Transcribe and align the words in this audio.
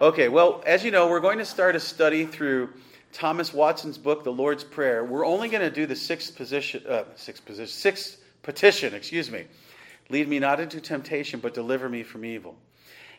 Okay, 0.00 0.28
well, 0.28 0.62
as 0.64 0.84
you 0.84 0.92
know, 0.92 1.08
we're 1.08 1.20
going 1.20 1.38
to 1.38 1.44
start 1.44 1.74
a 1.74 1.80
study 1.80 2.24
through 2.24 2.68
Thomas 3.12 3.52
Watson's 3.52 3.98
book, 3.98 4.22
The 4.22 4.32
Lord's 4.32 4.62
Prayer. 4.62 5.04
We're 5.04 5.26
only 5.26 5.48
going 5.48 5.62
to 5.62 5.70
do 5.70 5.86
the 5.86 5.96
sixth 5.96 6.36
position, 6.36 6.84
uh, 6.88 7.02
sixth 7.16 7.44
position, 7.44 7.72
sixth 7.72 8.22
petition, 8.44 8.94
excuse 8.94 9.28
me. 9.28 9.46
Lead 10.08 10.28
me 10.28 10.38
not 10.38 10.60
into 10.60 10.80
temptation, 10.80 11.40
but 11.40 11.52
deliver 11.52 11.88
me 11.88 12.04
from 12.04 12.24
evil. 12.24 12.54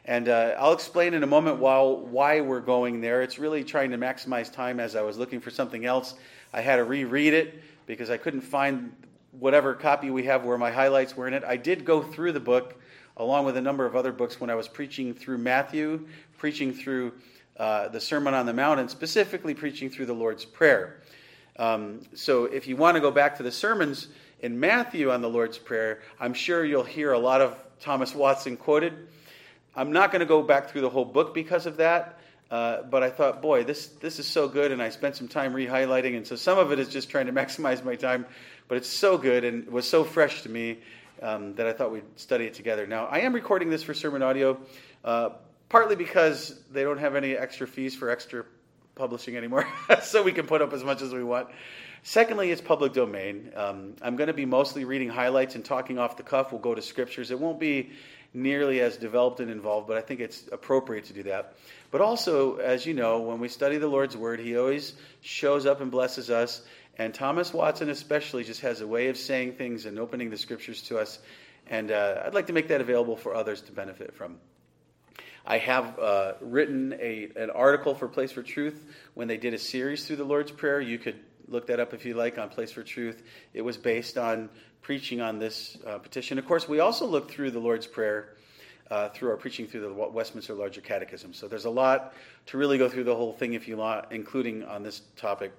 And 0.05 0.29
uh, 0.29 0.55
I'll 0.57 0.71
explain 0.71 1.13
in 1.13 1.23
a 1.23 1.27
moment 1.27 1.57
why 1.57 2.39
we're 2.39 2.61
going 2.61 3.01
there. 3.01 3.21
It's 3.21 3.37
really 3.37 3.65
trying 3.65 3.91
to 3.91 3.97
maximize 3.97 4.49
time 4.51 4.79
as 4.79 4.95
I 4.95 5.01
was 5.01 5.17
looking 5.17 5.41
for 5.41 5.49
something 5.49 5.85
else. 5.85 6.13
I 6.53 6.61
had 6.61 6.77
to 6.77 6.85
reread 6.85 7.33
it 7.33 7.61
because 7.87 8.09
I 8.09 8.15
couldn't 8.15 8.41
find 8.41 8.95
whatever 9.31 9.73
copy 9.73 10.11
we 10.11 10.23
have 10.23 10.45
where 10.45 10.57
my 10.57 10.71
highlights 10.71 11.17
were 11.17 11.27
in 11.27 11.33
it. 11.33 11.43
I 11.43 11.57
did 11.57 11.83
go 11.83 12.01
through 12.01 12.31
the 12.31 12.39
book 12.39 12.79
along 13.17 13.45
with 13.45 13.57
a 13.57 13.61
number 13.61 13.85
of 13.85 13.95
other 13.95 14.11
books 14.11 14.39
when 14.39 14.49
I 14.49 14.55
was 14.55 14.67
preaching 14.67 15.13
through 15.13 15.39
Matthew, 15.39 16.07
preaching 16.37 16.73
through 16.73 17.13
uh, 17.57 17.87
the 17.89 17.99
Sermon 17.99 18.33
on 18.33 18.45
the 18.45 18.53
Mount, 18.53 18.79
and 18.79 18.89
specifically 18.89 19.53
preaching 19.53 19.89
through 19.89 20.05
the 20.05 20.13
Lord's 20.13 20.45
Prayer. 20.45 21.01
Um, 21.57 22.01
so 22.13 22.45
if 22.45 22.67
you 22.67 22.77
want 22.77 22.95
to 22.95 23.01
go 23.01 23.09
back 23.09 23.37
to 23.37 23.43
the 23.43 23.51
sermons 23.51 24.07
in 24.41 24.59
Matthew 24.59 25.11
on 25.11 25.21
the 25.21 25.29
Lord's 25.29 25.57
Prayer, 25.57 26.01
I'm 26.19 26.33
sure 26.33 26.63
you'll 26.63 26.83
hear 26.83 27.13
a 27.13 27.19
lot 27.19 27.41
of 27.41 27.57
Thomas 27.79 28.13
Watson 28.13 28.55
quoted. 28.55 28.93
I'm 29.75 29.91
not 29.91 30.11
going 30.11 30.19
to 30.19 30.27
go 30.27 30.43
back 30.43 30.69
through 30.69 30.81
the 30.81 30.89
whole 30.89 31.05
book 31.05 31.33
because 31.33 31.65
of 31.65 31.77
that. 31.77 32.19
Uh, 32.49 32.83
but 32.83 33.03
I 33.03 33.09
thought, 33.09 33.41
boy, 33.41 33.65
this 33.65 33.87
this 33.87 34.19
is 34.19 34.27
so 34.27 34.47
good, 34.47 34.71
and 34.71 34.81
I 34.81 34.87
spent 34.89 35.17
some 35.17 35.27
time 35.27 35.53
re-highlighting, 35.53 36.15
and 36.15 36.25
so 36.25 36.37
some 36.37 36.57
of 36.57 36.71
it 36.71 36.79
is 36.79 36.87
just 36.87 37.09
trying 37.09 37.25
to 37.25 37.33
maximize 37.41 37.83
my 37.83 37.95
time, 37.95 38.25
but 38.69 38.77
it's 38.77 38.87
so 38.87 39.17
good 39.17 39.43
and 39.43 39.67
was 39.67 39.85
so 39.85 40.05
fresh 40.05 40.43
to 40.43 40.49
me 40.49 40.77
um, 41.21 41.55
that 41.55 41.67
I 41.67 41.73
thought 41.73 41.91
we'd 41.91 42.03
study 42.15 42.45
it 42.45 42.53
together. 42.53 42.87
Now, 42.87 43.05
I 43.05 43.19
am 43.19 43.33
recording 43.33 43.69
this 43.69 43.83
for 43.83 43.93
SermonAudio, 43.93 44.57
uh, 45.03 45.29
partly 45.69 45.95
because 45.95 46.59
they 46.71 46.83
don't 46.83 46.99
have 46.99 47.15
any 47.15 47.35
extra 47.35 47.67
fees 47.67 47.95
for 47.95 48.09
extra 48.09 48.45
publishing 48.95 49.37
anymore, 49.37 49.67
so 50.01 50.23
we 50.23 50.31
can 50.31 50.47
put 50.47 50.61
up 50.61 50.73
as 50.73 50.83
much 50.83 51.01
as 51.01 51.13
we 51.13 51.23
want. 51.23 51.49
Secondly, 52.03 52.51
it's 52.51 52.61
public 52.61 52.93
domain. 52.93 53.51
Um, 53.55 53.95
I'm 54.01 54.15
going 54.15 54.27
to 54.27 54.33
be 54.33 54.45
mostly 54.45 54.85
reading 54.85 55.09
highlights 55.09 55.55
and 55.55 55.65
talking 55.65 55.99
off 55.99 56.17
the 56.17 56.23
cuff. 56.23 56.51
We'll 56.51 56.61
go 56.61 56.73
to 56.73 56.81
scriptures. 56.81 57.31
It 57.31 57.39
won't 57.39 57.59
be 57.59 57.91
nearly 58.33 58.81
as 58.81 58.97
developed 58.97 59.39
and 59.39 59.49
involved, 59.49 59.87
but 59.87 59.97
I 59.97 60.01
think 60.01 60.19
it's 60.19 60.47
appropriate 60.51 61.05
to 61.05 61.13
do 61.13 61.23
that. 61.23 61.55
But 61.91 62.01
also, 62.01 62.57
as 62.57 62.85
you 62.85 62.93
know, 62.93 63.21
when 63.21 63.39
we 63.39 63.49
study 63.49 63.77
the 63.77 63.87
Lord's 63.87 64.15
Word, 64.15 64.39
He 64.39 64.57
always 64.57 64.93
shows 65.21 65.65
up 65.65 65.81
and 65.81 65.89
blesses 65.89 66.29
us. 66.29 66.61
And 66.97 67.13
Thomas 67.13 67.53
Watson, 67.53 67.89
especially, 67.89 68.43
just 68.43 68.61
has 68.61 68.81
a 68.81 68.87
way 68.87 69.09
of 69.09 69.17
saying 69.17 69.53
things 69.53 69.85
and 69.85 69.99
opening 69.99 70.29
the 70.29 70.37
scriptures 70.37 70.81
to 70.83 70.97
us. 70.97 71.19
And 71.67 71.91
uh, 71.91 72.23
I'd 72.25 72.33
like 72.33 72.47
to 72.47 72.53
make 72.53 72.69
that 72.69 72.81
available 72.81 73.15
for 73.15 73.35
others 73.35 73.61
to 73.63 73.71
benefit 73.71 74.15
from. 74.15 74.37
I 75.45 75.59
have 75.59 75.97
uh, 75.99 76.33
written 76.41 76.93
a, 76.99 77.29
an 77.35 77.51
article 77.51 77.95
for 77.95 78.07
Place 78.07 78.31
for 78.31 78.43
Truth 78.43 78.83
when 79.13 79.27
they 79.27 79.37
did 79.37 79.53
a 79.53 79.57
series 79.57 80.05
through 80.05 80.17
the 80.17 80.25
Lord's 80.25 80.51
Prayer. 80.51 80.81
You 80.81 80.97
could 80.97 81.19
look 81.47 81.67
that 81.67 81.79
up 81.79 81.93
if 81.93 82.03
you 82.05 82.15
like 82.15 82.37
on 82.37 82.49
Place 82.49 82.71
for 82.71 82.83
Truth. 82.83 83.23
It 83.53 83.61
was 83.61 83.77
based 83.77 84.17
on 84.17 84.49
preaching 84.81 85.21
on 85.21 85.39
this 85.39 85.77
uh, 85.85 85.99
petition. 85.99 86.37
Of 86.37 86.45
course, 86.47 86.67
we 86.67 86.79
also 86.79 87.05
looked 87.05 87.31
through 87.31 87.51
the 87.51 87.59
Lord's 87.59 87.87
Prayer 87.87 88.35
uh, 88.89 89.09
through 89.09 89.29
our 89.29 89.37
preaching 89.37 89.67
through 89.67 89.81
the 89.81 89.93
Westminster 89.93 90.53
Larger 90.53 90.81
Catechism. 90.81 91.33
So 91.33 91.47
there's 91.47 91.65
a 91.65 91.69
lot 91.69 92.13
to 92.47 92.57
really 92.57 92.77
go 92.77 92.89
through 92.89 93.03
the 93.03 93.15
whole 93.15 93.33
thing 93.33 93.53
if 93.53 93.67
you 93.67 93.77
want, 93.77 94.05
including 94.11 94.63
on 94.63 94.83
this 94.83 95.01
topic. 95.15 95.53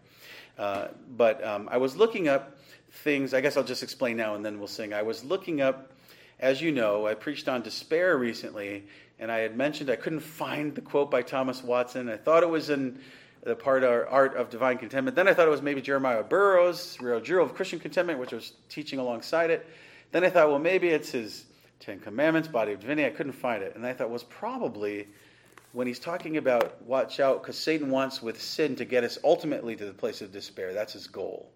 Uh, 0.58 0.88
but 1.16 1.44
um, 1.44 1.68
I 1.70 1.76
was 1.76 1.96
looking 1.96 2.28
up 2.28 2.56
things, 2.90 3.32
I 3.32 3.40
guess 3.40 3.56
I'll 3.56 3.64
just 3.64 3.82
explain 3.82 4.16
now 4.16 4.34
and 4.34 4.44
then 4.44 4.58
we'll 4.58 4.68
sing. 4.68 4.92
I 4.92 5.02
was 5.02 5.24
looking 5.24 5.60
up, 5.60 5.92
as 6.40 6.60
you 6.60 6.72
know, 6.72 7.06
I 7.06 7.14
preached 7.14 7.48
on 7.48 7.62
despair 7.62 8.16
recently, 8.16 8.86
and 9.18 9.30
I 9.30 9.38
had 9.38 9.56
mentioned 9.56 9.90
I 9.90 9.96
couldn't 9.96 10.20
find 10.20 10.74
the 10.74 10.80
quote 10.80 11.10
by 11.10 11.22
Thomas 11.22 11.62
Watson. 11.62 12.08
I 12.08 12.16
thought 12.16 12.42
it 12.42 12.50
was 12.50 12.70
in 12.70 12.98
the 13.42 13.54
part 13.54 13.84
Art 13.84 14.36
of 14.36 14.50
Divine 14.50 14.78
Contentment. 14.78 15.16
Then 15.16 15.28
I 15.28 15.34
thought 15.34 15.46
it 15.46 15.50
was 15.50 15.62
maybe 15.62 15.80
Jeremiah 15.80 16.22
Burroughs' 16.22 16.98
Rare 17.00 17.20
Jewel 17.20 17.44
of 17.44 17.54
Christian 17.54 17.78
Contentment, 17.78 18.18
which 18.18 18.32
I 18.32 18.36
was 18.36 18.52
teaching 18.68 18.98
alongside 18.98 19.50
it. 19.50 19.66
Then 20.10 20.24
I 20.24 20.30
thought, 20.30 20.48
well, 20.48 20.58
maybe 20.58 20.88
it's 20.88 21.10
his 21.10 21.44
Ten 21.80 22.00
Commandments, 22.00 22.48
Body 22.48 22.72
of 22.72 22.80
Divinity. 22.80 23.06
I 23.06 23.10
couldn't 23.10 23.32
find 23.32 23.62
it. 23.62 23.76
And 23.76 23.86
I 23.86 23.92
thought 23.92 24.08
it 24.08 24.10
was 24.10 24.24
probably 24.24 25.06
when 25.72 25.86
he's 25.86 25.98
talking 25.98 26.36
about 26.36 26.82
watch 26.82 27.20
out, 27.20 27.42
because 27.42 27.58
Satan 27.58 27.90
wants 27.90 28.22
with 28.22 28.40
sin 28.40 28.76
to 28.76 28.84
get 28.84 29.04
us 29.04 29.18
ultimately 29.22 29.76
to 29.76 29.84
the 29.84 29.92
place 29.92 30.22
of 30.22 30.32
despair. 30.32 30.72
That's 30.72 30.92
his 30.92 31.06
goal. 31.06 31.50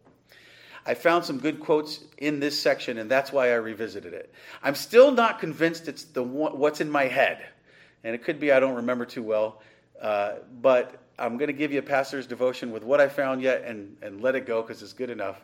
I 0.84 0.94
found 0.94 1.24
some 1.24 1.38
good 1.38 1.60
quotes 1.60 2.00
in 2.18 2.40
this 2.40 2.60
section, 2.60 2.98
and 2.98 3.10
that's 3.10 3.32
why 3.32 3.52
I 3.52 3.54
revisited 3.54 4.12
it. 4.12 4.32
I'm 4.62 4.74
still 4.74 5.12
not 5.12 5.38
convinced 5.38 5.88
it's 5.88 6.04
the 6.04 6.22
what's 6.22 6.80
in 6.80 6.90
my 6.90 7.04
head, 7.04 7.44
and 8.02 8.14
it 8.14 8.24
could 8.24 8.40
be 8.40 8.52
I 8.52 8.60
don't 8.60 8.76
remember 8.76 9.04
too 9.04 9.22
well. 9.22 9.62
Uh, 10.00 10.34
but 10.60 10.98
I'm 11.18 11.36
going 11.36 11.46
to 11.46 11.52
give 11.52 11.70
you 11.72 11.78
a 11.78 11.82
pastor's 11.82 12.26
devotion 12.26 12.72
with 12.72 12.82
what 12.82 13.00
I 13.00 13.08
found 13.08 13.42
yet, 13.42 13.62
and 13.64 13.96
and 14.02 14.20
let 14.20 14.34
it 14.34 14.44
go 14.46 14.60
because 14.60 14.82
it's 14.82 14.92
good 14.92 15.10
enough. 15.10 15.40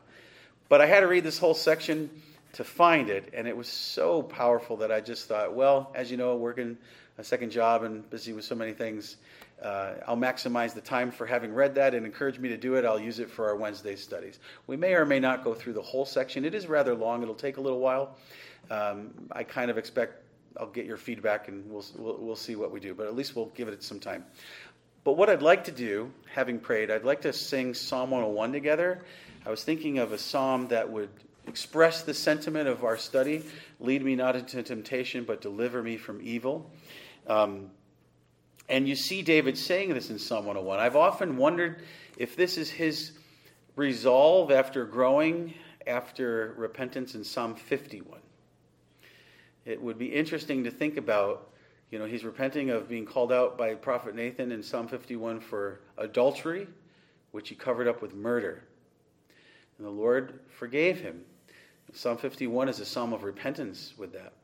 But 0.68 0.80
I 0.80 0.86
had 0.86 1.00
to 1.00 1.06
read 1.06 1.24
this 1.24 1.38
whole 1.38 1.54
section 1.54 2.10
to 2.54 2.64
find 2.64 3.08
it, 3.08 3.32
and 3.32 3.46
it 3.46 3.56
was 3.56 3.68
so 3.68 4.22
powerful 4.22 4.78
that 4.78 4.90
I 4.90 5.00
just 5.00 5.28
thought, 5.28 5.54
well, 5.54 5.92
as 5.94 6.10
you 6.10 6.16
know, 6.16 6.34
working 6.36 6.76
a 7.18 7.24
second 7.24 7.50
job 7.50 7.82
and 7.82 8.08
busy 8.08 8.32
with 8.32 8.44
so 8.44 8.54
many 8.54 8.72
things. 8.72 9.16
Uh, 9.62 9.94
I'll 10.06 10.16
maximize 10.16 10.72
the 10.72 10.80
time 10.80 11.10
for 11.10 11.26
having 11.26 11.52
read 11.52 11.74
that 11.74 11.94
and 11.94 12.06
encourage 12.06 12.38
me 12.38 12.48
to 12.50 12.56
do 12.56 12.76
it. 12.76 12.84
I'll 12.84 13.00
use 13.00 13.18
it 13.18 13.28
for 13.28 13.48
our 13.48 13.56
Wednesday 13.56 13.96
studies. 13.96 14.38
We 14.68 14.76
may 14.76 14.94
or 14.94 15.04
may 15.04 15.18
not 15.18 15.42
go 15.42 15.52
through 15.52 15.72
the 15.72 15.82
whole 15.82 16.06
section. 16.06 16.44
It 16.44 16.54
is 16.54 16.68
rather 16.68 16.94
long. 16.94 17.22
It'll 17.22 17.34
take 17.34 17.56
a 17.56 17.60
little 17.60 17.80
while. 17.80 18.16
Um, 18.70 19.10
I 19.32 19.42
kind 19.42 19.70
of 19.70 19.78
expect 19.78 20.22
I'll 20.56 20.66
get 20.66 20.86
your 20.86 20.96
feedback 20.96 21.48
and 21.48 21.70
we'll, 21.70 21.84
we'll, 21.96 22.16
we'll 22.18 22.36
see 22.36 22.56
what 22.56 22.72
we 22.72 22.80
do, 22.80 22.94
but 22.94 23.06
at 23.06 23.14
least 23.14 23.36
we'll 23.36 23.46
give 23.46 23.68
it 23.68 23.82
some 23.82 24.00
time. 24.00 24.24
But 25.04 25.12
what 25.16 25.30
I'd 25.30 25.42
like 25.42 25.64
to 25.64 25.72
do, 25.72 26.12
having 26.32 26.58
prayed, 26.58 26.90
I'd 26.90 27.04
like 27.04 27.22
to 27.22 27.32
sing 27.32 27.74
Psalm 27.74 28.10
101 28.10 28.52
together. 28.52 29.04
I 29.46 29.50
was 29.50 29.62
thinking 29.64 29.98
of 29.98 30.12
a 30.12 30.18
psalm 30.18 30.68
that 30.68 30.90
would 30.90 31.10
express 31.46 32.02
the 32.02 32.12
sentiment 32.12 32.68
of 32.68 32.84
our 32.84 32.98
study 32.98 33.42
lead 33.80 34.04
me 34.04 34.14
not 34.14 34.36
into 34.36 34.62
temptation, 34.62 35.24
but 35.24 35.40
deliver 35.40 35.82
me 35.82 35.96
from 35.96 36.20
evil. 36.22 36.70
Um, 37.28 37.70
and 38.68 38.88
you 38.88 38.96
see 38.96 39.22
David 39.22 39.56
saying 39.56 39.94
this 39.94 40.10
in 40.10 40.18
Psalm 40.18 40.46
101. 40.46 40.78
I've 40.78 40.96
often 40.96 41.36
wondered 41.36 41.82
if 42.16 42.36
this 42.36 42.58
is 42.58 42.70
his 42.70 43.12
resolve 43.76 44.50
after 44.50 44.84
growing 44.84 45.54
after 45.86 46.54
repentance 46.56 47.14
in 47.14 47.24
Psalm 47.24 47.54
51. 47.54 48.18
It 49.64 49.80
would 49.80 49.98
be 49.98 50.06
interesting 50.06 50.64
to 50.64 50.70
think 50.70 50.96
about. 50.96 51.50
You 51.90 51.98
know, 51.98 52.04
he's 52.04 52.24
repenting 52.24 52.68
of 52.68 52.88
being 52.88 53.06
called 53.06 53.32
out 53.32 53.56
by 53.56 53.74
Prophet 53.74 54.14
Nathan 54.14 54.52
in 54.52 54.62
Psalm 54.62 54.88
51 54.88 55.40
for 55.40 55.80
adultery, 55.96 56.66
which 57.30 57.48
he 57.48 57.54
covered 57.54 57.88
up 57.88 58.02
with 58.02 58.14
murder. 58.14 58.62
And 59.78 59.86
the 59.86 59.90
Lord 59.90 60.40
forgave 60.50 61.00
him. 61.00 61.22
Psalm 61.94 62.18
51 62.18 62.68
is 62.68 62.80
a 62.80 62.84
psalm 62.84 63.14
of 63.14 63.22
repentance 63.22 63.94
with 63.96 64.12
that. 64.12 64.34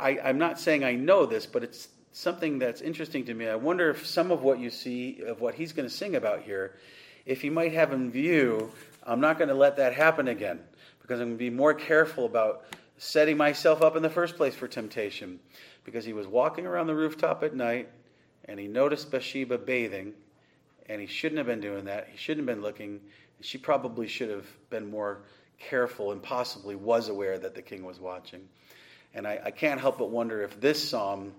I, 0.00 0.18
I'm 0.22 0.38
not 0.38 0.58
saying 0.58 0.84
I 0.84 0.94
know 0.94 1.26
this, 1.26 1.46
but 1.46 1.62
it's 1.62 1.88
something 2.12 2.58
that's 2.58 2.80
interesting 2.80 3.24
to 3.26 3.34
me. 3.34 3.48
I 3.48 3.56
wonder 3.56 3.90
if 3.90 4.06
some 4.06 4.30
of 4.30 4.42
what 4.42 4.58
you 4.58 4.70
see, 4.70 5.20
of 5.26 5.40
what 5.40 5.54
he's 5.54 5.72
going 5.72 5.88
to 5.88 5.94
sing 5.94 6.16
about 6.16 6.42
here, 6.42 6.76
if 7.24 7.42
he 7.42 7.50
might 7.50 7.72
have 7.72 7.92
in 7.92 8.10
view, 8.10 8.70
I'm 9.04 9.20
not 9.20 9.38
going 9.38 9.48
to 9.48 9.54
let 9.54 9.76
that 9.76 9.94
happen 9.94 10.28
again 10.28 10.60
because 11.00 11.20
I'm 11.20 11.28
going 11.28 11.38
to 11.38 11.44
be 11.44 11.50
more 11.50 11.74
careful 11.74 12.26
about 12.26 12.64
setting 12.98 13.36
myself 13.36 13.82
up 13.82 13.96
in 13.96 14.02
the 14.02 14.10
first 14.10 14.36
place 14.36 14.54
for 14.54 14.66
temptation. 14.66 15.38
Because 15.84 16.04
he 16.04 16.12
was 16.12 16.26
walking 16.26 16.66
around 16.66 16.88
the 16.88 16.94
rooftop 16.94 17.44
at 17.44 17.54
night 17.54 17.88
and 18.46 18.58
he 18.58 18.66
noticed 18.66 19.10
Bathsheba 19.10 19.58
bathing, 19.58 20.14
and 20.88 21.00
he 21.00 21.06
shouldn't 21.06 21.38
have 21.38 21.46
been 21.46 21.60
doing 21.60 21.84
that. 21.84 22.08
He 22.10 22.16
shouldn't 22.16 22.48
have 22.48 22.56
been 22.56 22.62
looking. 22.62 23.00
She 23.40 23.58
probably 23.58 24.06
should 24.06 24.30
have 24.30 24.46
been 24.70 24.88
more 24.88 25.22
careful 25.58 26.12
and 26.12 26.22
possibly 26.22 26.76
was 26.76 27.08
aware 27.08 27.38
that 27.38 27.54
the 27.54 27.62
king 27.62 27.84
was 27.84 28.00
watching. 28.00 28.48
And 29.16 29.26
I, 29.26 29.40
I 29.46 29.50
can't 29.50 29.80
help 29.80 29.96
but 29.96 30.10
wonder 30.10 30.42
if 30.42 30.60
this 30.60 30.90
psalm, 30.90 31.32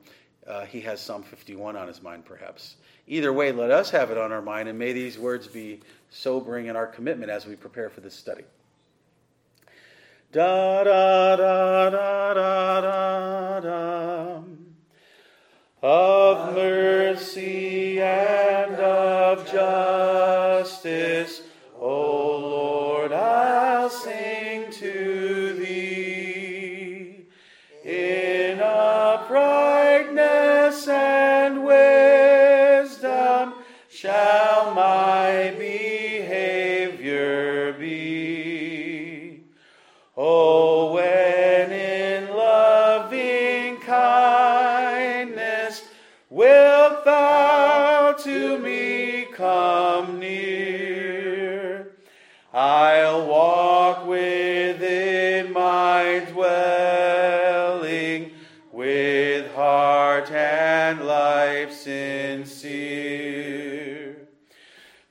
uh, 0.48 0.66
he 0.66 0.82
has 0.82 1.00
Psalm 1.00 1.22
51 1.22 1.78
on 1.78 1.88
his 1.88 2.02
mind, 2.02 2.26
perhaps. 2.26 2.76
Either 3.06 3.32
way, 3.32 3.52
let 3.52 3.70
us 3.70 3.92
have 3.92 4.10
it 4.10 4.18
on 4.18 4.32
our 4.32 4.42
mind, 4.42 4.68
and 4.68 4.80
may 4.80 4.94
these 4.94 5.18
words 5.18 5.48
be 5.48 5.82
sobering 6.10 6.66
in 6.66 6.76
our 6.76 6.88
commitment 6.88 7.30
as 7.30 7.46
we 7.46 7.56
prepare 7.56 7.92
for 7.92 8.02
this 8.02 8.16
study. 8.16 8.44
Da 10.32 10.84
da 10.84 11.36
da 11.36 11.90
da 11.92 12.34
da 12.34 12.82
da 12.82 13.60
da. 13.60 14.42
Of 15.84 16.56
mercy 16.56 18.02
and 18.02 18.74
of 18.74 19.50
justice, 19.52 21.44
life 61.58 61.74
sincere. 61.74 63.18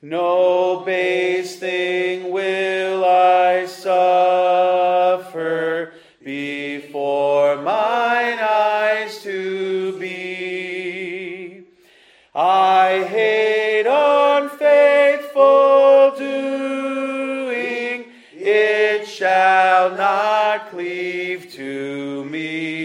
No 0.01 0.83
base 0.85 1.59
thing 1.59 2.31
will 2.31 3.03
I 3.03 3.65
suffer 3.65 5.91
before 6.23 7.57
mine 7.57 8.37
eyes 8.39 9.21
to 9.23 9.99
be. 9.99 11.65
I 12.33 13.03
hate 13.09 13.87
unfaithful 13.89 16.13
doing, 16.17 18.05
it 18.33 19.05
shall 19.05 19.97
not 19.97 20.69
cleave 20.69 21.51
to 21.53 22.23
me. 22.23 22.76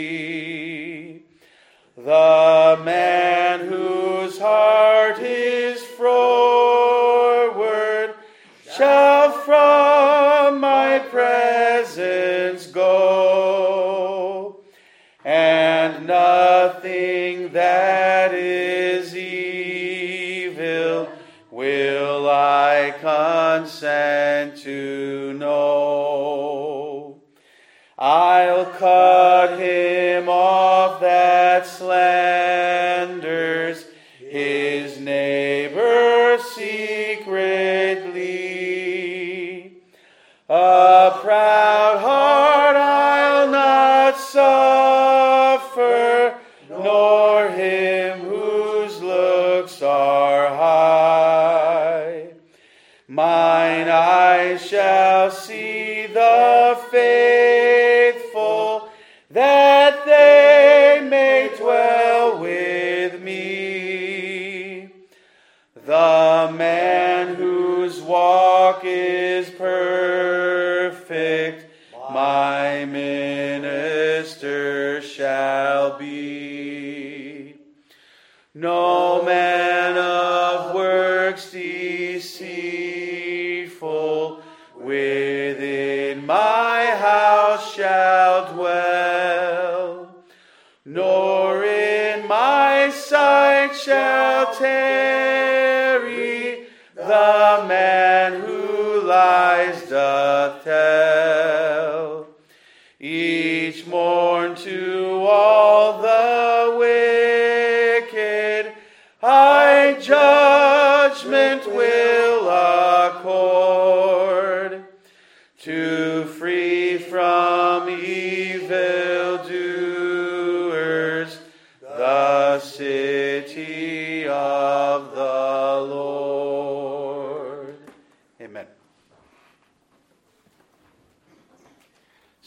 Whose 68.42 68.82
is 68.84 69.50
perfect, 69.50 70.01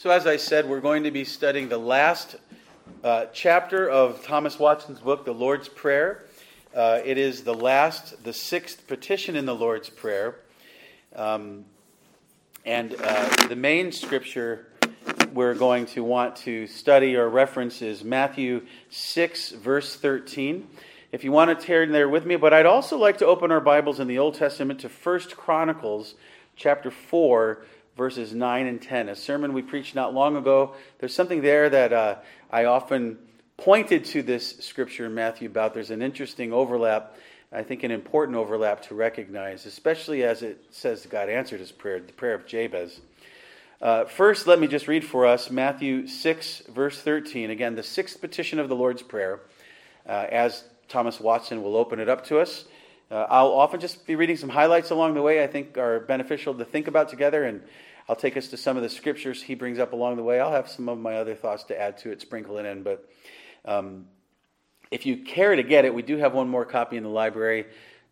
So, 0.06 0.12
as 0.12 0.28
I 0.28 0.38
said, 0.38 0.69
we're 0.69 0.81
going 0.81 1.02
to 1.06 1.10
be 1.10 1.25
studying 1.25 1.68
the 1.68 1.80
last 1.80 2.36
uh, 3.04 3.25
chapter 3.34 3.90
of 3.90 4.24
Thomas 4.24 4.60
Watson's 4.60 5.00
book, 5.00 5.25
The 5.25 5.34
Lord's 5.34 5.68
Prayer. 5.68 6.25
Uh, 6.75 7.00
it 7.04 7.18
is 7.18 7.44
the 7.44 7.56
last, 7.56 8.24
the 8.24 8.31
sixth 8.31 8.86
petition 8.86 9.36
in 9.36 9.48
the 9.48 9.56
Lord's 9.56 9.90
Prayer. 9.90 10.36
Um, 11.16 11.66
and 12.66 12.96
uh, 13.02 13.48
the 13.48 13.56
main 13.56 13.92
scripture 13.92 14.68
we're 15.34 15.56
going 15.56 15.88
to 15.88 16.04
want 16.04 16.36
to 16.36 16.68
study 16.68 17.16
or 17.16 17.28
reference 17.28 17.81
is 17.81 18.04
Matthew 18.04 18.68
6, 18.92 19.54
verse 19.54 19.96
13. 19.96 20.68
If 21.12 21.24
you 21.24 21.31
want 21.31 21.60
to 21.60 21.66
turn 21.66 21.92
there 21.92 22.10
with 22.10 22.28
me, 22.28 22.36
but 22.36 22.54
I'd 22.54 22.68
also 22.68 22.96
like 23.00 23.18
to 23.18 23.25
open 23.25 23.52
our 23.52 23.60
Bibles 23.60 24.00
in 24.00 24.07
the 24.07 24.19
Old 24.19 24.36
Testament 24.36 24.81
to 24.81 24.88
1 24.88 25.19
Chronicles 25.31 26.13
chapter 26.56 26.92
4, 26.92 27.66
verses 27.95 28.33
9 28.33 28.68
and 28.68 28.81
10. 28.81 29.09
A 29.09 29.15
sermon 29.15 29.53
we 29.53 29.62
preached 29.62 29.95
not 29.95 30.13
long 30.13 30.36
ago. 30.36 30.75
There's 31.00 31.13
something 31.13 31.42
there 31.42 31.69
that 31.69 31.94
uh, 31.94 32.15
I 32.51 32.65
often 32.65 33.18
pointed 33.57 34.06
to 34.06 34.21
this 34.21 34.57
scripture 34.59 35.06
in 35.06 35.15
Matthew 35.15 35.47
about. 35.47 35.74
There's 35.74 35.92
an 35.92 36.01
interesting 36.01 36.51
overlap, 36.51 37.15
I 37.52 37.64
think 37.64 37.83
an 37.83 37.92
important 37.92 38.37
overlap 38.37 38.81
to 38.83 38.95
recognize, 38.95 39.66
especially 39.66 40.23
as 40.23 40.42
it 40.42 40.66
says 40.71 41.06
God 41.06 41.30
answered 41.30 41.59
his 41.59 41.71
prayer, 41.71 41.99
the 41.99 42.14
prayer 42.14 42.33
of 42.33 42.45
Jabez. 42.45 42.99
Uh, 43.81 44.06
first, 44.06 44.47
let 44.47 44.59
me 44.59 44.68
just 44.68 44.87
read 44.87 45.06
for 45.06 45.25
us 45.25 45.52
Matthew 45.52 46.07
6, 46.07 46.64
verse 46.69 47.02
13. 47.02 47.49
Again, 47.49 47.75
the 47.75 47.83
sixth 47.83 48.19
petition 48.19 48.59
of 48.59 48.69
the 48.69 48.75
Lord's 48.75 49.02
Prayer, 49.02 49.42
uh, 50.07 50.28
as 50.31 50.64
Thomas 50.87 51.19
Watson 51.19 51.61
will 51.61 51.75
open 51.75 51.99
it 51.99 52.09
up 52.09 52.25
to 52.28 52.40
us. 52.40 52.66
Uh, 53.11 53.28
I'll 53.30 53.52
often 53.52 53.80
just 53.80 54.07
be 54.07 54.16
reading 54.16 54.37
some 54.37 54.49
highlights 54.49 54.92
along 54.92 55.14
the 55.14 55.21
way 55.21 55.44
I 55.44 55.47
think 55.47 55.78
are 55.78 55.99
beneficial 55.99 56.54
to 56.56 56.66
think 56.66 56.87
about 56.87 57.09
together, 57.09 57.44
and 57.44 57.61
I'll 58.07 58.16
take 58.16 58.38
us 58.38 58.47
to 58.50 58.57
some 58.57 58.78
of 58.78 58.83
the 58.83 58.90
scriptures 58.90 59.42
he 59.42 59.56
brings 59.56 59.80
up 59.80 59.94
along 59.94 60.18
the 60.18 60.24
way. 60.24 60.40
I'll 60.40 60.52
have 60.52 60.69
some 60.69 60.90
of 60.90 61.00
my 61.00 61.16
other 61.16 61.33
thoughts 61.33 61.64
to 61.66 61.80
add 61.80 61.97
to 62.00 62.12
it, 62.12 62.21
sprinkle 62.21 62.57
it 62.59 62.66
in. 62.66 62.83
But 62.83 63.09
um, 63.66 64.06
if 64.92 65.06
you 65.06 65.18
care 65.18 65.56
to 65.56 65.64
get 65.64 65.85
it, 65.85 65.94
we 65.94 66.04
do 66.04 66.18
have 66.18 66.33
one 66.33 66.47
more 66.47 66.66
copy 66.66 66.97
in 66.97 67.04
the 67.04 67.09
library. 67.09 67.66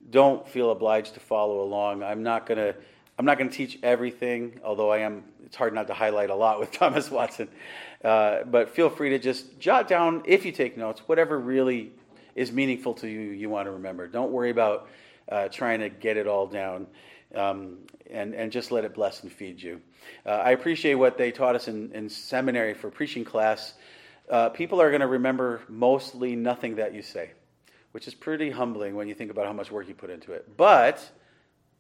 Don't 0.10 0.48
feel 0.48 0.72
obliged 0.72 1.14
to 1.14 1.20
follow 1.20 1.62
along. 1.62 2.04
I'm 2.04 2.24
not 2.24 2.46
going 2.46 2.58
to. 2.58 2.76
I'm 3.16 3.26
not 3.26 3.38
going 3.38 3.52
to 3.52 3.56
teach 3.56 3.78
everything, 3.84 4.60
although 4.64 4.92
I 4.92 5.00
am. 5.00 5.24
It's 5.46 5.56
hard 5.56 5.76
not 5.76 5.86
to 5.86 5.94
highlight 5.94 6.32
a 6.32 6.36
lot 6.36 6.60
with 6.60 6.72
Thomas 6.80 7.12
Watson. 7.12 7.48
Uh, 8.04 8.44
but 8.44 8.72
feel 8.72 8.90
free 8.90 9.12
to 9.12 9.20
just 9.20 9.60
jot 9.60 9.88
down, 9.88 10.24
if 10.26 10.46
you 10.46 10.52
take 10.52 10.78
notes, 10.78 11.02
whatever 11.06 11.40
really 11.40 11.92
is 12.36 12.52
meaningful 12.52 12.96
to 12.96 13.08
you, 13.08 13.20
you 13.20 13.50
want 13.50 13.68
to 13.68 13.72
remember. 13.72 14.08
Don't 14.08 14.32
worry 14.32 14.50
about 14.50 14.90
uh, 15.30 15.48
trying 15.48 15.80
to 15.80 15.90
get 15.90 16.18
it 16.18 16.28
all 16.28 16.48
down, 16.48 16.88
um, 17.36 17.78
and 18.10 18.34
and 18.34 18.52
just 18.52 18.72
let 18.72 18.86
it 18.86 18.94
bless 18.94 19.24
and 19.24 19.32
feed 19.32 19.62
you. 19.62 19.82
Uh, 20.26 20.30
I 20.30 20.52
appreciate 20.52 20.96
what 20.96 21.18
they 21.18 21.32
taught 21.32 21.56
us 21.56 21.68
in, 21.68 21.92
in 21.94 22.10
seminary 22.10 22.74
for 22.74 22.90
preaching 22.90 23.26
class. 23.26 23.74
Uh, 24.30 24.50
people 24.50 24.82
are 24.82 24.90
going 24.90 25.02
to 25.02 25.08
remember 25.08 25.62
mostly 25.68 26.36
nothing 26.36 26.76
that 26.76 26.94
you 26.94 27.02
say, 27.02 27.32
which 27.92 28.08
is 28.08 28.14
pretty 28.14 28.50
humbling 28.50 28.96
when 28.96 29.08
you 29.08 29.14
think 29.14 29.32
about 29.32 29.46
how 29.46 29.54
much 29.54 29.72
work 29.72 29.88
you 29.88 29.94
put 29.94 30.10
into 30.10 30.32
it. 30.32 30.56
But 30.56 31.06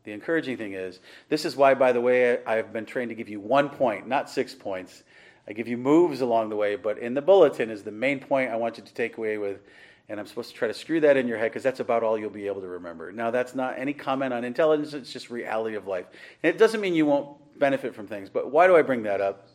the 0.04 0.12
encouraging 0.12 0.58
thing 0.58 0.74
is, 0.74 1.00
this 1.30 1.46
is 1.46 1.56
why, 1.56 1.74
by 1.74 1.94
the 1.94 2.02
way, 2.02 2.44
I've 2.46 2.74
been 2.74 2.86
trained 2.86 3.10
to 3.10 3.16
give 3.16 3.30
you 3.30 3.40
one 3.40 3.70
point, 3.70 4.08
not 4.08 4.30
six 4.30 4.54
points. 4.54 5.04
I 5.48 5.54
give 5.54 5.68
you 5.68 5.78
moves 5.78 6.22
along 6.22 6.50
the 6.50 6.56
way, 6.56 6.76
but 6.76 6.98
in 6.98 7.14
the 7.14 7.22
bulletin 7.22 7.70
is 7.70 7.84
the 7.84 7.92
main 7.92 8.20
point 8.20 8.52
I 8.52 8.56
want 8.56 8.78
you 8.78 8.84
to 8.84 8.94
take 8.94 9.18
away 9.18 9.38
with, 9.38 9.62
and 10.10 10.20
I'm 10.20 10.28
supposed 10.28 10.50
to 10.50 10.56
try 10.56 10.68
to 10.68 10.74
screw 10.74 11.00
that 11.02 11.18
in 11.18 11.28
your 11.28 11.38
head 11.38 11.52
because 11.52 11.64
that's 11.64 11.80
about 11.80 12.04
all 12.04 12.18
you'll 12.18 12.30
be 12.30 12.48
able 12.48 12.62
to 12.62 12.68
remember. 12.68 13.12
Now, 13.12 13.32
that's 13.32 13.56
not 13.56 13.80
any 13.80 13.94
comment 13.94 14.34
on 14.34 14.44
intelligence, 14.44 14.94
it's 14.94 15.12
just 15.12 15.30
reality 15.30 15.76
of 15.76 15.88
life. 15.88 16.06
And 16.42 16.54
it 16.54 16.58
doesn't 16.58 16.82
mean 16.82 16.94
you 16.94 17.06
won't 17.06 17.38
benefit 17.58 17.96
from 17.96 18.08
things, 18.08 18.30
but 18.30 18.52
why 18.52 18.68
do 18.68 18.76
I 18.76 18.82
bring 18.82 19.04
that 19.04 19.22
up? 19.22 19.48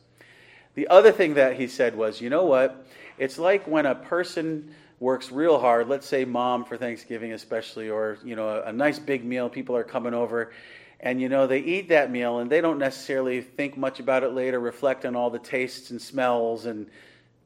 The 0.75 0.87
other 0.87 1.11
thing 1.11 1.35
that 1.35 1.55
he 1.55 1.67
said 1.67 1.95
was, 1.95 2.21
you 2.21 2.29
know 2.29 2.45
what? 2.45 2.87
It's 3.17 3.37
like 3.37 3.67
when 3.67 3.85
a 3.85 3.95
person 3.95 4.73
works 4.99 5.31
real 5.31 5.59
hard. 5.59 5.87
Let's 5.87 6.07
say 6.07 6.25
mom 6.25 6.65
for 6.65 6.77
Thanksgiving, 6.77 7.33
especially, 7.33 7.89
or 7.89 8.17
you 8.23 8.35
know, 8.35 8.49
a, 8.49 8.63
a 8.63 8.73
nice 8.73 8.99
big 8.99 9.23
meal. 9.23 9.49
People 9.49 9.75
are 9.75 9.83
coming 9.83 10.13
over, 10.13 10.51
and 10.99 11.21
you 11.21 11.29
know 11.29 11.47
they 11.47 11.59
eat 11.59 11.89
that 11.89 12.11
meal, 12.11 12.39
and 12.39 12.49
they 12.49 12.61
don't 12.61 12.79
necessarily 12.79 13.41
think 13.41 13.77
much 13.77 13.99
about 13.99 14.23
it 14.23 14.33
later, 14.33 14.59
reflect 14.59 15.05
on 15.05 15.15
all 15.15 15.29
the 15.29 15.39
tastes 15.39 15.91
and 15.91 16.01
smells, 16.01 16.65
and 16.65 16.87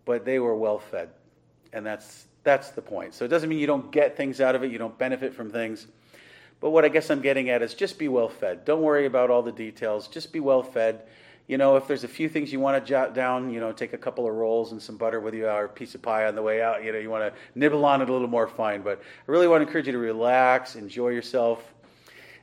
but 0.05 0.25
they 0.25 0.39
were 0.39 0.55
well 0.55 0.79
fed, 0.79 1.09
and 1.71 1.85
that's 1.85 2.25
that's 2.43 2.71
the 2.71 2.81
point. 2.81 3.13
So 3.13 3.25
it 3.25 3.29
doesn't 3.29 3.49
mean 3.49 3.59
you 3.59 3.67
don't 3.67 3.91
get 3.91 4.17
things 4.17 4.41
out 4.41 4.55
of 4.55 4.63
it, 4.63 4.71
you 4.71 4.77
don't 4.77 4.97
benefit 4.97 5.33
from 5.33 5.49
things. 5.49 5.87
But 6.59 6.69
what 6.69 6.85
I 6.85 6.89
guess 6.89 7.09
I'm 7.09 7.21
getting 7.21 7.49
at 7.49 7.61
is 7.61 7.73
just 7.73 7.99
be 7.99 8.07
well 8.07 8.29
fed. 8.29 8.63
Don't 8.65 8.81
worry 8.81 9.05
about 9.05 9.29
all 9.29 9.41
the 9.41 9.51
details. 9.51 10.07
Just 10.07 10.31
be 10.31 10.39
well 10.39 10.63
fed 10.63 11.03
you 11.47 11.57
know, 11.57 11.75
if 11.75 11.87
there's 11.87 12.05
a 12.05 12.07
few 12.07 12.29
things 12.29 12.53
you 12.53 12.59
want 12.59 12.83
to 12.83 12.89
jot 12.89 13.13
down, 13.13 13.51
you 13.51 13.59
know, 13.59 13.73
take 13.73 13.91
a 13.91 13.97
couple 13.97 14.25
of 14.25 14.33
rolls 14.33 14.71
and 14.71 14.81
some 14.81 14.95
butter 14.95 15.19
with 15.19 15.33
you 15.33 15.47
or 15.47 15.65
a 15.65 15.69
piece 15.69 15.93
of 15.93 16.01
pie 16.01 16.25
on 16.25 16.35
the 16.35 16.41
way 16.41 16.61
out. 16.61 16.83
You 16.83 16.93
know, 16.93 16.99
you 16.99 17.09
want 17.09 17.33
to 17.33 17.39
nibble 17.53 17.83
on 17.83 18.01
it 18.01 18.09
a 18.09 18.13
little 18.13 18.29
more 18.29 18.47
fine. 18.47 18.81
But 18.81 19.01
I 19.01 19.31
really 19.31 19.47
want 19.47 19.61
to 19.61 19.67
encourage 19.67 19.87
you 19.87 19.91
to 19.91 19.97
relax, 19.97 20.77
enjoy 20.77 21.09
yourself, 21.09 21.61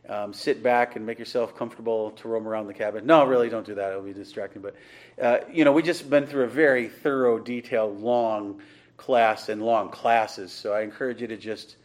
um, 0.09 0.35
sit 0.35 0.63
back 0.63 0.97
and 0.97 1.07
make 1.07 1.19
yourself 1.19 1.57
comfortable 1.57 2.11
to 2.11 2.29
roam 2.29 2.47
around 2.47 2.67
the 2.67 2.75
cabin. 2.75 3.07
No, 3.07 3.25
really, 3.25 3.49
don't 3.49 3.65
do 3.65 3.75
that. 3.77 3.91
It'll 3.91 4.03
be 4.03 4.13
distracting. 4.13 4.61
But, 4.61 4.77
uh, 5.21 5.39
you 5.51 5.65
know, 5.65 5.73
we 5.73 5.83
just 5.83 6.11
been 6.11 6.27
through 6.27 6.45
a 6.45 6.49
very 6.49 6.89
thorough, 6.89 7.39
detailed, 7.39 8.01
long 8.01 8.61
class 9.01 9.49
and 9.49 9.63
long 9.63 9.89
classes. 9.89 10.53
So 10.53 10.73
I 10.73 10.83
encourage 10.83 11.21
you 11.23 11.27
to 11.29 11.37
just 11.37 11.77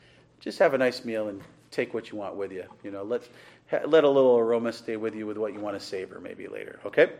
just 0.41 0.59
have 0.59 0.73
a 0.73 0.77
nice 0.77 1.05
meal 1.05 1.29
and 1.29 1.41
take 1.71 1.93
what 1.93 2.11
you 2.11 2.17
want 2.17 2.35
with 2.35 2.51
you. 2.51 2.65
You 2.83 2.91
know, 2.91 3.03
let's 3.03 3.27
let 3.71 4.03
a 4.03 4.09
little 4.09 4.37
aroma 4.37 4.73
stay 4.73 4.97
with 4.97 5.15
you 5.15 5.25
with 5.25 5.37
what 5.37 5.53
you 5.53 5.59
want 5.59 5.79
to 5.79 5.83
savor 5.83 6.19
maybe 6.19 6.47
later. 6.47 6.79
Okay, 6.85 7.13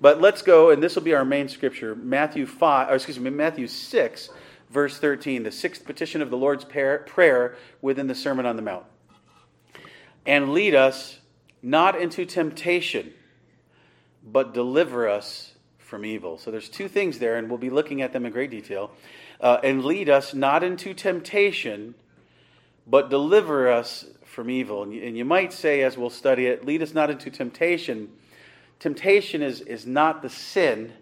but 0.00 0.20
let's 0.20 0.42
go, 0.42 0.70
and 0.70 0.82
this 0.82 0.96
will 0.96 1.02
be 1.02 1.14
our 1.14 1.24
main 1.24 1.48
scripture, 1.48 1.94
Matthew 1.94 2.46
five, 2.46 2.90
or 2.90 2.94
excuse 2.94 3.20
me, 3.20 3.30
Matthew 3.30 3.68
six, 3.68 4.30
verse 4.70 4.98
thirteen, 4.98 5.42
the 5.42 5.52
sixth 5.52 5.84
petition 5.84 6.22
of 6.22 6.30
the 6.30 6.36
Lord's 6.36 6.64
prayer 6.64 7.56
within 7.82 8.06
the 8.08 8.14
Sermon 8.14 8.46
on 8.46 8.56
the 8.56 8.62
Mount, 8.62 8.86
and 10.26 10.52
lead 10.52 10.74
us 10.74 11.20
not 11.62 12.00
into 12.00 12.24
temptation, 12.24 13.12
but 14.24 14.54
deliver 14.54 15.08
us 15.08 15.52
from 15.78 16.04
evil. 16.04 16.38
So 16.38 16.50
there's 16.50 16.68
two 16.68 16.88
things 16.88 17.18
there, 17.18 17.36
and 17.36 17.48
we'll 17.48 17.58
be 17.58 17.70
looking 17.70 18.02
at 18.02 18.12
them 18.12 18.26
in 18.26 18.32
great 18.32 18.50
detail. 18.50 18.90
Uh, 19.42 19.58
and 19.64 19.84
lead 19.84 20.08
us 20.08 20.32
not 20.32 20.62
into 20.62 20.94
temptation, 20.94 21.94
but 22.86 23.10
deliver 23.10 23.68
us 23.68 24.06
from 24.24 24.48
evil. 24.48 24.82
And 24.82 24.94
you, 24.94 25.02
and 25.02 25.16
you 25.16 25.24
might 25.24 25.52
say, 25.52 25.82
as 25.82 25.98
we'll 25.98 26.10
study 26.10 26.46
it, 26.46 26.64
lead 26.64 26.80
us 26.80 26.94
not 26.94 27.10
into 27.10 27.28
temptation. 27.30 28.08
Temptation 28.78 29.42
is, 29.42 29.60
is 29.60 29.86
not 29.86 30.22
the 30.22 30.30
sin, 30.30 30.92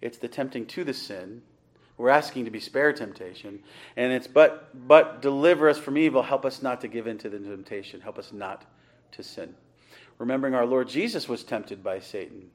it's 0.00 0.18
the 0.18 0.28
tempting 0.28 0.66
to 0.66 0.84
the 0.84 0.94
sin. 0.94 1.42
We're 1.98 2.08
asking 2.08 2.46
to 2.46 2.50
be 2.50 2.60
spared 2.60 2.96
temptation. 2.96 3.62
And 3.94 4.10
it's 4.10 4.26
but 4.26 4.70
but 4.88 5.20
deliver 5.20 5.68
us 5.68 5.76
from 5.76 5.98
evil, 5.98 6.22
help 6.22 6.46
us 6.46 6.62
not 6.62 6.80
to 6.80 6.88
give 6.88 7.06
in 7.06 7.18
to 7.18 7.28
the 7.28 7.38
temptation, 7.38 8.00
help 8.00 8.18
us 8.18 8.32
not 8.32 8.64
to 9.12 9.22
sin. 9.22 9.54
Remembering 10.18 10.54
our 10.54 10.64
Lord 10.64 10.88
Jesus 10.88 11.28
was 11.28 11.44
tempted 11.44 11.82
by 11.82 11.98
Satan, 11.98 12.50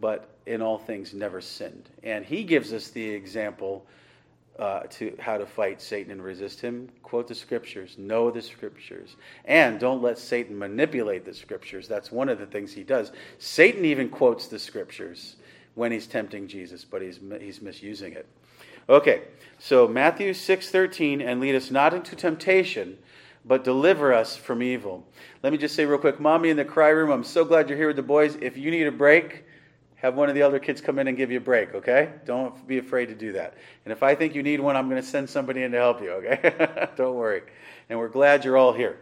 but 0.00 0.30
in 0.46 0.62
all 0.62 0.78
things 0.78 1.12
never 1.12 1.42
sinned. 1.42 1.90
And 2.02 2.24
he 2.24 2.42
gives 2.42 2.72
us 2.72 2.88
the 2.88 3.06
example 3.06 3.86
uh, 4.58 4.80
to 4.90 5.16
how 5.20 5.38
to 5.38 5.46
fight 5.46 5.80
Satan 5.80 6.12
and 6.12 6.22
resist 6.22 6.60
him, 6.60 6.88
quote 7.02 7.28
the 7.28 7.34
scriptures, 7.34 7.96
know 7.96 8.30
the 8.30 8.42
scriptures, 8.42 9.16
and 9.44 9.78
don't 9.78 10.02
let 10.02 10.18
Satan 10.18 10.58
manipulate 10.58 11.24
the 11.24 11.34
scriptures. 11.34 11.86
That's 11.86 12.10
one 12.10 12.28
of 12.28 12.38
the 12.38 12.46
things 12.46 12.72
he 12.72 12.82
does. 12.82 13.12
Satan 13.38 13.84
even 13.84 14.08
quotes 14.08 14.48
the 14.48 14.58
scriptures 14.58 15.36
when 15.74 15.92
he's 15.92 16.06
tempting 16.06 16.48
Jesus, 16.48 16.84
but 16.84 17.02
he's 17.02 17.20
he's 17.40 17.62
misusing 17.62 18.12
it. 18.14 18.26
Okay, 18.88 19.22
so 19.58 19.86
Matthew 19.86 20.34
six 20.34 20.70
thirteen, 20.70 21.20
and 21.20 21.40
lead 21.40 21.54
us 21.54 21.70
not 21.70 21.94
into 21.94 22.16
temptation, 22.16 22.98
but 23.44 23.62
deliver 23.62 24.12
us 24.12 24.36
from 24.36 24.62
evil. 24.62 25.06
Let 25.42 25.52
me 25.52 25.58
just 25.58 25.76
say 25.76 25.84
real 25.84 25.98
quick, 25.98 26.18
mommy 26.18 26.50
in 26.50 26.56
the 26.56 26.64
cry 26.64 26.88
room, 26.88 27.10
I'm 27.10 27.22
so 27.22 27.44
glad 27.44 27.68
you're 27.68 27.78
here 27.78 27.86
with 27.86 27.96
the 27.96 28.02
boys. 28.02 28.36
If 28.40 28.56
you 28.56 28.70
need 28.70 28.86
a 28.86 28.92
break 28.92 29.44
have 30.00 30.14
one 30.14 30.28
of 30.28 30.34
the 30.34 30.42
other 30.42 30.58
kids 30.58 30.80
come 30.80 30.98
in 30.98 31.08
and 31.08 31.16
give 31.16 31.30
you 31.30 31.38
a 31.38 31.40
break, 31.40 31.74
okay? 31.74 32.10
Don't 32.24 32.66
be 32.66 32.78
afraid 32.78 33.06
to 33.06 33.14
do 33.14 33.32
that. 33.32 33.54
And 33.84 33.92
if 33.92 34.02
I 34.02 34.14
think 34.14 34.34
you 34.34 34.42
need 34.42 34.60
one, 34.60 34.76
I'm 34.76 34.88
going 34.88 35.00
to 35.00 35.06
send 35.06 35.28
somebody 35.28 35.62
in 35.62 35.72
to 35.72 35.78
help 35.78 36.00
you, 36.00 36.10
okay? 36.12 36.88
Don't 36.96 37.16
worry. 37.16 37.42
And 37.90 37.98
we're 37.98 38.08
glad 38.08 38.44
you're 38.44 38.56
all 38.56 38.72
here. 38.72 38.98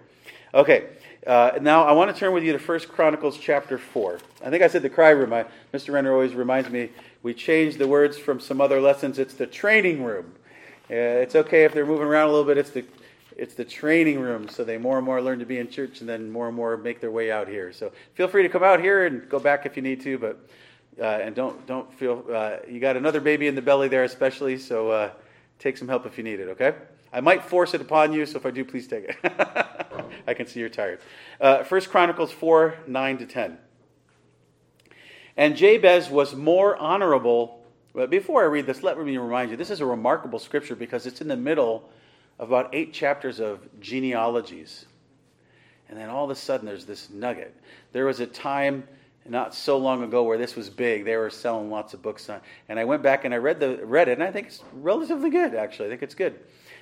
Okay, 0.54 0.86
uh, 1.26 1.58
now 1.60 1.84
I 1.84 1.92
want 1.92 2.14
to 2.14 2.18
turn 2.18 2.32
with 2.32 2.44
you 2.44 2.52
to 2.52 2.58
First 2.58 2.88
Chronicles 2.88 3.36
chapter 3.36 3.76
4. 3.76 4.20
I 4.44 4.48
think 4.48 4.62
I 4.62 4.68
said 4.68 4.80
the 4.82 4.88
cry 4.88 5.10
room. 5.10 5.32
I, 5.32 5.44
Mr. 5.74 5.92
Renner 5.92 6.12
always 6.12 6.34
reminds 6.34 6.70
me 6.70 6.90
we 7.22 7.34
changed 7.34 7.78
the 7.78 7.88
words 7.88 8.16
from 8.16 8.40
some 8.40 8.60
other 8.60 8.80
lessons. 8.80 9.18
It's 9.18 9.34
the 9.34 9.46
training 9.46 10.02
room. 10.02 10.32
Uh, 10.88 10.94
it's 10.94 11.34
okay 11.34 11.64
if 11.64 11.74
they're 11.74 11.84
moving 11.84 12.06
around 12.06 12.28
a 12.28 12.30
little 12.30 12.46
bit. 12.46 12.56
It's 12.58 12.70
the 12.70 12.84
it's 13.36 13.54
the 13.54 13.66
training 13.66 14.18
room, 14.18 14.48
so 14.48 14.64
they 14.64 14.78
more 14.78 14.96
and 14.96 15.04
more 15.04 15.20
learn 15.20 15.40
to 15.40 15.44
be 15.44 15.58
in 15.58 15.68
church, 15.68 16.00
and 16.00 16.08
then 16.08 16.30
more 16.30 16.46
and 16.46 16.56
more 16.56 16.76
make 16.78 17.02
their 17.02 17.10
way 17.10 17.30
out 17.30 17.48
here. 17.48 17.70
So 17.70 17.92
feel 18.14 18.28
free 18.28 18.42
to 18.44 18.48
come 18.48 18.62
out 18.62 18.80
here 18.80 19.04
and 19.04 19.28
go 19.28 19.38
back 19.38 19.66
if 19.66 19.76
you 19.76 19.82
need 19.82 20.00
to, 20.02 20.16
but 20.16 20.38
uh, 21.00 21.04
and 21.04 21.34
don't 21.34 21.66
don't 21.66 21.92
feel 21.92 22.24
uh, 22.32 22.56
you 22.68 22.80
got 22.80 22.96
another 22.96 23.20
baby 23.20 23.46
in 23.46 23.54
the 23.54 23.62
belly 23.62 23.88
there, 23.88 24.04
especially. 24.04 24.58
So 24.58 24.90
uh, 24.90 25.10
take 25.58 25.76
some 25.76 25.88
help 25.88 26.06
if 26.06 26.16
you 26.16 26.24
need 26.24 26.40
it. 26.40 26.48
Okay. 26.50 26.74
I 27.12 27.20
might 27.20 27.44
force 27.44 27.72
it 27.72 27.80
upon 27.80 28.12
you, 28.12 28.26
so 28.26 28.36
if 28.36 28.44
I 28.44 28.50
do, 28.50 28.64
please 28.64 28.86
take 28.86 29.04
it. 29.04 29.16
I 30.26 30.34
can 30.34 30.46
see 30.46 30.60
you're 30.60 30.68
tired. 30.68 31.00
Uh, 31.40 31.62
First 31.62 31.90
Chronicles 31.90 32.32
four 32.32 32.76
nine 32.86 33.18
to 33.18 33.26
ten. 33.26 33.58
And 35.36 35.56
Jabez 35.56 36.08
was 36.08 36.34
more 36.34 36.76
honorable. 36.76 37.62
But 37.94 38.10
before 38.10 38.42
I 38.42 38.46
read 38.46 38.66
this, 38.66 38.82
let 38.82 38.98
me 38.98 39.16
remind 39.16 39.50
you: 39.50 39.56
this 39.56 39.70
is 39.70 39.80
a 39.80 39.86
remarkable 39.86 40.38
scripture 40.38 40.76
because 40.76 41.06
it's 41.06 41.20
in 41.20 41.28
the 41.28 41.36
middle 41.36 41.88
of 42.38 42.48
about 42.48 42.74
eight 42.74 42.92
chapters 42.92 43.40
of 43.40 43.60
genealogies, 43.80 44.86
and 45.88 45.98
then 45.98 46.08
all 46.08 46.24
of 46.24 46.30
a 46.30 46.34
sudden 46.34 46.66
there's 46.66 46.84
this 46.86 47.10
nugget. 47.10 47.54
There 47.92 48.06
was 48.06 48.20
a 48.20 48.26
time 48.26 48.86
not 49.30 49.54
so 49.54 49.78
long 49.78 50.02
ago 50.02 50.22
where 50.22 50.38
this 50.38 50.56
was 50.56 50.70
big. 50.70 51.04
They 51.04 51.16
were 51.16 51.30
selling 51.30 51.70
lots 51.70 51.94
of 51.94 52.02
books 52.02 52.28
on, 52.28 52.40
and 52.68 52.78
I 52.78 52.84
went 52.84 53.02
back 53.02 53.24
and 53.24 53.34
I 53.34 53.38
read 53.38 53.60
the 53.60 53.84
read 53.84 54.08
it, 54.08 54.12
and 54.12 54.22
I 54.22 54.30
think 54.30 54.48
it's 54.48 54.62
relatively 54.72 55.30
good. 55.30 55.54
Actually, 55.54 55.86
I 55.86 55.90
think 55.90 56.02
it's 56.02 56.14
good. 56.14 56.38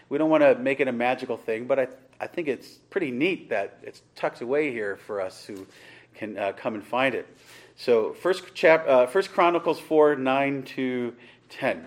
We 0.09 0.19
don't 0.19 0.31
want 0.31 0.43
to 0.43 0.55
make 0.57 0.81
it 0.81 0.89
a 0.89 0.93
magical 0.93 1.37
thing, 1.37 1.67
but 1.67 1.79
I 1.79 1.89
I 2.21 2.27
think 2.27 2.49
it's 2.49 2.69
pretty 2.91 3.11
neat 3.11 3.51
that 3.51 3.79
it's 3.83 4.03
tucked 4.15 4.41
away 4.41 4.71
here 4.71 4.97
for 4.97 5.21
us 5.21 5.45
who 5.45 5.67
can 6.15 6.39
uh, 6.39 6.53
come 6.53 6.75
and 6.75 6.85
find 6.85 7.15
it. 7.15 7.27
So 7.77 8.13
first 8.15 8.55
chap, 8.55 8.87
uh, 8.87 9.07
First 9.07 9.33
Chronicles 9.33 9.81
four 9.81 10.15
nine 10.17 10.63
to 10.77 11.15
ten. 11.49 11.87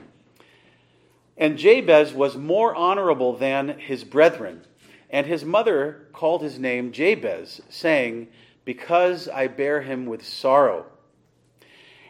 And 1.37 1.57
Jabez 1.57 2.13
was 2.13 2.35
more 2.35 2.75
honorable 2.75 3.37
than 3.37 3.77
his 3.77 4.03
brethren, 4.03 4.61
and 5.09 5.27
his 5.27 5.45
mother 5.45 6.07
called 6.11 6.41
his 6.41 6.57
name 6.57 6.91
Jabez, 6.91 7.61
saying 7.69 8.27
because 8.67 9.29
I 9.29 9.47
bear 9.47 9.79
him 9.79 10.07
with 10.07 10.27
sorrow. 10.27 10.87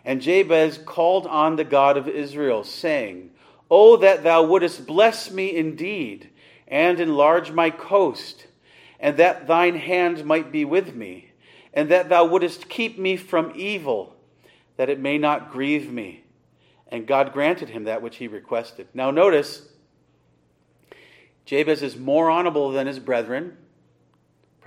And 0.04 0.24
Jabez 0.24 0.80
called 0.80 1.28
on 1.28 1.56
the 1.56 1.64
God 1.64 1.98
of 1.98 2.08
Israel, 2.08 2.64
saying, 2.64 3.30
Oh, 3.70 3.98
that 3.98 4.24
thou 4.24 4.42
wouldest 4.42 4.88
bless 4.88 5.30
me 5.30 5.56
indeed, 5.56 6.32
and 6.68 7.00
enlarge 7.00 7.52
my 7.52 7.70
coast, 7.70 8.48
and 9.00 9.18
that 9.18 9.46
thine 9.46 9.76
hand 9.76 10.26
might 10.26 10.52
be 10.52 10.66
with 10.66 10.96
me, 10.96 11.30
and 11.76 11.90
that 11.90 12.10
thou 12.10 12.26
wouldest 12.26 12.68
keep 12.68 12.98
me 12.98 13.18
from 13.18 13.54
evil, 13.56 14.16
that 14.78 14.90
it 14.90 15.00
may 15.00 15.20
not 15.20 15.52
grieve 15.52 15.94
me. 15.94 16.24
And 16.88 17.06
God 17.06 17.34
granted 17.34 17.70
him 17.70 17.84
that 17.84 18.02
which 18.02 18.16
he 18.16 18.28
requested. 18.28 18.88
Now, 18.96 19.12
notice, 19.12 19.62
Jabez 21.46 21.84
is 21.84 21.98
more 21.98 22.32
honorable 22.32 22.72
than 22.72 22.88
his 22.88 22.98
brethren 22.98 23.58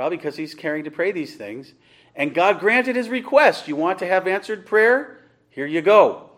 probably 0.01 0.17
because 0.17 0.37
he's 0.37 0.55
caring 0.55 0.85
to 0.85 0.91
pray 0.91 1.13
these 1.13 1.37
things. 1.37 1.75
And 2.21 2.35
God 2.35 2.61
granted 2.61 2.97
his 2.97 3.09
request. 3.09 3.67
You 3.67 3.77
want 3.77 4.01
to 4.01 4.07
have 4.07 4.27
answered 4.27 4.67
prayer? 4.67 5.21
Here 5.49 5.65
you 5.65 5.81
go. 5.81 6.29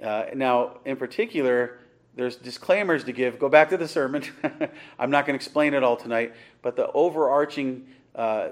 Uh, 0.00 0.26
now, 0.36 0.78
in 0.84 0.96
particular, 0.96 1.80
there's 2.14 2.36
disclaimers 2.36 3.02
to 3.02 3.12
give. 3.12 3.40
Go 3.40 3.48
back 3.48 3.70
to 3.70 3.76
the 3.76 3.88
sermon. 3.88 4.22
I'm 5.00 5.10
not 5.10 5.26
going 5.26 5.36
to 5.36 5.44
explain 5.44 5.74
it 5.74 5.82
all 5.82 5.96
tonight, 5.96 6.32
but 6.62 6.76
the 6.76 6.92
overarching 6.92 7.88
uh, 8.14 8.50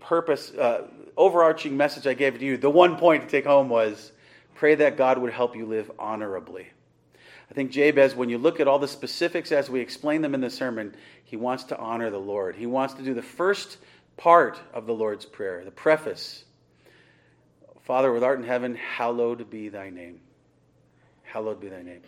purpose, 0.00 0.52
uh, 0.52 0.86
overarching 1.16 1.74
message 1.78 2.06
I 2.06 2.12
gave 2.12 2.38
to 2.38 2.44
you, 2.44 2.58
the 2.58 2.68
one 2.68 2.98
point 2.98 3.22
to 3.22 3.26
take 3.26 3.46
home 3.46 3.70
was 3.70 4.12
pray 4.54 4.74
that 4.74 4.98
God 4.98 5.16
would 5.16 5.32
help 5.32 5.56
you 5.56 5.64
live 5.64 5.90
honorably. 5.98 6.66
I 7.50 7.54
think 7.54 7.70
Jabez, 7.70 8.14
when 8.14 8.28
you 8.28 8.36
look 8.36 8.60
at 8.60 8.68
all 8.68 8.78
the 8.78 8.86
specifics 8.86 9.50
as 9.50 9.70
we 9.70 9.80
explain 9.80 10.20
them 10.20 10.34
in 10.34 10.42
the 10.42 10.50
sermon, 10.50 10.94
he 11.24 11.36
wants 11.36 11.64
to 11.64 11.78
honor 11.78 12.10
the 12.10 12.20
Lord. 12.20 12.56
He 12.56 12.66
wants 12.66 12.92
to 12.94 13.02
do 13.02 13.14
the 13.14 13.22
first 13.22 13.78
part 14.16 14.60
of 14.72 14.86
the 14.86 14.94
Lord's 14.94 15.24
Prayer, 15.24 15.64
the 15.64 15.70
preface. 15.70 16.44
Father, 17.82 18.12
with 18.12 18.22
art 18.22 18.38
in 18.38 18.44
heaven, 18.44 18.74
hallowed 18.76 19.50
be 19.50 19.68
thy 19.68 19.90
name. 19.90 20.20
Hallowed 21.22 21.60
be 21.60 21.68
thy 21.68 21.82
name. 21.82 22.02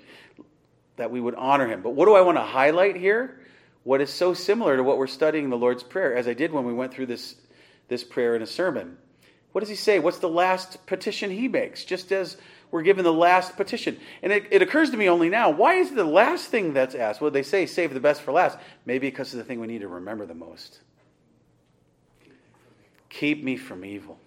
That 0.96 1.10
we 1.10 1.20
would 1.20 1.34
honor 1.34 1.66
him. 1.66 1.82
But 1.82 1.90
what 1.90 2.06
do 2.06 2.14
I 2.14 2.22
want 2.22 2.38
to 2.38 2.42
highlight 2.42 2.96
here? 2.96 3.40
What 3.82 4.00
is 4.00 4.10
so 4.10 4.34
similar 4.34 4.76
to 4.76 4.82
what 4.82 4.98
we're 4.98 5.06
studying 5.06 5.44
in 5.44 5.50
the 5.50 5.56
Lord's 5.56 5.82
Prayer, 5.82 6.16
as 6.16 6.26
I 6.26 6.34
did 6.34 6.52
when 6.52 6.64
we 6.64 6.72
went 6.72 6.92
through 6.92 7.06
this, 7.06 7.36
this 7.88 8.02
prayer 8.02 8.34
in 8.34 8.42
a 8.42 8.46
sermon. 8.46 8.96
What 9.52 9.60
does 9.60 9.68
he 9.68 9.76
say? 9.76 9.98
What's 9.98 10.18
the 10.18 10.28
last 10.28 10.84
petition 10.86 11.30
he 11.30 11.48
makes? 11.48 11.84
Just 11.84 12.12
as 12.12 12.36
we're 12.70 12.82
given 12.82 13.04
the 13.04 13.12
last 13.12 13.56
petition. 13.56 13.96
And 14.22 14.32
it, 14.32 14.48
it 14.50 14.62
occurs 14.62 14.90
to 14.90 14.96
me 14.96 15.08
only 15.08 15.28
now 15.28 15.50
why 15.50 15.75
is 15.75 15.92
the 15.92 16.04
last 16.04 16.48
thing 16.48 16.75
that's 16.75 16.94
asked? 16.94 17.20
Well, 17.20 17.30
they 17.30 17.42
say 17.42 17.66
save 17.66 17.94
the 17.94 18.00
best 18.00 18.22
for 18.22 18.32
last. 18.32 18.58
Maybe 18.84 19.08
because 19.08 19.32
of 19.32 19.38
the 19.38 19.44
thing 19.44 19.60
we 19.60 19.66
need 19.66 19.80
to 19.80 19.88
remember 19.88 20.26
the 20.26 20.34
most. 20.34 20.80
Keep 23.08 23.42
me 23.42 23.56
from 23.56 23.84
evil. 23.84 24.18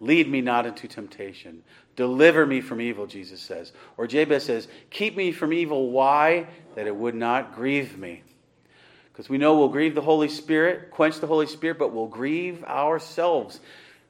Lead 0.00 0.28
me 0.28 0.40
not 0.40 0.66
into 0.66 0.86
temptation. 0.86 1.62
Deliver 1.96 2.46
me 2.46 2.60
from 2.60 2.80
evil, 2.80 3.06
Jesus 3.06 3.40
says. 3.40 3.72
Or 3.96 4.06
Jabez 4.06 4.44
says, 4.44 4.68
Keep 4.90 5.16
me 5.16 5.32
from 5.32 5.52
evil. 5.52 5.90
Why? 5.90 6.46
That 6.76 6.86
it 6.86 6.94
would 6.94 7.16
not 7.16 7.54
grieve 7.54 7.98
me. 7.98 8.22
Because 9.12 9.28
we 9.28 9.38
know 9.38 9.58
we'll 9.58 9.68
grieve 9.68 9.96
the 9.96 10.00
Holy 10.00 10.28
Spirit, 10.28 10.92
quench 10.92 11.18
the 11.18 11.26
Holy 11.26 11.46
Spirit, 11.46 11.78
but 11.78 11.92
we'll 11.92 12.06
grieve 12.06 12.62
ourselves. 12.62 13.58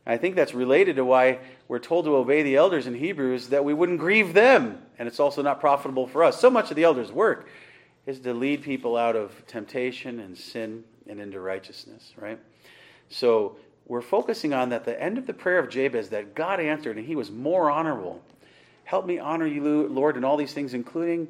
I 0.07 0.19
think 0.19 0.37
that's 0.37 0.52
related 0.52 0.97
to 0.97 1.05
why 1.05 1.38
we're 1.67 1.78
told 1.78 2.05
to 2.05 2.17
obey 2.17 2.43
the 2.43 2.57
elders 2.57 2.87
in 2.87 2.95
Hebrews 2.95 3.49
that 3.49 3.64
we 3.64 3.73
wouldn't 3.73 4.00
grieve 4.00 4.35
them. 4.35 4.83
And 4.99 5.09
it's 5.09 5.21
also 5.21 5.43
not 5.43 5.61
profitable 5.61 6.07
for 6.07 6.25
us. 6.25 6.38
So 6.38 6.50
much 6.50 6.71
of 6.71 6.76
the 6.76 6.85
elders' 6.85 7.11
work 7.11 7.49
is 8.07 8.21
to 8.21 8.35
lead 8.35 8.62
people 8.62 8.97
out 8.97 9.17
of 9.17 9.47
temptation 9.47 10.21
and 10.21 10.37
sin 10.37 10.85
and 11.07 11.21
into 11.21 11.40
righteousness, 11.40 12.12
right? 12.17 12.38
So 13.09 13.57
we're 13.87 14.03
focusing 14.03 14.53
on 14.53 14.69
that 14.71 14.85
the 14.85 15.00
end 15.00 15.19
of 15.19 15.27
the 15.27 15.33
prayer 15.33 15.59
of 15.59 15.69
Jabez 15.71 16.11
that 16.11 16.35
God 16.35 16.61
answered 16.61 16.99
and 16.99 17.07
he 17.07 17.17
was 17.17 17.31
more 17.31 17.71
honorable. 17.71 18.23
Help 18.85 19.07
me 19.07 19.19
honor 19.19 19.47
you, 19.47 19.87
Lord, 19.88 20.17
in 20.17 20.25
all 20.25 20.37
these 20.37 20.53
things, 20.53 20.75
including 20.75 21.29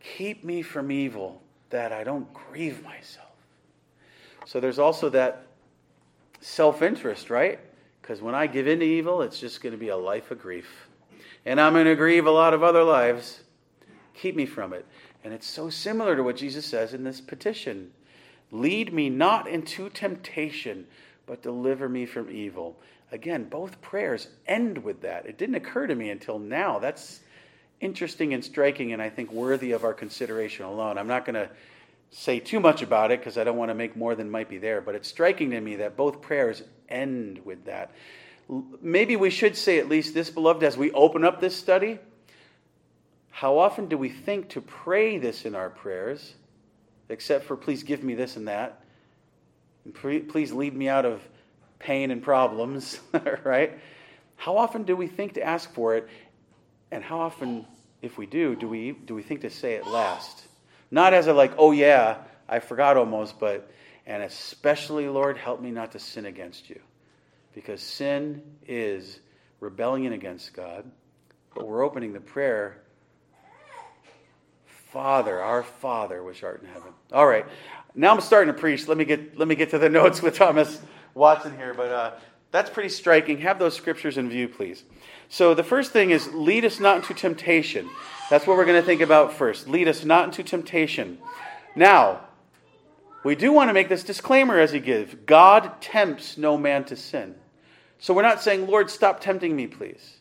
keep 0.00 0.44
me 0.44 0.62
from 0.62 0.90
evil 0.90 1.42
that 1.70 1.92
I 1.92 2.04
don't 2.04 2.32
grieve 2.32 2.82
myself. 2.82 3.26
So 4.46 4.60
there's 4.60 4.78
also 4.78 5.08
that 5.10 5.46
self 6.40 6.82
interest, 6.82 7.30
right? 7.30 7.60
Because 8.00 8.22
when 8.22 8.34
I 8.34 8.46
give 8.46 8.66
in 8.66 8.80
to 8.80 8.86
evil, 8.86 9.22
it's 9.22 9.38
just 9.38 9.60
going 9.60 9.72
to 9.72 9.78
be 9.78 9.88
a 9.88 9.96
life 9.96 10.30
of 10.30 10.40
grief. 10.40 10.88
And 11.44 11.60
I'm 11.60 11.74
going 11.74 11.84
to 11.84 11.94
grieve 11.94 12.26
a 12.26 12.30
lot 12.30 12.54
of 12.54 12.62
other 12.62 12.82
lives. 12.82 13.40
Keep 14.14 14.36
me 14.36 14.46
from 14.46 14.72
it. 14.72 14.86
And 15.24 15.34
it's 15.34 15.46
so 15.46 15.68
similar 15.68 16.16
to 16.16 16.22
what 16.22 16.36
Jesus 16.36 16.64
says 16.64 16.94
in 16.94 17.04
this 17.04 17.20
petition 17.20 17.92
Lead 18.50 18.94
me 18.94 19.10
not 19.10 19.46
into 19.46 19.90
temptation, 19.90 20.86
but 21.28 21.42
deliver 21.42 21.88
me 21.88 22.06
from 22.06 22.30
evil. 22.30 22.76
Again, 23.12 23.44
both 23.44 23.80
prayers 23.80 24.28
end 24.46 24.78
with 24.78 25.02
that. 25.02 25.26
It 25.26 25.38
didn't 25.38 25.54
occur 25.54 25.86
to 25.86 25.94
me 25.94 26.10
until 26.10 26.38
now. 26.38 26.78
That's 26.78 27.20
interesting 27.80 28.34
and 28.34 28.44
striking, 28.44 28.92
and 28.92 29.00
I 29.00 29.10
think 29.10 29.30
worthy 29.30 29.72
of 29.72 29.84
our 29.84 29.94
consideration 29.94 30.64
alone. 30.64 30.98
I'm 30.98 31.06
not 31.06 31.24
going 31.24 31.34
to 31.34 31.50
say 32.10 32.40
too 32.40 32.58
much 32.58 32.82
about 32.82 33.12
it 33.12 33.20
because 33.20 33.36
I 33.36 33.44
don't 33.44 33.58
want 33.58 33.68
to 33.68 33.74
make 33.74 33.94
more 33.94 34.14
than 34.14 34.30
might 34.30 34.48
be 34.48 34.58
there, 34.58 34.80
but 34.80 34.94
it's 34.94 35.08
striking 35.08 35.50
to 35.50 35.60
me 35.60 35.76
that 35.76 35.96
both 35.96 36.22
prayers 36.22 36.62
end 36.88 37.44
with 37.44 37.66
that. 37.66 37.92
Maybe 38.80 39.14
we 39.16 39.28
should 39.28 39.56
say 39.56 39.78
at 39.78 39.88
least 39.88 40.14
this, 40.14 40.30
beloved, 40.30 40.62
as 40.62 40.76
we 40.76 40.90
open 40.92 41.22
up 41.24 41.40
this 41.40 41.54
study. 41.54 41.98
How 43.30 43.58
often 43.58 43.86
do 43.88 43.98
we 43.98 44.08
think 44.08 44.48
to 44.50 44.62
pray 44.62 45.18
this 45.18 45.44
in 45.44 45.54
our 45.54 45.68
prayers, 45.68 46.34
except 47.10 47.44
for 47.44 47.56
please 47.56 47.82
give 47.82 48.02
me 48.02 48.14
this 48.14 48.36
and 48.36 48.48
that? 48.48 48.82
Please 49.94 50.52
lead 50.52 50.74
me 50.74 50.88
out 50.88 51.04
of 51.04 51.20
pain 51.78 52.10
and 52.10 52.22
problems, 52.22 52.98
right? 53.44 53.78
How 54.36 54.56
often 54.56 54.84
do 54.84 54.96
we 54.96 55.06
think 55.06 55.34
to 55.34 55.42
ask 55.42 55.72
for 55.72 55.96
it? 55.96 56.08
And 56.90 57.02
how 57.04 57.20
often, 57.20 57.66
if 58.02 58.16
we 58.16 58.26
do, 58.26 58.56
do 58.56 58.68
we, 58.68 58.92
do 58.92 59.14
we 59.14 59.22
think 59.22 59.42
to 59.42 59.50
say 59.50 59.74
it 59.74 59.86
last? 59.86 60.46
Not 60.90 61.12
as 61.12 61.26
a 61.26 61.32
like, 61.32 61.52
oh 61.58 61.72
yeah, 61.72 62.18
I 62.48 62.60
forgot 62.60 62.96
almost, 62.96 63.38
but, 63.38 63.70
and 64.06 64.22
especially, 64.22 65.08
Lord, 65.08 65.36
help 65.36 65.60
me 65.60 65.70
not 65.70 65.92
to 65.92 65.98
sin 65.98 66.26
against 66.26 66.70
you. 66.70 66.80
Because 67.54 67.82
sin 67.82 68.42
is 68.66 69.20
rebellion 69.60 70.12
against 70.12 70.54
God. 70.54 70.90
But 71.54 71.66
we're 71.66 71.82
opening 71.82 72.12
the 72.12 72.20
prayer 72.20 72.78
Father, 74.92 75.38
our 75.40 75.62
Father, 75.62 76.22
which 76.22 76.42
art 76.42 76.62
in 76.62 76.68
heaven. 76.68 76.92
All 77.12 77.26
right. 77.26 77.46
Now 77.98 78.14
I'm 78.14 78.20
starting 78.20 78.54
to 78.54 78.58
preach. 78.58 78.86
Let 78.86 78.96
me 78.96 79.04
get, 79.04 79.36
let 79.36 79.48
me 79.48 79.56
get 79.56 79.70
to 79.70 79.78
the 79.78 79.88
notes 79.90 80.22
with 80.22 80.36
Thomas 80.36 80.80
Watson 81.14 81.56
here. 81.56 81.74
But 81.74 81.90
uh, 81.90 82.12
that's 82.52 82.70
pretty 82.70 82.90
striking. 82.90 83.38
Have 83.38 83.58
those 83.58 83.74
scriptures 83.74 84.16
in 84.16 84.30
view, 84.30 84.46
please. 84.46 84.84
So 85.28 85.52
the 85.52 85.64
first 85.64 85.90
thing 85.90 86.10
is 86.10 86.32
lead 86.32 86.64
us 86.64 86.78
not 86.78 86.98
into 86.98 87.12
temptation. 87.12 87.90
That's 88.30 88.46
what 88.46 88.56
we're 88.56 88.66
going 88.66 88.80
to 88.80 88.86
think 88.86 89.00
about 89.00 89.32
first. 89.32 89.68
Lead 89.68 89.88
us 89.88 90.04
not 90.04 90.26
into 90.26 90.44
temptation. 90.44 91.18
Now, 91.74 92.20
we 93.24 93.34
do 93.34 93.52
want 93.52 93.68
to 93.68 93.74
make 93.74 93.88
this 93.88 94.04
disclaimer 94.04 94.60
as 94.60 94.70
he 94.70 94.78
gives 94.78 95.14
God 95.26 95.82
tempts 95.82 96.38
no 96.38 96.56
man 96.56 96.84
to 96.84 96.94
sin. 96.94 97.34
So 97.98 98.14
we're 98.14 98.22
not 98.22 98.40
saying, 98.40 98.68
Lord, 98.68 98.90
stop 98.90 99.18
tempting 99.18 99.56
me, 99.56 99.66
please. 99.66 100.18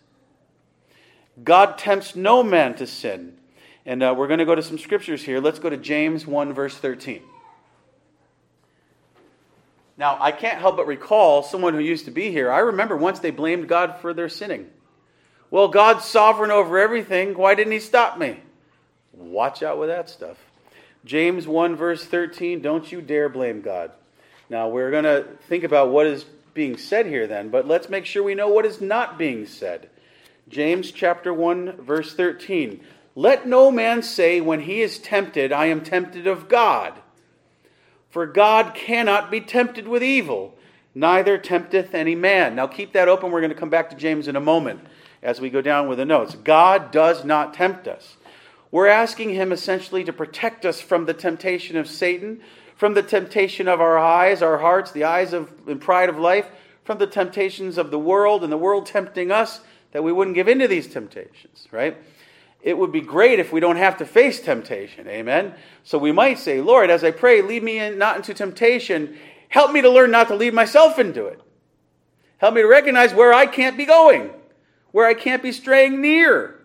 God 1.44 1.78
tempts 1.78 2.16
no 2.16 2.42
man 2.42 2.74
to 2.78 2.88
sin. 2.88 3.38
And 3.86 4.02
uh, 4.02 4.16
we're 4.18 4.28
going 4.28 4.40
to 4.40 4.46
go 4.46 4.56
to 4.56 4.64
some 4.64 4.80
scriptures 4.80 5.22
here. 5.22 5.40
Let's 5.40 5.60
go 5.60 5.70
to 5.70 5.78
James 5.78 6.26
1, 6.26 6.54
verse 6.54 6.76
13. 6.76 7.22
Now, 9.98 10.18
I 10.20 10.32
can't 10.32 10.60
help 10.60 10.78
but 10.78 10.86
recall 10.88 11.42
someone 11.42 11.74
who 11.74 11.80
used 11.80 12.06
to 12.06 12.12
be 12.12 12.32
here. 12.32 12.52
I 12.52 12.60
remember 12.60 12.96
once 12.96 13.20
they 13.20 13.32
blamed 13.32 13.68
God 13.68 13.98
for 14.00 14.14
their 14.14 14.30
sinning. 14.30 14.70
Well, 15.50 15.70
God's 15.70 16.06
sovereign 16.06 16.52
over 16.52 16.78
everything. 16.78 17.36
Why 17.36 17.56
didn't 17.56 17.74
He 17.74 17.80
stop 17.80 18.18
me? 18.18 18.40
Watch 19.14 19.64
out 19.64 19.80
with 19.80 19.90
that 19.90 20.10
stuff. 20.10 20.38
James 21.04 21.48
1, 21.48 21.76
verse 21.76 22.06
13 22.06 22.62
Don't 22.62 22.92
you 22.92 23.02
dare 23.02 23.30
blame 23.30 23.62
God. 23.62 23.92
Now, 24.50 24.70
we're 24.70 24.92
going 24.92 25.06
to 25.06 25.26
think 25.48 25.64
about 25.64 25.90
what 25.90 26.06
is 26.06 26.26
being 26.54 26.78
said 26.78 27.06
here 27.06 27.28
then, 27.28 27.50
but 27.50 27.68
let's 27.68 27.90
make 27.90 28.06
sure 28.06 28.24
we 28.24 28.36
know 28.36 28.50
what 28.50 28.66
is 28.66 28.82
not 28.82 29.18
being 29.18 29.46
said. 29.46 29.90
James 30.50 30.92
chapter 30.92 31.34
1, 31.34 31.82
verse 31.82 32.14
13. 32.14 32.82
Let 33.16 33.48
no 33.48 33.72
man 33.72 34.04
say 34.04 34.42
when 34.42 34.62
he 34.62 34.82
is 34.82 35.00
tempted, 35.00 35.52
I 35.52 35.66
am 35.66 35.82
tempted 35.82 36.28
of 36.28 36.48
God. 36.48 36.94
For 38.10 38.26
God 38.26 38.74
cannot 38.74 39.30
be 39.30 39.42
tempted 39.42 39.88
with 39.88 40.04
evil, 40.04 40.58
neither 40.96 41.38
tempteth 41.38 41.94
any 41.94 42.16
man. 42.16 42.56
Now 42.56 42.68
keep 42.68 42.94
that 42.94 43.10
open. 43.10 43.32
We're 43.32 43.42
going 43.42 43.54
to 43.54 43.60
come 43.60 43.70
back 43.70 43.90
to 43.90 43.96
James 43.96 44.28
in 44.28 44.36
a 44.36 44.42
moment 44.42 44.82
as 45.22 45.42
we 45.42 45.50
go 45.50 45.62
down 45.62 45.88
with 45.88 45.98
the 45.98 46.06
notes. 46.06 46.36
God 46.36 46.92
does 46.92 47.26
not 47.26 47.54
tempt 47.54 47.88
us. 47.88 48.18
We're 48.72 48.88
asking 48.88 49.32
him 49.32 49.52
essentially 49.52 50.04
to 50.04 50.14
protect 50.14 50.66
us 50.66 50.82
from 50.82 51.06
the 51.06 51.14
temptation 51.14 51.78
of 51.78 51.88
Satan, 51.88 52.42
from 52.76 52.94
the 52.94 53.04
temptation 53.04 53.68
of 53.68 53.82
our 53.82 53.98
eyes, 53.98 54.42
our 54.42 54.58
hearts, 54.58 54.92
the 54.92 55.06
eyes 55.06 55.34
of 55.34 55.52
and 55.68 55.82
pride 55.82 56.10
of 56.10 56.18
life, 56.18 56.48
from 56.84 56.98
the 56.98 57.08
temptations 57.08 57.78
of 57.78 57.92
the 57.92 58.00
world 58.00 58.44
and 58.44 58.52
the 58.52 58.58
world 58.58 58.86
tempting 58.86 59.32
us, 59.32 59.62
that 59.92 60.04
we 60.04 60.12
wouldn't 60.12 60.36
give 60.36 60.48
in 60.48 60.60
to 60.60 60.68
these 60.68 60.88
temptations, 60.88 61.68
right? 61.72 61.98
It 62.68 62.78
would 62.78 62.92
be 62.92 63.00
great 63.00 63.40
if 63.40 63.54
we 63.54 63.62
don't 63.62 63.78
have 63.78 63.96
to 63.96 64.06
face 64.06 64.42
temptation. 64.42 65.08
Amen. 65.08 65.56
So 65.86 65.98
we 65.98 66.12
might 66.12 66.38
say, 66.38 66.60
Lord, 66.60 66.90
as 66.90 67.02
I 67.02 67.12
pray, 67.12 67.42
lead 67.42 67.64
me 67.64 67.80
in, 67.80 67.98
not 67.98 68.18
into 68.18 68.34
temptation. 68.34 69.18
Help 69.48 69.72
me 69.72 69.80
to 69.80 69.90
learn 69.90 70.12
not 70.12 70.28
to 70.28 70.36
lead 70.36 70.54
myself 70.54 71.00
into 71.00 71.28
it. 71.28 71.40
Help 72.40 72.56
me 72.56 72.64
to 72.64 72.68
recognize 72.68 73.14
where 73.14 73.34
I 73.34 73.46
can't 73.46 73.78
be 73.78 73.86
going, 73.86 74.32
where 74.92 75.08
I 75.08 75.14
can't 75.14 75.42
be 75.42 75.54
straying 75.54 76.02
near. 76.02 76.60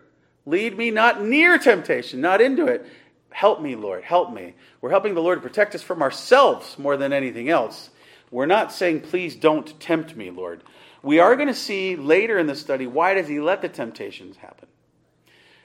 Lead 0.45 0.77
me 0.77 0.91
not 0.91 1.23
near 1.23 1.57
temptation, 1.57 2.19
not 2.19 2.41
into 2.41 2.65
it. 2.65 2.85
Help 3.29 3.61
me, 3.61 3.77
Lord. 3.77 4.03
Help 4.03 4.33
me. 4.33 4.55
We're 4.81 4.89
helping 4.89 5.13
the 5.13 5.21
Lord 5.21 5.41
to 5.41 5.47
protect 5.47 5.73
us 5.73 5.81
from 5.81 6.01
ourselves 6.01 6.77
more 6.77 6.97
than 6.97 7.13
anything 7.13 7.47
else. 7.47 7.91
We're 8.29 8.45
not 8.45 8.73
saying, 8.73 9.03
please 9.03 9.37
don't 9.37 9.79
tempt 9.79 10.17
me, 10.17 10.31
Lord. 10.31 10.63
We 11.01 11.19
are 11.19 11.37
going 11.37 11.47
to 11.47 11.53
see 11.53 11.95
later 11.95 12.37
in 12.37 12.47
the 12.47 12.55
study 12.55 12.87
why 12.87 13.13
does 13.13 13.29
he 13.29 13.39
let 13.39 13.61
the 13.61 13.69
temptations 13.69 14.35
happen? 14.35 14.62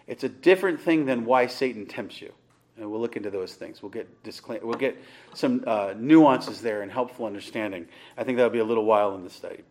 It's 0.09 0.25
a 0.25 0.29
different 0.29 0.81
thing 0.81 1.05
than 1.05 1.25
why 1.25 1.47
Satan 1.47 1.87
tempts 1.87 2.21
you. 2.21 2.33
And 2.79 2.91
we'll 2.91 3.01
look 3.01 3.17
into 3.17 3.31
those 3.31 3.55
things. 3.55 3.83
We'll 3.83 3.91
get, 3.91 4.23
disclaim- 4.23 4.61
we'll 4.63 4.79
get 4.79 4.97
some 5.35 5.63
uh, 5.67 5.95
nuances 5.97 6.61
there 6.61 6.83
and 6.83 6.91
helpful 6.91 7.27
understanding. 7.27 7.87
I 8.17 8.25
think 8.25 8.37
that'll 8.37 8.51
be 8.51 8.61
a 8.61 8.65
little 8.65 8.85
while 8.85 9.15
in 9.15 9.23
the 9.23 9.31
study. 9.31 9.63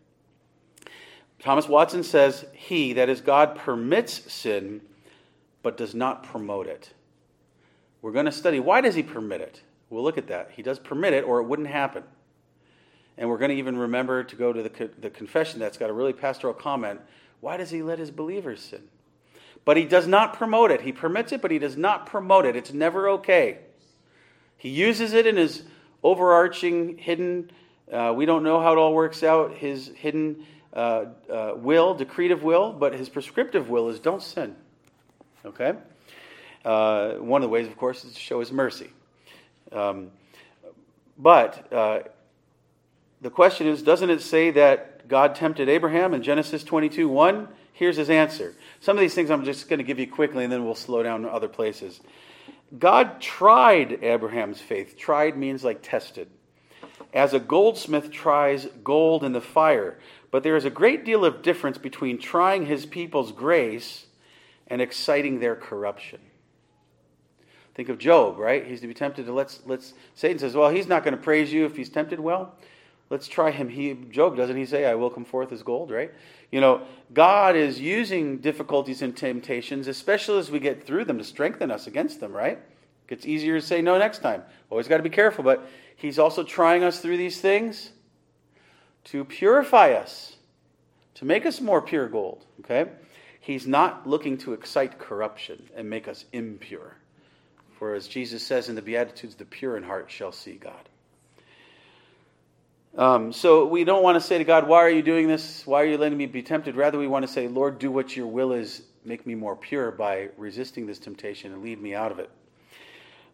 Thomas 1.40 1.68
Watson 1.68 2.02
says, 2.02 2.44
He, 2.52 2.92
that 2.94 3.08
is 3.08 3.20
God, 3.20 3.56
permits 3.56 4.32
sin, 4.32 4.80
but 5.62 5.76
does 5.76 5.94
not 5.94 6.22
promote 6.22 6.66
it. 6.66 6.92
We're 8.00 8.12
going 8.12 8.26
to 8.26 8.32
study 8.32 8.60
why 8.60 8.80
does 8.80 8.94
he 8.94 9.02
permit 9.02 9.40
it? 9.40 9.62
We'll 9.90 10.04
look 10.04 10.18
at 10.18 10.28
that. 10.28 10.52
He 10.54 10.62
does 10.62 10.78
permit 10.78 11.14
it, 11.14 11.24
or 11.24 11.40
it 11.40 11.44
wouldn't 11.44 11.68
happen. 11.68 12.04
And 13.16 13.28
we're 13.28 13.38
going 13.38 13.50
to 13.50 13.56
even 13.56 13.76
remember 13.76 14.22
to 14.22 14.36
go 14.36 14.52
to 14.52 14.62
the, 14.62 14.90
the 15.00 15.10
confession 15.10 15.58
that's 15.58 15.78
got 15.78 15.90
a 15.90 15.92
really 15.92 16.12
pastoral 16.12 16.54
comment. 16.54 17.00
Why 17.40 17.56
does 17.56 17.70
he 17.70 17.82
let 17.82 17.98
his 17.98 18.10
believers 18.10 18.60
sin? 18.60 18.82
But 19.68 19.76
he 19.76 19.84
does 19.84 20.06
not 20.06 20.32
promote 20.32 20.70
it. 20.70 20.80
He 20.80 20.92
permits 20.92 21.30
it, 21.30 21.42
but 21.42 21.50
he 21.50 21.58
does 21.58 21.76
not 21.76 22.06
promote 22.06 22.46
it. 22.46 22.56
It's 22.56 22.72
never 22.72 23.06
okay. 23.10 23.58
He 24.56 24.70
uses 24.70 25.12
it 25.12 25.26
in 25.26 25.36
his 25.36 25.62
overarching, 26.02 26.96
hidden, 26.96 27.50
uh, 27.92 28.14
we 28.16 28.24
don't 28.24 28.44
know 28.44 28.62
how 28.62 28.72
it 28.72 28.78
all 28.78 28.94
works 28.94 29.22
out, 29.22 29.52
his 29.52 29.88
hidden 29.88 30.46
uh, 30.72 31.04
uh, 31.30 31.52
will, 31.56 31.94
decretive 31.94 32.40
will, 32.40 32.72
but 32.72 32.94
his 32.94 33.10
prescriptive 33.10 33.68
will 33.68 33.90
is 33.90 34.00
don't 34.00 34.22
sin. 34.22 34.56
Okay? 35.44 35.74
Uh, 36.64 37.16
one 37.16 37.42
of 37.42 37.46
the 37.50 37.52
ways, 37.52 37.66
of 37.66 37.76
course, 37.76 38.06
is 38.06 38.14
to 38.14 38.20
show 38.20 38.40
his 38.40 38.50
mercy. 38.50 38.88
Um, 39.70 40.12
but 41.18 41.70
uh, 41.70 41.98
the 43.20 43.28
question 43.28 43.66
is 43.66 43.82
doesn't 43.82 44.08
it 44.08 44.22
say 44.22 44.50
that 44.50 45.08
God 45.08 45.34
tempted 45.34 45.68
Abraham 45.68 46.14
in 46.14 46.22
Genesis 46.22 46.64
22 46.64 47.06
1? 47.06 47.48
Here's 47.74 47.96
his 47.96 48.10
answer. 48.10 48.54
Some 48.80 48.96
of 48.96 49.00
these 49.00 49.14
things 49.14 49.30
I'm 49.30 49.44
just 49.44 49.68
going 49.68 49.78
to 49.78 49.84
give 49.84 49.98
you 49.98 50.06
quickly, 50.06 50.44
and 50.44 50.52
then 50.52 50.64
we'll 50.64 50.74
slow 50.74 51.02
down 51.02 51.22
to 51.22 51.28
other 51.28 51.48
places. 51.48 52.00
God 52.76 53.20
tried 53.20 54.04
Abraham's 54.04 54.60
faith. 54.60 54.96
Tried 54.96 55.36
means 55.36 55.64
like 55.64 55.80
tested. 55.82 56.28
As 57.12 57.32
a 57.32 57.40
goldsmith 57.40 58.10
tries 58.10 58.66
gold 58.84 59.24
in 59.24 59.32
the 59.32 59.40
fire. 59.40 59.98
But 60.30 60.42
there 60.42 60.56
is 60.56 60.64
a 60.64 60.70
great 60.70 61.04
deal 61.04 61.24
of 61.24 61.42
difference 61.42 61.78
between 61.78 62.18
trying 62.18 62.66
his 62.66 62.84
people's 62.84 63.32
grace 63.32 64.06
and 64.66 64.82
exciting 64.82 65.40
their 65.40 65.56
corruption. 65.56 66.20
Think 67.74 67.88
of 67.88 67.98
Job, 67.98 68.38
right? 68.38 68.66
He's 68.66 68.80
to 68.82 68.86
be 68.86 68.94
tempted 68.94 69.26
to 69.26 69.32
let's 69.32 69.60
let's 69.64 69.94
Satan 70.14 70.38
says, 70.38 70.54
Well, 70.54 70.68
he's 70.68 70.88
not 70.88 71.04
going 71.04 71.16
to 71.16 71.22
praise 71.22 71.52
you 71.52 71.64
if 71.64 71.76
he's 71.76 71.88
tempted. 71.88 72.20
Well, 72.20 72.54
let's 73.10 73.28
try 73.28 73.50
him. 73.50 73.68
He 73.68 73.94
Job 73.94 74.36
doesn't 74.36 74.56
he 74.56 74.66
say, 74.66 74.84
I 74.84 74.94
will 74.94 75.10
come 75.10 75.24
forth 75.24 75.52
as 75.52 75.62
gold, 75.62 75.90
right? 75.90 76.12
You 76.50 76.60
know, 76.60 76.82
God 77.12 77.56
is 77.56 77.80
using 77.80 78.38
difficulties 78.38 79.02
and 79.02 79.16
temptations, 79.16 79.88
especially 79.88 80.38
as 80.38 80.50
we 80.50 80.60
get 80.60 80.84
through 80.84 81.04
them, 81.04 81.18
to 81.18 81.24
strengthen 81.24 81.70
us 81.70 81.86
against 81.86 82.20
them, 82.20 82.32
right? 82.32 82.58
It 82.58 83.08
gets 83.08 83.26
easier 83.26 83.60
to 83.60 83.66
say 83.66 83.82
no 83.82 83.98
next 83.98 84.20
time. 84.20 84.42
Always 84.70 84.88
got 84.88 84.98
to 84.98 85.02
be 85.02 85.10
careful, 85.10 85.44
but 85.44 85.68
He's 85.96 86.18
also 86.18 86.42
trying 86.44 86.84
us 86.84 87.00
through 87.00 87.16
these 87.16 87.40
things 87.40 87.90
to 89.04 89.24
purify 89.24 89.92
us, 89.92 90.36
to 91.14 91.24
make 91.24 91.46
us 91.46 91.60
more 91.60 91.80
pure 91.80 92.08
gold, 92.08 92.44
okay? 92.60 92.90
He's 93.40 93.66
not 93.66 94.06
looking 94.06 94.36
to 94.38 94.52
excite 94.52 94.98
corruption 94.98 95.70
and 95.74 95.88
make 95.88 96.06
us 96.06 96.26
impure. 96.32 96.96
For 97.78 97.94
as 97.94 98.06
Jesus 98.06 98.42
says 98.42 98.68
in 98.68 98.74
the 98.74 98.82
Beatitudes, 98.82 99.36
the 99.36 99.44
pure 99.44 99.76
in 99.76 99.82
heart 99.82 100.10
shall 100.10 100.32
see 100.32 100.54
God. 100.54 100.88
Um, 102.98 103.32
so 103.32 103.64
we 103.64 103.84
don't 103.84 104.02
want 104.02 104.16
to 104.16 104.20
say 104.20 104.38
to 104.38 104.44
God, 104.44 104.66
Why 104.66 104.78
are 104.78 104.90
you 104.90 105.02
doing 105.02 105.28
this? 105.28 105.64
Why 105.64 105.82
are 105.82 105.86
you 105.86 105.96
letting 105.96 106.18
me 106.18 106.26
be 106.26 106.42
tempted? 106.42 106.74
Rather, 106.74 106.98
we 106.98 107.06
want 107.06 107.24
to 107.24 107.32
say, 107.32 107.46
Lord, 107.46 107.78
do 107.78 107.92
what 107.92 108.16
your 108.16 108.26
will 108.26 108.52
is. 108.52 108.82
Make 109.04 109.24
me 109.24 109.36
more 109.36 109.54
pure 109.54 109.92
by 109.92 110.30
resisting 110.36 110.84
this 110.84 110.98
temptation 110.98 111.52
and 111.52 111.62
lead 111.62 111.80
me 111.80 111.94
out 111.94 112.10
of 112.10 112.18
it. 112.18 112.28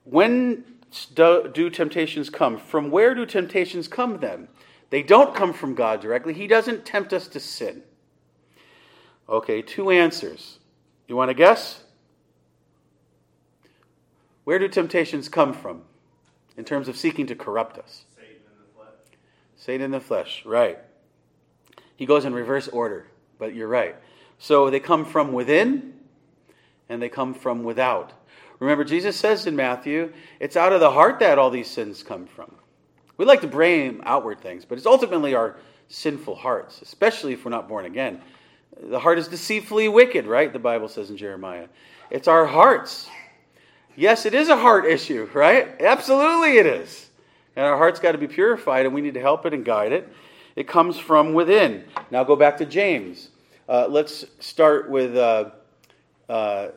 When 0.05 0.65
do, 1.15 1.51
do 1.53 1.71
temptations 1.71 2.29
come? 2.29 2.59
From 2.59 2.91
where 2.91 3.15
do 3.15 3.25
temptations 3.25 3.89
come 3.89 4.19
then? 4.19 4.49
They 4.91 5.03
don't 5.03 5.35
come 5.35 5.55
from 5.55 5.75
God 5.75 6.01
directly. 6.01 6.35
He 6.35 6.47
doesn't 6.47 6.85
tempt 6.85 7.15
us 7.15 7.27
to 7.29 7.41
sin. 7.41 7.83
Okay, 9.29 9.63
two 9.63 9.91
answers. 9.91 10.59
You 11.09 11.17
want 11.17 11.31
to 11.31 11.35
guess? 11.35 11.83
Where 14.45 14.59
do 14.59 14.69
temptations 14.69 15.31
come 15.31 15.55
from 15.55 15.83
in 16.59 16.65
terms 16.65 16.87
of 16.87 16.99
seeking 16.99 17.27
to 17.29 17.35
corrupt 17.35 17.79
us? 17.79 18.05
Satan 19.57 19.87
in 19.87 19.91
the 19.91 20.01
flesh, 20.01 20.45
right. 20.45 20.79
He 21.97 22.07
goes 22.07 22.25
in 22.25 22.35
reverse 22.35 22.69
order, 22.69 23.07
but 23.39 23.55
you're 23.55 23.69
right. 23.69 23.97
So 24.39 24.71
they 24.71 24.81
come 24.81 25.05
from 25.05 25.33
within 25.33 25.95
and 26.89 27.01
they 27.01 27.09
come 27.09 27.35
from 27.35 27.65
without. 27.65 28.13
Remember, 28.59 28.85
Jesus 28.85 29.17
says 29.17 29.47
in 29.47 29.57
Matthew, 29.57 30.13
it's 30.41 30.57
out 30.57 30.73
of 30.73 30.81
the 30.81 30.91
heart 30.91 31.19
that 31.21 31.39
all 31.39 31.51
these 31.51 31.71
sins 31.71 32.03
come 32.03 32.27
from. 32.27 32.55
We 33.17 33.25
like 33.25 33.43
to 33.43 33.47
blame 33.47 34.03
outward 34.05 34.41
things, 34.41 34.65
but 34.65 34.79
it's 34.79 34.87
ultimately 34.87 35.35
our 35.35 35.57
sinful 35.89 36.35
hearts, 36.35 36.83
especially 36.83 37.33
if 37.33 37.45
we're 37.45 37.51
not 37.51 37.69
born 37.69 37.85
again. 37.85 38.21
The 38.81 38.99
heart 38.99 39.19
is 39.19 39.29
deceitfully 39.29 39.89
wicked, 39.89 40.27
right? 40.27 40.53
The 40.53 40.59
Bible 40.59 40.89
says 40.89 41.11
in 41.11 41.17
Jeremiah. 41.17 41.69
It's 42.11 42.27
our 42.27 42.45
hearts. 42.45 43.09
Yes, 43.97 44.27
it 44.27 44.35
is 44.35 44.49
a 44.49 44.57
heart 44.57 44.85
issue, 44.85 45.29
right? 45.33 45.81
Absolutely 45.81 46.59
it 46.59 46.67
is. 46.67 47.09
And 47.57 47.65
our 47.65 47.77
heart's 47.77 48.01
got 48.01 48.13
to 48.13 48.19
be 48.19 48.27
purified, 48.27 48.87
and 48.87 48.95
we 48.95 49.01
need 49.01 49.15
to 49.15 49.21
help 49.21 49.47
it 49.47 49.55
and 49.55 49.65
guide 49.65 49.93
it. 49.93 50.13
It 50.57 50.69
comes 50.69 50.99
from 50.99 51.35
within. 51.35 51.85
Now 52.11 52.25
go 52.25 52.37
back 52.37 52.59
to 52.59 52.67
James. 52.67 53.29
Uh, 53.69 53.87
let's 53.89 54.25
start 54.41 54.91
with, 54.91 55.17
uh, 55.17 55.51
uh, 56.29 56.69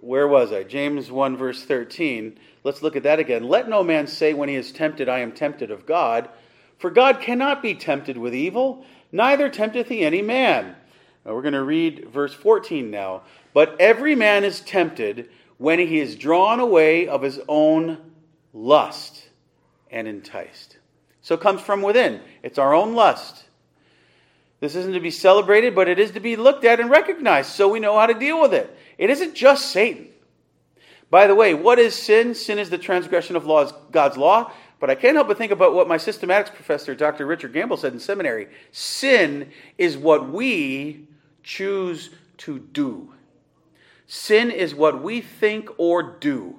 where 0.00 0.26
was 0.26 0.52
I? 0.52 0.64
James 0.64 1.10
1, 1.10 1.36
verse 1.36 1.64
13. 1.64 2.38
Let's 2.64 2.82
look 2.82 2.96
at 2.96 3.02
that 3.04 3.18
again. 3.18 3.44
Let 3.44 3.68
no 3.68 3.82
man 3.82 4.06
say 4.06 4.34
when 4.34 4.48
he 4.48 4.54
is 4.54 4.72
tempted, 4.72 5.08
I 5.08 5.20
am 5.20 5.32
tempted 5.32 5.70
of 5.70 5.86
God. 5.86 6.28
For 6.78 6.90
God 6.90 7.20
cannot 7.20 7.62
be 7.62 7.74
tempted 7.74 8.18
with 8.18 8.34
evil, 8.34 8.84
neither 9.12 9.48
tempteth 9.48 9.88
he 9.88 10.04
any 10.04 10.22
man. 10.22 10.74
Now 11.24 11.34
we're 11.34 11.42
going 11.42 11.54
to 11.54 11.62
read 11.62 12.08
verse 12.12 12.34
14 12.34 12.90
now. 12.90 13.22
But 13.54 13.80
every 13.80 14.14
man 14.14 14.44
is 14.44 14.60
tempted 14.60 15.28
when 15.58 15.78
he 15.78 16.00
is 16.00 16.16
drawn 16.16 16.58
away 16.58 17.06
of 17.06 17.22
his 17.22 17.38
own 17.48 17.98
lust 18.52 19.28
and 19.92 20.08
enticed. 20.08 20.78
So 21.20 21.34
it 21.34 21.40
comes 21.40 21.60
from 21.60 21.82
within. 21.82 22.20
It's 22.42 22.58
our 22.58 22.74
own 22.74 22.94
lust. 22.94 23.44
This 24.60 24.74
isn't 24.74 24.94
to 24.94 25.00
be 25.00 25.10
celebrated, 25.10 25.74
but 25.74 25.88
it 25.88 25.98
is 25.98 26.12
to 26.12 26.20
be 26.20 26.36
looked 26.36 26.64
at 26.64 26.80
and 26.80 26.90
recognized 26.90 27.50
so 27.50 27.68
we 27.68 27.80
know 27.80 27.98
how 27.98 28.06
to 28.06 28.14
deal 28.14 28.40
with 28.40 28.54
it. 28.54 28.76
It 28.98 29.10
isn't 29.10 29.34
just 29.34 29.70
Satan. 29.70 30.08
By 31.10 31.26
the 31.26 31.34
way, 31.34 31.52
what 31.52 31.78
is 31.78 31.94
sin? 31.94 32.34
Sin 32.34 32.58
is 32.58 32.70
the 32.70 32.78
transgression 32.78 33.36
of 33.36 33.44
laws, 33.44 33.72
God's 33.90 34.16
law. 34.16 34.52
But 34.80 34.90
I 34.90 34.94
can't 34.96 35.14
help 35.14 35.28
but 35.28 35.38
think 35.38 35.52
about 35.52 35.74
what 35.74 35.86
my 35.86 35.96
systematics 35.96 36.52
professor, 36.52 36.94
Dr. 36.94 37.24
Richard 37.24 37.52
Gamble, 37.52 37.76
said 37.76 37.92
in 37.92 38.00
seminary. 38.00 38.48
Sin 38.72 39.52
is 39.78 39.96
what 39.96 40.28
we 40.28 41.06
choose 41.44 42.10
to 42.38 42.58
do. 42.58 43.12
Sin 44.08 44.50
is 44.50 44.74
what 44.74 45.00
we 45.00 45.20
think 45.20 45.70
or 45.78 46.02
do. 46.02 46.58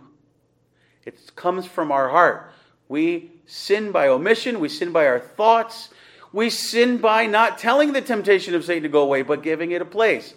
It 1.06 1.36
comes 1.36 1.66
from 1.66 1.92
our 1.92 2.10
heart. 2.10 2.53
We 2.88 3.32
sin 3.46 3.92
by 3.92 4.08
omission, 4.08 4.60
we 4.60 4.70
sin 4.70 4.92
by 4.92 5.08
our 5.08 5.20
thoughts, 5.20 5.90
we 6.32 6.50
sin 6.50 6.98
by 6.98 7.26
not 7.26 7.58
telling 7.58 7.94
the 7.94 8.02
temptation 8.02 8.56
of 8.56 8.66
Satan 8.66 8.84
to 8.84 8.90
go 8.90 9.04
away, 9.04 9.22
but 9.22 9.44
giving 9.44 9.72
it 9.72 9.82
a 9.82 9.86
place. 9.86 10.34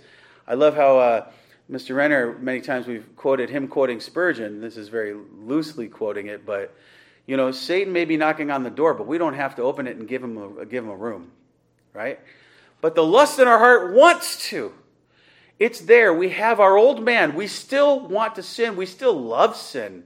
I 0.47 0.55
love 0.55 0.77
how 0.77 0.99
uh, 0.99 1.31
Mr. 1.71 1.97
Renner, 1.97 2.39
many 2.39 2.61
times 2.61 2.87
we've 2.87 3.07
quoted 3.17 3.51
him 3.51 3.67
quoting 3.67 4.01
Spurgeon. 4.01 4.61
This 4.61 4.77
is 4.77 4.89
very 4.89 5.15
loosely 5.39 5.89
quoting 5.89 6.27
it, 6.27 6.47
but 6.47 6.75
you 7.27 7.37
know, 7.37 7.51
Satan 7.51 7.93
may 7.93 8.05
be 8.05 8.17
knocking 8.17 8.51
on 8.51 8.63
the 8.63 8.71
door, 8.71 8.95
but 8.95 9.07
we 9.07 9.19
don't 9.19 9.35
have 9.35 9.57
to 9.57 9.63
open 9.63 9.87
it 9.87 9.97
and 9.97 10.07
give 10.07 10.23
him 10.23 10.39
a, 10.39 10.65
give 10.65 10.85
him 10.85 10.91
a 10.91 10.97
room, 10.97 11.33
right? 11.93 12.21
But 12.81 12.95
the 12.95 13.03
lust 13.03 13.39
in 13.39 13.49
our 13.49 13.59
heart 13.59 13.95
wants 13.95 14.49
to. 14.51 14.73
It's 15.59 15.81
there. 15.81 16.13
We 16.13 16.29
have 16.31 16.61
our 16.61 16.77
old 16.77 17.03
man. 17.03 17.35
We 17.35 17.47
still 17.47 17.99
want 18.01 18.35
to 18.37 18.43
sin. 18.43 18.77
We 18.77 18.87
still 18.87 19.19
love 19.19 19.57
sin. 19.57 20.05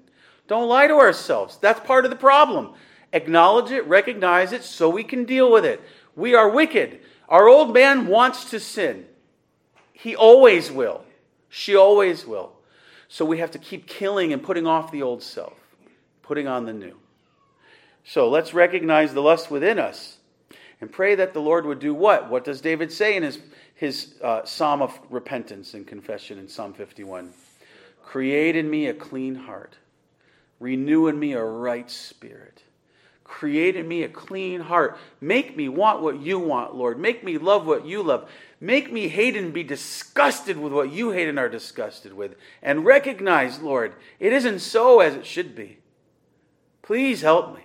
Don't 0.50 0.68
lie 0.68 0.88
to 0.88 0.94
ourselves. 0.94 1.58
That's 1.60 1.78
part 1.86 2.04
of 2.04 2.10
the 2.10 2.16
problem. 2.16 2.74
Acknowledge 3.12 3.70
it, 3.70 3.86
recognize 3.86 4.50
it, 4.50 4.64
so 4.64 4.88
we 4.88 5.04
can 5.04 5.24
deal 5.24 5.48
with 5.48 5.64
it. 5.64 5.80
We 6.16 6.34
are 6.34 6.48
wicked. 6.48 7.02
Our 7.28 7.48
old 7.48 7.72
man 7.72 8.08
wants 8.08 8.50
to 8.50 8.58
sin. 8.58 9.06
He 9.92 10.16
always 10.16 10.68
will. 10.68 11.04
She 11.50 11.76
always 11.76 12.26
will. 12.26 12.50
So 13.06 13.24
we 13.24 13.38
have 13.38 13.52
to 13.52 13.60
keep 13.60 13.86
killing 13.86 14.32
and 14.32 14.42
putting 14.42 14.66
off 14.66 14.90
the 14.90 15.02
old 15.02 15.22
self, 15.22 15.52
putting 16.20 16.48
on 16.48 16.66
the 16.66 16.72
new. 16.72 16.96
So 18.02 18.28
let's 18.28 18.52
recognize 18.52 19.14
the 19.14 19.22
lust 19.22 19.52
within 19.52 19.78
us 19.78 20.16
and 20.80 20.90
pray 20.90 21.14
that 21.14 21.32
the 21.32 21.40
Lord 21.40 21.64
would 21.64 21.78
do 21.78 21.94
what? 21.94 22.28
What 22.28 22.42
does 22.42 22.60
David 22.60 22.90
say 22.90 23.14
in 23.14 23.22
his, 23.22 23.38
his 23.76 24.14
uh, 24.20 24.44
psalm 24.44 24.82
of 24.82 24.98
repentance 25.10 25.74
and 25.74 25.86
confession 25.86 26.40
in 26.40 26.48
Psalm 26.48 26.74
51? 26.74 27.32
Create 28.02 28.56
in 28.56 28.68
me 28.68 28.88
a 28.88 28.94
clean 28.94 29.36
heart 29.36 29.76
Renew 30.60 31.08
in 31.08 31.18
me 31.18 31.32
a 31.32 31.42
right 31.42 31.90
spirit. 31.90 32.62
Create 33.24 33.76
in 33.76 33.88
me 33.88 34.02
a 34.02 34.08
clean 34.08 34.60
heart. 34.60 34.98
Make 35.20 35.56
me 35.56 35.68
want 35.68 36.02
what 36.02 36.20
you 36.20 36.38
want, 36.38 36.74
Lord. 36.74 36.98
Make 36.98 37.24
me 37.24 37.38
love 37.38 37.66
what 37.66 37.86
you 37.86 38.02
love. 38.02 38.28
Make 38.60 38.92
me 38.92 39.08
hate 39.08 39.36
and 39.36 39.54
be 39.54 39.62
disgusted 39.62 40.58
with 40.58 40.72
what 40.72 40.92
you 40.92 41.12
hate 41.12 41.28
and 41.28 41.38
are 41.38 41.48
disgusted 41.48 42.12
with. 42.12 42.34
And 42.60 42.84
recognize, 42.84 43.60
Lord, 43.60 43.94
it 44.18 44.32
isn't 44.32 44.58
so 44.58 45.00
as 45.00 45.14
it 45.14 45.24
should 45.24 45.54
be. 45.54 45.78
Please 46.82 47.22
help 47.22 47.54
me. 47.54 47.62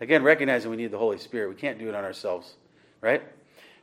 Again, 0.00 0.22
recognizing 0.22 0.70
we 0.70 0.76
need 0.76 0.92
the 0.92 0.98
Holy 0.98 1.18
Spirit. 1.18 1.50
We 1.50 1.56
can't 1.56 1.78
do 1.78 1.88
it 1.88 1.94
on 1.94 2.04
ourselves, 2.04 2.54
right? 3.00 3.22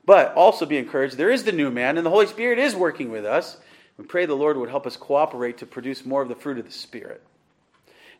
But 0.06 0.34
also 0.34 0.66
be 0.66 0.78
encouraged. 0.78 1.18
There 1.18 1.30
is 1.30 1.44
the 1.44 1.52
new 1.52 1.70
man, 1.70 1.98
and 1.98 2.06
the 2.06 2.12
Holy 2.12 2.28
Spirit 2.28 2.58
is 2.58 2.74
working 2.74 3.12
with 3.12 3.26
us. 3.26 3.58
We 3.98 4.06
pray 4.06 4.26
the 4.26 4.34
Lord 4.34 4.56
would 4.58 4.70
help 4.70 4.88
us 4.88 4.96
cooperate 4.96 5.58
to 5.58 5.66
produce 5.66 6.06
more 6.06 6.22
of 6.22 6.30
the 6.30 6.36
fruit 6.36 6.58
of 6.58 6.66
the 6.66 6.72
Spirit 6.72 7.22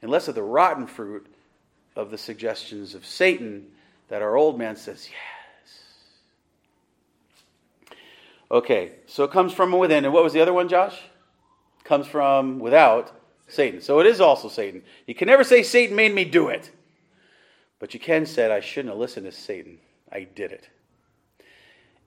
and 0.02 0.12
less 0.12 0.28
of 0.28 0.36
the 0.36 0.44
rotten 0.44 0.88
fruit 0.88 1.28
of 1.96 2.12
the 2.12 2.18
suggestions 2.18 2.96
of 2.96 3.06
Satan 3.06 3.68
that 4.10 4.22
our 4.22 4.36
old 4.36 4.58
man 4.58 4.76
says, 4.76 5.10
yes. 5.10 5.16
Okay, 8.52 8.92
so 9.08 9.24
it 9.24 9.32
comes 9.32 9.54
from 9.54 9.72
within. 9.72 10.06
And 10.06 10.14
what 10.14 10.24
was 10.24 10.34
the 10.34 10.42
other 10.42 10.54
one, 10.54 10.70
Josh? 10.70 11.00
Comes 11.84 12.08
from 12.08 12.60
without 12.60 13.12
Satan. 13.48 13.82
So 13.82 14.00
it 14.00 14.06
is 14.06 14.22
also 14.22 14.50
Satan. 14.50 14.84
You 15.08 15.16
can 15.16 15.28
never 15.28 15.44
say 15.44 15.64
Satan 15.64 15.96
made 15.96 16.14
me 16.14 16.26
do 16.26 16.50
it. 16.50 16.72
But 17.80 17.94
you 17.94 18.00
can 18.00 18.26
say, 18.26 18.52
I 18.52 18.60
shouldn't 18.60 18.94
have 18.94 19.00
listened 19.00 19.26
to 19.26 19.32
Satan. 19.32 19.80
I 20.12 20.22
did 20.24 20.52
it. 20.52 20.70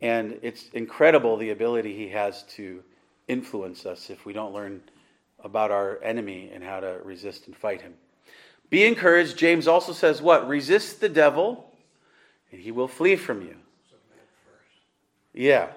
And 0.00 0.38
it's 0.42 0.68
incredible 0.72 1.36
the 1.36 1.50
ability 1.50 1.94
he 1.96 2.08
has 2.08 2.44
to 2.54 2.82
influence 3.26 3.84
us 3.84 4.10
if 4.10 4.24
we 4.24 4.32
don't 4.32 4.54
learn 4.54 4.80
about 5.42 5.70
our 5.70 6.02
enemy 6.02 6.50
and 6.52 6.62
how 6.62 6.80
to 6.80 6.98
resist 7.04 7.46
and 7.46 7.56
fight 7.56 7.82
him. 7.82 7.94
Be 8.70 8.84
encouraged. 8.84 9.38
James 9.38 9.66
also 9.66 9.92
says 9.92 10.20
what? 10.20 10.48
Resist 10.48 11.00
the 11.00 11.08
devil 11.08 11.72
and 12.52 12.60
he 12.60 12.70
will 12.70 12.88
flee 12.88 13.16
from 13.16 13.42
you. 13.42 13.56
Yeah. 15.32 15.68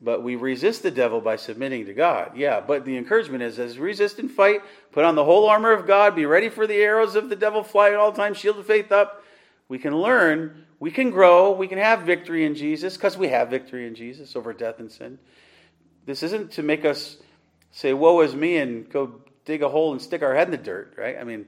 But 0.00 0.22
we 0.22 0.36
resist 0.36 0.82
the 0.82 0.90
devil 0.90 1.20
by 1.20 1.36
submitting 1.36 1.86
to 1.86 1.94
God. 1.94 2.36
Yeah, 2.36 2.60
but 2.60 2.84
the 2.84 2.96
encouragement 2.96 3.42
is 3.42 3.58
as 3.58 3.78
resist 3.78 4.18
and 4.18 4.30
fight, 4.30 4.60
put 4.92 5.04
on 5.04 5.14
the 5.14 5.24
whole 5.24 5.48
armor 5.48 5.72
of 5.72 5.86
God, 5.86 6.14
be 6.14 6.26
ready 6.26 6.50
for 6.50 6.66
the 6.66 6.74
arrows 6.74 7.14
of 7.14 7.30
the 7.30 7.36
devil 7.36 7.62
flying 7.62 7.94
all 7.94 8.12
the 8.12 8.18
time, 8.18 8.34
shield 8.34 8.58
of 8.58 8.66
faith 8.66 8.92
up. 8.92 9.24
We 9.68 9.78
can 9.78 9.96
learn, 9.96 10.66
we 10.78 10.90
can 10.90 11.10
grow, 11.10 11.52
we 11.52 11.68
can 11.68 11.78
have 11.78 12.02
victory 12.02 12.44
in 12.44 12.54
Jesus 12.54 12.96
because 12.96 13.16
we 13.16 13.28
have 13.28 13.48
victory 13.48 13.86
in 13.86 13.94
Jesus 13.94 14.36
over 14.36 14.52
death 14.52 14.78
and 14.78 14.92
sin. 14.92 15.18
This 16.04 16.22
isn't 16.22 16.50
to 16.52 16.62
make 16.62 16.84
us 16.84 17.16
say, 17.74 17.92
Woe 17.92 18.20
is 18.22 18.34
me, 18.34 18.56
and 18.56 18.88
go 18.88 19.20
dig 19.44 19.62
a 19.62 19.68
hole 19.68 19.92
and 19.92 20.00
stick 20.00 20.22
our 20.22 20.34
head 20.34 20.48
in 20.48 20.52
the 20.52 20.56
dirt, 20.56 20.94
right? 20.96 21.18
I 21.20 21.24
mean, 21.24 21.46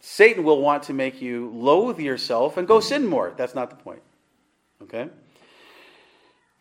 Satan 0.00 0.44
will 0.44 0.60
want 0.60 0.84
to 0.84 0.94
make 0.94 1.20
you 1.20 1.50
loathe 1.54 2.00
yourself 2.00 2.56
and 2.56 2.66
go 2.66 2.80
sin 2.80 3.06
more. 3.06 3.32
That's 3.36 3.54
not 3.54 3.70
the 3.70 3.76
point. 3.76 4.02
Okay? 4.82 5.08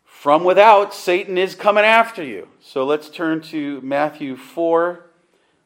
From 0.04 0.44
without, 0.44 0.94
Satan 0.94 1.38
is 1.38 1.56
coming 1.56 1.84
after 1.84 2.24
you. 2.24 2.48
So 2.62 2.86
let's 2.86 3.10
turn 3.10 3.42
to 3.44 3.82
Matthew 3.82 4.36
4, 4.36 5.06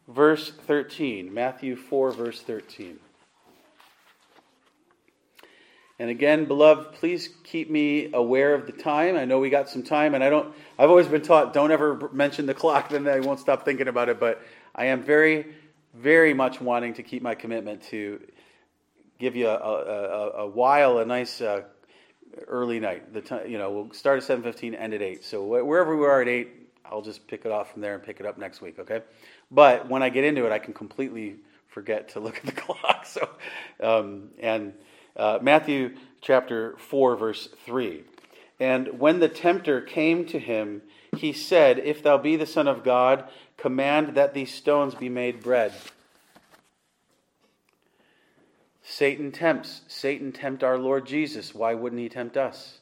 verse 0.08 0.52
13. 0.52 1.34
Matthew 1.34 1.76
4, 1.76 2.12
verse 2.12 2.42
13. 2.42 3.00
And 6.00 6.12
again, 6.12 6.46
beloved, 6.46 6.94
please 6.94 7.30
keep 7.44 7.72
me 7.72 8.12
aware 8.14 8.54
of 8.54 8.68
the 8.68 8.72
time. 8.72 9.16
I 9.16 9.26
know 9.26 9.40
we 9.40 9.50
got 9.50 9.68
some 9.68 9.82
time, 9.82 10.14
and 10.14 10.24
I 10.24 10.30
don't. 10.30 10.54
I've 10.78 10.90
always 10.90 11.08
been 11.08 11.24
taught 11.24 11.54
don't 11.54 11.72
ever 11.72 12.10
mention 12.14 12.46
the 12.46 12.54
clock, 12.54 12.90
then 12.92 13.08
I 13.08 13.20
won't 13.20 13.40
stop 13.40 13.66
thinking 13.66 13.88
about 13.88 14.10
it. 14.10 14.20
But 14.20 14.42
I 14.76 14.86
am 14.86 15.02
very, 15.02 15.56
very 15.96 16.34
much 16.34 16.62
wanting 16.62 16.94
to 16.96 17.04
keep 17.04 17.24
my 17.24 17.34
commitment 17.34 17.82
to 17.84 18.22
give 19.18 19.36
you 19.36 19.48
a, 19.48 19.56
a, 19.56 20.30
a 20.44 20.48
while, 20.48 21.00
a 21.00 21.06
nice 21.06 21.42
uh, 21.42 21.64
early 22.48 22.80
night. 22.80 23.12
The 23.12 23.22
time, 23.22 23.50
you 23.50 23.58
know, 23.58 23.72
we'll 23.72 23.92
start 23.92 24.18
at 24.18 24.24
seven 24.24 24.44
fifteen, 24.44 24.76
end 24.76 24.94
at 24.94 25.02
eight. 25.02 25.26
So 25.26 25.44
wherever 25.46 25.98
we 25.98 26.06
are 26.06 26.22
at 26.22 26.28
eight, 26.28 26.70
I'll 26.86 27.02
just 27.02 27.28
pick 27.28 27.46
it 27.46 27.52
off 27.52 27.72
from 27.72 27.82
there 27.82 27.96
and 27.96 28.04
pick 28.04 28.20
it 28.20 28.26
up 28.28 28.38
next 28.38 28.62
week. 28.62 28.78
Okay. 28.78 29.02
But 29.50 29.90
when 29.90 30.04
I 30.04 30.10
get 30.10 30.24
into 30.24 30.46
it, 30.46 30.52
I 30.52 30.60
can 30.60 30.76
completely 30.76 31.38
forget 31.68 32.10
to 32.10 32.20
look 32.20 32.38
at 32.38 32.46
the 32.46 32.52
clock. 32.62 33.08
So, 33.08 33.30
um, 33.82 34.30
and 34.40 34.74
uh, 35.17 35.39
Matthew 35.41 35.95
chapter 36.21 36.75
4, 36.77 37.15
verse 37.15 37.49
3. 37.65 38.03
And 38.60 38.99
when 38.99 39.19
the 39.19 39.30
tempter 39.30 39.82
came 39.82 40.25
to 40.27 40.39
him, 40.39 40.82
he 41.15 41.34
said, 41.34 41.80
If 41.80 42.01
thou 42.01 42.17
be 42.17 42.36
the 42.36 42.45
Son 42.45 42.67
of 42.67 42.84
God, 42.84 43.25
command 43.58 44.15
that 44.15 44.34
these 44.34 44.53
stones 44.53 44.95
be 44.95 45.10
made 45.10 45.41
bread. 45.41 45.73
Satan 48.84 49.32
tempts. 49.32 49.82
Satan 49.88 50.32
tempt 50.32 50.63
our 50.63 50.77
Lord 50.77 51.06
Jesus. 51.06 51.53
Why 51.53 51.73
wouldn't 51.73 52.01
he 52.01 52.10
tempt 52.10 52.38
us? 52.38 52.80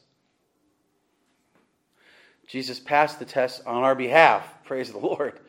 Jesus 2.46 2.78
passed 2.78 3.18
the 3.18 3.24
test 3.24 3.66
on 3.66 3.82
our 3.82 3.94
behalf. 3.94 4.46
Praise 4.64 4.92
the 4.92 4.98
Lord. 4.98 5.40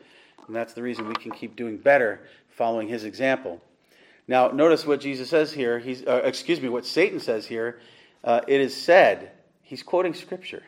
And 0.46 0.56
that's 0.56 0.72
the 0.72 0.82
reason 0.82 1.06
we 1.06 1.14
can 1.14 1.32
keep 1.32 1.56
doing 1.56 1.76
better 1.76 2.20
following 2.48 2.88
his 2.88 3.04
example. 3.04 3.60
Now, 4.28 4.48
notice 4.48 4.86
what 4.86 5.00
Jesus 5.00 5.30
says 5.30 5.52
here. 5.52 5.78
He's, 5.78 6.06
uh, 6.06 6.20
excuse 6.22 6.60
me, 6.60 6.68
what 6.68 6.84
Satan 6.84 7.18
says 7.18 7.46
here. 7.46 7.80
Uh, 8.22 8.42
it 8.46 8.60
is 8.60 8.76
said, 8.76 9.30
he's 9.62 9.82
quoting 9.82 10.12
Scripture. 10.12 10.62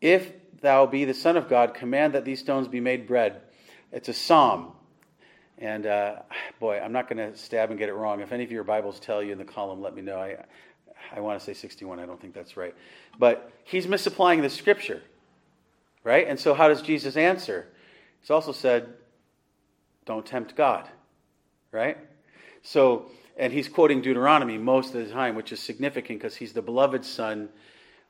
If 0.00 0.30
thou 0.60 0.86
be 0.86 1.04
the 1.04 1.14
Son 1.14 1.36
of 1.36 1.48
God, 1.48 1.74
command 1.74 2.14
that 2.14 2.24
these 2.24 2.38
stones 2.38 2.68
be 2.68 2.80
made 2.80 3.08
bread. 3.08 3.40
It's 3.90 4.08
a 4.08 4.14
psalm. 4.14 4.72
And 5.58 5.84
uh, 5.84 6.16
boy, 6.60 6.78
I'm 6.78 6.92
not 6.92 7.08
going 7.08 7.18
to 7.32 7.36
stab 7.36 7.70
and 7.70 7.78
get 7.78 7.88
it 7.88 7.94
wrong. 7.94 8.20
If 8.20 8.32
any 8.32 8.44
of 8.44 8.52
your 8.52 8.64
Bibles 8.64 9.00
tell 9.00 9.22
you 9.22 9.32
in 9.32 9.38
the 9.38 9.44
column, 9.44 9.82
let 9.82 9.94
me 9.94 10.02
know. 10.02 10.16
I, 10.16 10.36
I 11.14 11.20
want 11.20 11.40
to 11.40 11.44
say 11.44 11.54
61. 11.54 11.98
I 11.98 12.06
don't 12.06 12.20
think 12.20 12.34
that's 12.34 12.56
right. 12.56 12.74
But 13.18 13.50
he's 13.64 13.88
misapplying 13.88 14.42
the 14.42 14.50
Scripture, 14.50 15.02
right? 16.04 16.26
And 16.28 16.38
so, 16.38 16.54
how 16.54 16.68
does 16.68 16.82
Jesus 16.82 17.16
answer? 17.16 17.66
He's 18.20 18.30
also 18.30 18.52
said, 18.52 18.88
don't 20.04 20.24
tempt 20.24 20.56
God, 20.56 20.88
right? 21.70 21.98
So, 22.62 23.10
and 23.36 23.52
he's 23.52 23.68
quoting 23.68 24.02
Deuteronomy 24.02 24.58
most 24.58 24.94
of 24.94 25.06
the 25.06 25.12
time, 25.12 25.34
which 25.34 25.52
is 25.52 25.60
significant 25.60 26.20
because 26.20 26.36
he's 26.36 26.52
the 26.52 26.62
beloved 26.62 27.04
son. 27.04 27.48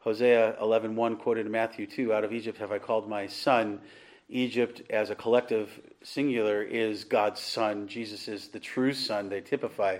Hosea 0.00 0.56
11:1 0.60 1.16
quoted 1.16 1.46
in 1.46 1.52
Matthew 1.52 1.86
2, 1.86 2.12
"Out 2.12 2.24
of 2.24 2.32
Egypt 2.32 2.58
have 2.58 2.72
I 2.72 2.78
called 2.78 3.08
my 3.08 3.26
son." 3.26 3.80
Egypt 4.28 4.82
as 4.90 5.10
a 5.10 5.14
collective 5.14 5.80
singular 6.02 6.62
is 6.62 7.04
God's 7.04 7.40
son. 7.40 7.86
Jesus 7.86 8.28
is 8.28 8.48
the 8.48 8.60
true 8.60 8.94
son 8.94 9.28
they 9.28 9.40
typify. 9.40 9.98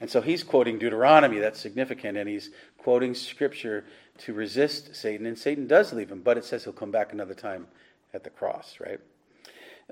And 0.00 0.10
so 0.10 0.20
he's 0.20 0.42
quoting 0.42 0.78
Deuteronomy, 0.78 1.38
that's 1.38 1.60
significant, 1.60 2.18
and 2.18 2.28
he's 2.28 2.50
quoting 2.76 3.14
scripture 3.14 3.84
to 4.18 4.34
resist 4.34 4.96
Satan, 4.96 5.26
and 5.26 5.38
Satan 5.38 5.68
does 5.68 5.92
leave 5.92 6.10
him, 6.10 6.22
but 6.22 6.36
it 6.36 6.44
says 6.44 6.64
he'll 6.64 6.72
come 6.72 6.90
back 6.90 7.12
another 7.12 7.34
time 7.34 7.68
at 8.12 8.24
the 8.24 8.30
cross, 8.30 8.80
right? 8.80 8.98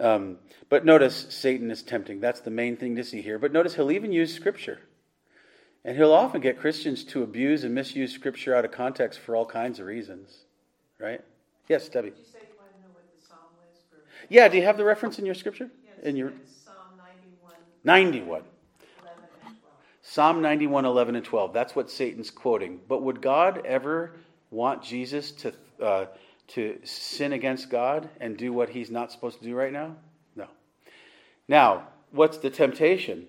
Um, 0.01 0.39
but 0.69 0.85
notice 0.85 1.27
Satan 1.29 1.71
is 1.71 1.83
tempting. 1.83 2.21
That's 2.21 2.41
the 2.41 2.51
main 2.51 2.77
thing 2.77 2.97
to 2.97 3.05
see 3.05 3.21
here. 3.21 3.39
But 3.39 3.53
notice 3.53 3.75
he'll 3.75 3.93
even 3.93 4.13
use 4.13 4.35
Scripture. 4.35 4.81
And 5.85 5.97
he'll 5.97 6.13
often 6.13 6.41
get 6.41 6.59
Christians 6.59 7.05
to 7.05 7.23
abuse 7.23 7.65
and 7.65 7.75
misuse 7.75 8.13
Scripture 8.13 8.55
out 8.55 8.65
of 8.65 8.73
context 8.73 9.19
for 9.21 9.37
all 9.37 9.47
kinds 9.47 9.79
of 9.79 9.87
reasons. 9.87 10.45
Right? 10.99 11.21
Yes, 11.69 11.89
Debbie. 11.89 12.13
Yeah, 14.29 14.49
do 14.49 14.57
you 14.57 14.65
have 14.65 14.77
the 14.77 14.85
reference 14.85 15.19
in 15.19 15.27
your 15.27 15.35
Scripture? 15.35 15.71
Yes, 15.85 16.07
in 16.07 16.17
your 16.17 16.33
Psalm 16.65 16.75
91. 16.97 17.55
91. 17.83 18.27
11 18.29 18.45
and 19.45 19.57
12. 19.61 19.75
Psalm 20.03 20.43
91, 20.43 20.85
11, 20.85 21.17
and 21.17 21.25
12. 21.25 21.53
That's 21.53 21.75
what 21.75 21.91
Satan's 21.91 22.31
quoting. 22.31 22.81
But 22.89 23.03
would 23.03 23.21
God 23.21 23.67
ever 23.67 24.13
want 24.51 24.85
Jesus 24.85 25.33
to 25.33 25.53
uh, 25.83 26.07
to 26.51 26.79
sin 26.85 27.33
against 27.33 27.71
God 27.71 28.09
and 28.21 28.37
do 28.37 28.53
what 28.53 28.71
he's 28.71 28.91
not 28.91 29.13
supposed 29.13 29.39
to 29.39 29.45
do 29.45 29.55
right 29.55 29.73
now? 29.73 29.97
No. 30.35 30.47
Now, 31.49 31.89
what's 32.11 32.39
the 32.39 32.51
temptation? 32.51 33.27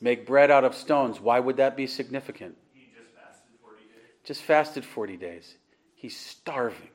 Make 0.00 0.26
bread 0.26 0.50
out 0.50 0.64
of 0.64 0.74
stones. 0.74 1.20
Why 1.20 1.40
would 1.40 1.56
that 1.56 1.76
be 1.76 1.86
significant? 1.86 2.56
He 2.72 2.88
just 2.96 3.10
fasted 3.14 3.54
40 3.62 3.82
days. 3.82 4.24
Just 4.24 4.42
fasted 4.42 4.84
40 4.84 5.16
days. 5.16 5.54
He's 5.96 6.16
starving, 6.16 6.90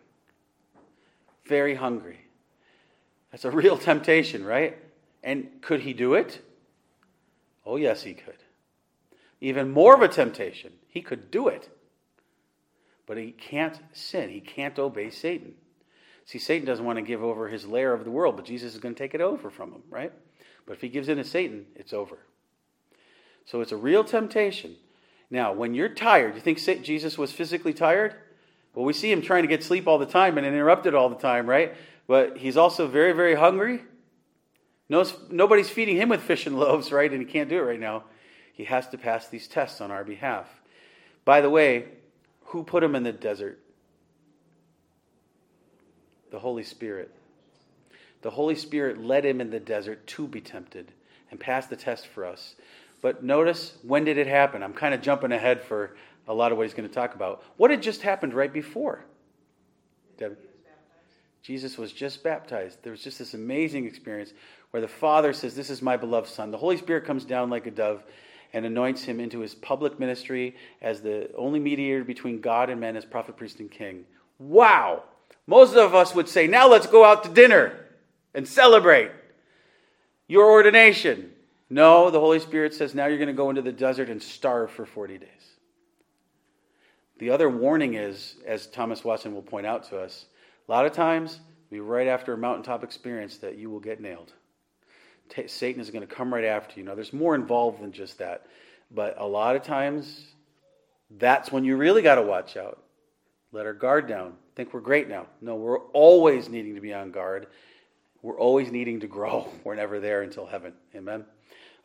very 1.46 1.76
hungry. 1.76 2.20
That's 3.32 3.46
a 3.46 3.52
real 3.52 3.78
temptation, 3.78 4.46
right? 4.46 4.78
And 5.24 5.50
could 5.62 5.82
he 5.82 5.94
do 5.94 6.14
it? 6.14 6.40
Oh, 7.66 7.76
yes, 7.76 8.04
he 8.04 8.14
could. 8.14 8.38
Even 9.42 9.72
more 9.72 9.96
of 9.96 10.02
a 10.02 10.08
temptation. 10.08 10.72
He 10.88 11.02
could 11.02 11.32
do 11.32 11.48
it. 11.50 11.70
But 13.06 13.18
he 13.18 13.32
can't 13.32 13.80
sin. 13.92 14.30
He 14.30 14.40
can't 14.40 14.80
obey 14.80 15.10
Satan. 15.10 15.56
See, 16.26 16.40
Satan 16.40 16.66
doesn't 16.66 16.86
want 16.86 16.98
to 16.98 17.02
give 17.02 17.22
over 17.22 17.50
his 17.50 17.66
lair 17.66 17.94
of 17.94 18.06
the 18.06 18.12
world, 18.12 18.38
but 18.38 18.46
Jesus 18.46 18.74
is 18.74 18.80
going 18.80 18.96
to 18.96 19.00
take 19.00 19.14
it 19.14 19.22
over 19.22 19.50
from 19.50 19.74
him, 19.74 19.84
right? 19.90 20.14
But 20.66 20.74
if 20.74 20.82
he 20.82 20.88
gives 20.88 21.10
in 21.10 21.18
to 21.18 21.24
Satan, 21.26 21.66
it's 21.76 21.92
over. 21.92 22.18
So 23.46 23.60
it's 23.60 23.74
a 23.74 23.78
real 23.78 24.06
temptation. 24.06 24.78
Now, 25.30 25.52
when 25.52 25.74
you're 25.74 25.90
tired, 25.90 26.36
you 26.36 26.42
think 26.42 26.60
Jesus 26.84 27.18
was 27.18 27.34
physically 27.34 27.74
tired? 27.74 28.16
Well, 28.74 28.86
we 28.86 28.94
see 28.94 29.12
him 29.12 29.22
trying 29.22 29.44
to 29.44 29.50
get 29.50 29.64
sleep 29.64 29.86
all 29.86 29.98
the 29.98 30.06
time 30.06 30.38
and 30.38 30.48
interrupted 30.48 30.96
all 30.96 31.10
the 31.10 31.18
time, 31.18 31.50
right? 31.50 31.76
But 32.08 32.38
he's 32.38 32.56
also 32.56 32.88
very, 32.88 33.12
very 33.12 33.36
hungry. 33.36 33.84
Nobody's 34.88 35.70
feeding 35.70 35.98
him 35.98 36.08
with 36.10 36.22
fish 36.22 36.46
and 36.46 36.58
loaves, 36.58 36.92
right? 36.92 37.12
And 37.12 37.20
he 37.20 37.26
can't 37.26 37.50
do 37.50 37.58
it 37.58 37.64
right 37.64 37.80
now. 37.80 38.06
He 38.54 38.64
has 38.64 38.88
to 38.90 38.98
pass 38.98 39.28
these 39.28 39.48
tests 39.48 39.82
on 39.82 39.92
our 39.92 40.04
behalf. 40.04 40.48
By 41.26 41.42
the 41.42 41.50
way, 41.50 41.86
who 42.54 42.64
put 42.64 42.84
him 42.84 42.94
in 42.94 43.02
the 43.02 43.12
desert? 43.12 43.58
The 46.30 46.38
Holy 46.38 46.62
Spirit. 46.62 47.10
The 48.22 48.30
Holy 48.30 48.54
Spirit 48.54 49.04
led 49.04 49.26
him 49.26 49.42
in 49.42 49.50
the 49.50 49.60
desert 49.60 50.06
to 50.08 50.28
be 50.28 50.40
tempted 50.40 50.92
and 51.32 51.40
passed 51.40 51.72
the 51.72 51.76
test 51.76 52.06
for 52.06 52.26
us. 52.26 52.54
But 53.02 53.24
notice, 53.24 53.76
when 53.82 54.04
did 54.04 54.20
it 54.20 54.28
happen? 54.28 54.62
I'm 54.62 54.74
kind 54.74 54.94
of 54.94 55.02
jumping 55.02 55.32
ahead 55.32 55.64
for 55.64 55.96
a 56.28 56.34
lot 56.34 56.52
of 56.52 56.60
what 56.60 56.68
he's 56.68 56.76
going 56.76 56.88
to 56.88 56.94
talk 56.94 57.16
about. 57.16 57.44
What 57.58 57.72
had 57.72 57.82
just 57.82 58.04
happened 58.04 58.36
right 58.36 58.54
before? 58.54 59.04
Jesus 61.42 61.76
was 61.76 61.92
just 61.92 62.24
baptized. 62.24 62.78
There 62.84 62.92
was 62.92 63.02
just 63.02 63.18
this 63.18 63.34
amazing 63.34 63.88
experience 63.88 64.32
where 64.70 64.80
the 64.80 64.88
Father 64.88 65.34
says, 65.34 65.56
This 65.56 65.72
is 65.72 65.82
my 65.82 65.98
beloved 65.98 66.30
Son. 66.30 66.52
The 66.52 66.58
Holy 66.58 66.78
Spirit 66.78 67.06
comes 67.06 67.26
down 67.26 67.50
like 67.50 67.66
a 67.66 67.72
dove 67.72 68.04
and 68.54 68.66
anoints 68.66 69.04
him 69.04 69.20
into 69.20 69.40
his 69.40 69.56
public 69.56 70.00
ministry 70.00 70.56
as 70.82 71.02
the 71.02 71.30
only 71.36 71.60
mediator 71.60 72.04
between 72.04 72.40
God 72.40 72.70
and 72.70 72.80
men 72.80 72.96
as 72.96 73.04
prophet, 73.04 73.36
priest, 73.36 73.60
and 73.60 73.70
king. 73.70 74.06
Wow! 74.38 75.04
Most 75.48 75.76
of 75.76 75.94
us 75.96 76.16
would 76.16 76.30
say, 76.30 76.48
now 76.48 76.70
let's 76.70 76.88
go 76.88 77.04
out 77.04 77.24
to 77.24 77.30
dinner 77.30 77.76
and 78.34 78.48
celebrate 78.48 79.12
your 80.28 80.52
ordination. 80.52 81.32
No, 81.70 82.10
the 82.12 82.20
Holy 82.20 82.40
Spirit 82.40 82.74
says, 82.74 82.94
now 82.94 83.08
you're 83.08 83.18
going 83.18 83.28
to 83.28 83.34
go 83.34 83.50
into 83.50 83.62
the 83.62 83.72
desert 83.72 84.10
and 84.10 84.22
starve 84.22 84.72
for 84.72 84.86
40 84.86 85.18
days. 85.18 85.30
The 87.18 87.32
other 87.32 87.50
warning 87.50 87.96
is, 87.96 88.36
as 88.46 88.68
Thomas 88.68 89.04
Watson 89.04 89.34
will 89.34 89.42
point 89.42 89.66
out 89.66 89.90
to 89.90 90.00
us, 90.00 90.26
a 90.68 90.72
lot 90.72 90.86
of 90.86 90.94
times, 90.94 91.40
be 91.70 91.80
right 91.80 92.08
after 92.08 92.34
a 92.34 92.38
mountaintop 92.38 92.84
experience 92.84 93.38
that 93.38 93.58
you 93.58 93.70
will 93.70 93.80
get 93.80 94.00
nailed. 94.00 94.34
Satan 95.48 95.82
is 95.82 95.90
going 95.90 96.06
to 96.06 96.16
come 96.16 96.34
right 96.34 96.44
after 96.44 96.80
you. 96.80 96.86
Now, 96.86 96.96
there's 96.96 97.14
more 97.14 97.36
involved 97.36 97.82
than 97.82 97.92
just 97.92 98.20
that. 98.20 98.46
But 98.92 99.16
a 99.18 99.26
lot 99.26 99.56
of 99.56 99.64
times, 99.64 100.26
that's 101.10 101.52
when 101.52 101.64
you 101.64 101.78
really 101.78 102.02
got 102.02 102.16
to 102.16 102.22
watch 102.22 102.58
out. 102.58 102.84
let 103.52 103.66
our 103.66 103.74
guard 103.74 104.08
down, 104.08 104.34
think 104.56 104.74
we're 104.74 104.82
great 104.82 105.10
now. 105.10 105.28
No, 105.42 105.56
we're 105.56 105.80
always 105.80 106.50
needing 106.50 106.76
to 106.76 106.82
be 106.82 106.94
on 106.94 107.12
guard. 107.12 107.48
We're 108.22 108.40
always 108.40 108.72
needing 108.72 109.02
to 109.02 109.08
grow. 109.08 109.50
We're 109.64 109.76
never 109.76 110.00
there 110.00 110.22
until 110.22 110.46
heaven. 110.46 110.74
Amen. 110.96 111.26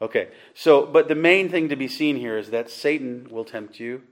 Okay, 0.01 0.29
so, 0.55 0.87
but 0.87 1.09
the 1.09 1.17
main 1.17 1.49
thing 1.49 1.71
to 1.71 1.77
be 1.77 1.89
seen 1.89 2.15
here 2.15 2.39
is 2.39 2.51
that 2.51 2.71
Satan 2.71 3.27
will 3.31 3.45
tempt 3.45 3.81
you, 3.81 4.03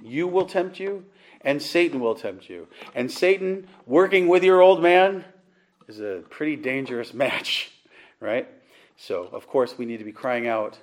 you 0.00 0.28
will 0.28 0.46
tempt 0.46 0.78
you, 0.78 1.04
and 1.40 1.60
Satan 1.60 1.98
will 1.98 2.14
tempt 2.14 2.48
you. 2.48 2.68
And 2.94 3.10
Satan, 3.10 3.66
working 3.84 4.28
with 4.28 4.44
your 4.44 4.60
old 4.60 4.80
man, 4.80 5.24
is 5.88 5.98
a 5.98 6.22
pretty 6.30 6.54
dangerous 6.54 7.12
match, 7.24 7.72
right? 8.20 8.48
So, 9.02 9.28
of 9.32 9.48
course, 9.48 9.76
we 9.76 9.84
need 9.84 9.98
to 9.98 10.04
be 10.04 10.12
crying 10.12 10.46
out, 10.46 10.78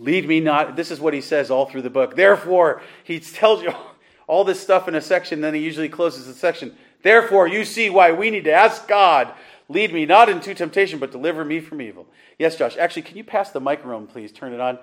Lead 0.00 0.26
me 0.26 0.40
not. 0.40 0.74
This 0.74 0.90
is 0.90 0.98
what 0.98 1.14
he 1.14 1.20
says 1.20 1.50
all 1.50 1.66
through 1.66 1.82
the 1.82 1.90
book. 1.90 2.16
Therefore, 2.16 2.82
he 3.04 3.20
tells 3.20 3.62
you 3.62 3.72
all 4.26 4.42
this 4.42 4.60
stuff 4.60 4.88
in 4.88 4.94
a 4.94 5.00
section, 5.00 5.40
then 5.40 5.54
he 5.54 5.60
usually 5.60 5.88
closes 5.88 6.26
the 6.26 6.34
section. 6.34 6.74
Therefore, 7.02 7.46
you 7.46 7.64
see 7.64 7.90
why 7.90 8.10
we 8.10 8.30
need 8.30 8.44
to 8.44 8.52
ask 8.52 8.88
God 8.88 9.32
Lead 9.68 9.94
me 9.94 10.04
not 10.04 10.28
into 10.28 10.54
temptation, 10.54 10.98
but 10.98 11.10
deliver 11.10 11.44
me 11.44 11.58
from 11.58 11.80
evil. 11.80 12.06
Yes, 12.38 12.56
Josh. 12.56 12.76
Actually, 12.76 13.02
can 13.02 13.16
you 13.16 13.24
pass 13.24 13.50
the 13.50 13.60
mic 13.60 13.78
microphone, 13.78 14.06
please? 14.06 14.30
Turn 14.30 14.52
it 14.52 14.60
on. 14.60 14.78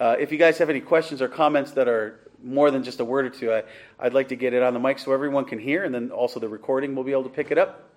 Uh, 0.00 0.16
if 0.18 0.32
you 0.32 0.38
guys 0.38 0.56
have 0.56 0.70
any 0.70 0.80
questions 0.80 1.20
or 1.20 1.28
comments 1.28 1.72
that 1.72 1.86
are 1.86 2.20
more 2.42 2.70
than 2.70 2.82
just 2.82 2.98
a 3.00 3.04
word 3.04 3.26
or 3.26 3.30
two, 3.30 3.52
I, 3.52 3.62
I'd 4.00 4.14
like 4.14 4.28
to 4.28 4.36
get 4.36 4.54
it 4.54 4.62
on 4.62 4.72
the 4.72 4.80
mic 4.80 4.98
so 4.98 5.12
everyone 5.12 5.44
can 5.44 5.58
hear, 5.58 5.84
and 5.84 5.94
then 5.94 6.10
also 6.10 6.40
the 6.40 6.48
recording 6.48 6.94
will 6.94 7.04
be 7.04 7.12
able 7.12 7.24
to 7.24 7.28
pick 7.28 7.50
it 7.50 7.58
up. 7.58 7.90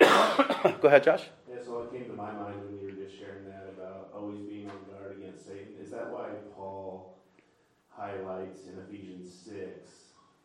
Go 0.00 0.88
ahead, 0.88 1.04
Josh. 1.04 1.22
Yeah, 1.48 1.62
so 1.64 1.78
what 1.78 1.92
came 1.92 2.04
to 2.06 2.12
my 2.12 2.32
mind 2.32 2.56
when 2.66 2.80
you 2.80 2.84
were 2.84 3.04
just 3.04 3.16
sharing 3.16 3.44
that 3.46 3.72
about 3.78 4.10
always 4.12 4.40
being 4.40 4.68
on 4.68 4.76
guard 4.90 5.16
against 5.16 5.46
Satan, 5.46 5.74
is 5.80 5.90
that 5.92 6.10
why 6.10 6.26
Paul 6.56 7.18
highlights 7.88 8.66
in 8.66 8.78
Ephesians 8.80 9.32
6 9.44 9.56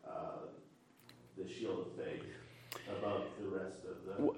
uh, 0.08 0.12
the 1.36 1.48
shield 1.48 1.86
of 1.86 2.04
faith 2.04 2.22
above 2.98 3.24
the 3.38 3.52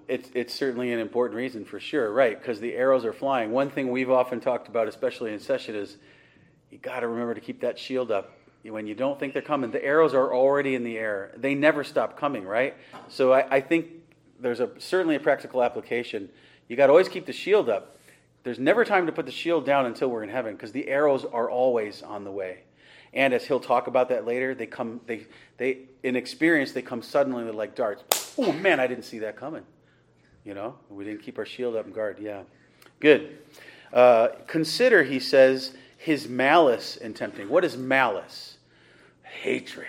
It's, 0.08 0.30
it's 0.34 0.54
certainly 0.54 0.92
an 0.92 0.98
important 0.98 1.36
reason 1.36 1.64
for 1.64 1.80
sure, 1.80 2.12
right? 2.12 2.38
Because 2.38 2.60
the 2.60 2.74
arrows 2.74 3.04
are 3.04 3.12
flying. 3.12 3.50
One 3.50 3.70
thing 3.70 3.90
we've 3.90 4.10
often 4.10 4.40
talked 4.40 4.68
about, 4.68 4.88
especially 4.88 5.32
in 5.32 5.38
session, 5.38 5.74
is 5.74 5.96
you 6.70 6.78
got 6.78 7.00
to 7.00 7.08
remember 7.08 7.34
to 7.34 7.40
keep 7.40 7.60
that 7.60 7.78
shield 7.78 8.10
up. 8.10 8.32
When 8.62 8.86
you 8.86 8.94
don't 8.94 9.20
think 9.20 9.34
they're 9.34 9.42
coming, 9.42 9.70
the 9.70 9.84
arrows 9.84 10.14
are 10.14 10.34
already 10.34 10.74
in 10.74 10.84
the 10.84 10.96
air. 10.96 11.32
They 11.36 11.54
never 11.54 11.84
stop 11.84 12.18
coming, 12.18 12.44
right? 12.44 12.74
So 13.08 13.32
I, 13.32 13.56
I 13.56 13.60
think 13.60 13.88
there's 14.40 14.60
a 14.60 14.70
certainly 14.78 15.16
a 15.16 15.20
practical 15.20 15.62
application. 15.62 16.30
You 16.68 16.76
got 16.76 16.86
to 16.86 16.92
always 16.92 17.08
keep 17.08 17.26
the 17.26 17.32
shield 17.32 17.68
up. 17.68 17.98
There's 18.42 18.58
never 18.58 18.84
time 18.84 19.06
to 19.06 19.12
put 19.12 19.26
the 19.26 19.32
shield 19.32 19.66
down 19.66 19.86
until 19.86 20.08
we're 20.08 20.22
in 20.22 20.30
heaven 20.30 20.54
because 20.54 20.72
the 20.72 20.88
arrows 20.88 21.24
are 21.24 21.50
always 21.50 22.02
on 22.02 22.24
the 22.24 22.30
way. 22.30 22.64
And 23.12 23.32
as 23.32 23.44
he'll 23.44 23.60
talk 23.60 23.86
about 23.86 24.08
that 24.08 24.26
later, 24.26 24.54
they 24.54 24.66
come 24.66 25.00
they 25.06 25.26
they 25.56 25.80
in 26.02 26.16
experience 26.16 26.72
they 26.72 26.82
come 26.82 27.02
suddenly 27.02 27.44
like 27.44 27.74
darts. 27.74 28.23
Oh 28.38 28.52
man, 28.52 28.80
I 28.80 28.86
didn't 28.86 29.04
see 29.04 29.20
that 29.20 29.36
coming. 29.36 29.62
You 30.44 30.54
know, 30.54 30.74
we 30.90 31.04
didn't 31.04 31.22
keep 31.22 31.38
our 31.38 31.46
shield 31.46 31.76
up 31.76 31.86
and 31.86 31.94
guard. 31.94 32.18
Yeah, 32.20 32.42
good. 33.00 33.38
Uh, 33.92 34.28
consider, 34.46 35.02
he 35.04 35.20
says, 35.20 35.74
his 35.96 36.28
malice 36.28 36.96
in 36.96 37.14
tempting. 37.14 37.48
What 37.48 37.64
is 37.64 37.76
malice? 37.76 38.58
Hatred. 39.22 39.86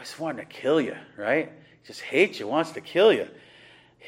Just 0.00 0.20
wanting 0.20 0.46
to 0.46 0.52
kill 0.52 0.80
you, 0.80 0.96
right? 1.16 1.52
Just 1.84 2.00
hates 2.00 2.38
you, 2.38 2.46
wants 2.46 2.70
to 2.72 2.80
kill 2.80 3.12
you 3.12 3.28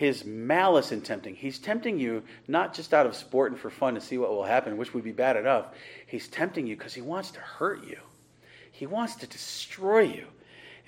his 0.00 0.24
malice 0.24 0.92
in 0.92 1.02
tempting. 1.02 1.34
He's 1.34 1.58
tempting 1.58 1.98
you 1.98 2.22
not 2.48 2.72
just 2.72 2.94
out 2.94 3.04
of 3.04 3.14
sport 3.14 3.52
and 3.52 3.60
for 3.60 3.68
fun 3.68 3.94
to 3.96 4.00
see 4.00 4.16
what 4.16 4.30
will 4.30 4.44
happen, 4.44 4.78
which 4.78 4.94
would 4.94 5.04
be 5.04 5.12
bad 5.12 5.36
enough. 5.36 5.74
He's 6.06 6.26
tempting 6.26 6.66
you 6.66 6.74
because 6.74 6.94
he 6.94 7.02
wants 7.02 7.30
to 7.32 7.40
hurt 7.40 7.84
you, 7.86 7.98
he 8.72 8.86
wants 8.86 9.14
to 9.16 9.26
destroy 9.26 10.00
you. 10.00 10.26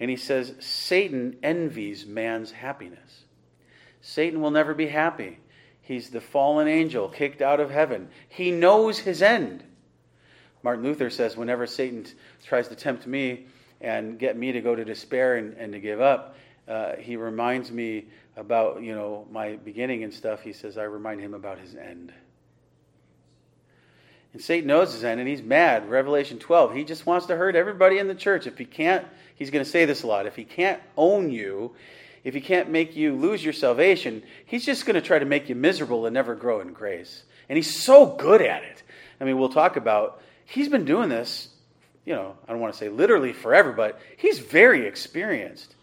And 0.02 0.10
he 0.10 0.16
says, 0.16 0.52
Satan 0.58 1.36
envies 1.44 2.04
man's 2.06 2.50
happiness. 2.50 3.22
Satan 4.00 4.40
will 4.40 4.50
never 4.50 4.74
be 4.74 4.88
happy. 4.88 5.38
He's 5.80 6.10
the 6.10 6.20
fallen 6.20 6.66
angel 6.66 7.08
kicked 7.08 7.40
out 7.40 7.60
of 7.60 7.70
heaven. 7.70 8.08
He 8.28 8.50
knows 8.50 8.98
his 8.98 9.22
end. 9.22 9.62
Martin 10.64 10.82
Luther 10.82 11.08
says, 11.08 11.36
whenever 11.36 11.68
Satan 11.68 12.04
tries 12.44 12.66
to 12.66 12.74
tempt 12.74 13.06
me 13.06 13.46
and 13.80 14.18
get 14.18 14.36
me 14.36 14.50
to 14.50 14.60
go 14.60 14.74
to 14.74 14.84
despair 14.84 15.36
and, 15.36 15.56
and 15.56 15.72
to 15.72 15.78
give 15.78 16.00
up, 16.00 16.34
uh, 16.66 16.96
he 16.96 17.14
reminds 17.14 17.70
me 17.70 18.06
about 18.36 18.82
you 18.82 18.96
know 18.96 19.28
my 19.30 19.54
beginning 19.54 20.02
and 20.02 20.12
stuff. 20.12 20.42
He 20.42 20.52
says 20.52 20.78
I 20.78 20.82
remind 20.82 21.20
him 21.20 21.32
about 21.32 21.60
his 21.60 21.76
end. 21.76 22.12
And 24.32 24.40
Satan 24.40 24.68
knows 24.68 24.94
his 24.94 25.04
end, 25.04 25.20
and 25.20 25.28
he's 25.28 25.42
mad. 25.42 25.90
Revelation 25.90 26.38
12. 26.38 26.74
He 26.74 26.84
just 26.84 27.04
wants 27.04 27.26
to 27.26 27.36
hurt 27.36 27.54
everybody 27.54 27.98
in 27.98 28.08
the 28.08 28.14
church. 28.14 28.46
If 28.46 28.56
he 28.56 28.64
can't, 28.64 29.06
he's 29.34 29.50
going 29.50 29.64
to 29.64 29.70
say 29.70 29.84
this 29.84 30.02
a 30.02 30.06
lot. 30.06 30.26
If 30.26 30.36
he 30.36 30.44
can't 30.44 30.80
own 30.96 31.30
you, 31.30 31.74
if 32.24 32.32
he 32.32 32.40
can't 32.40 32.70
make 32.70 32.96
you 32.96 33.14
lose 33.14 33.44
your 33.44 33.52
salvation, 33.52 34.22
he's 34.46 34.64
just 34.64 34.86
going 34.86 34.94
to 34.94 35.02
try 35.02 35.18
to 35.18 35.26
make 35.26 35.48
you 35.48 35.54
miserable 35.54 36.06
and 36.06 36.14
never 36.14 36.34
grow 36.34 36.60
in 36.60 36.72
grace. 36.72 37.24
And 37.48 37.56
he's 37.56 37.82
so 37.84 38.06
good 38.06 38.40
at 38.40 38.62
it. 38.62 38.82
I 39.20 39.24
mean, 39.24 39.38
we'll 39.38 39.50
talk 39.50 39.76
about. 39.76 40.22
He's 40.46 40.68
been 40.68 40.84
doing 40.84 41.08
this. 41.08 41.48
You 42.04 42.14
know, 42.14 42.36
I 42.48 42.52
don't 42.52 42.60
want 42.60 42.72
to 42.72 42.78
say 42.78 42.88
literally 42.88 43.32
forever, 43.32 43.72
but 43.72 44.00
he's 44.16 44.38
very 44.38 44.86
experienced. 44.86 45.76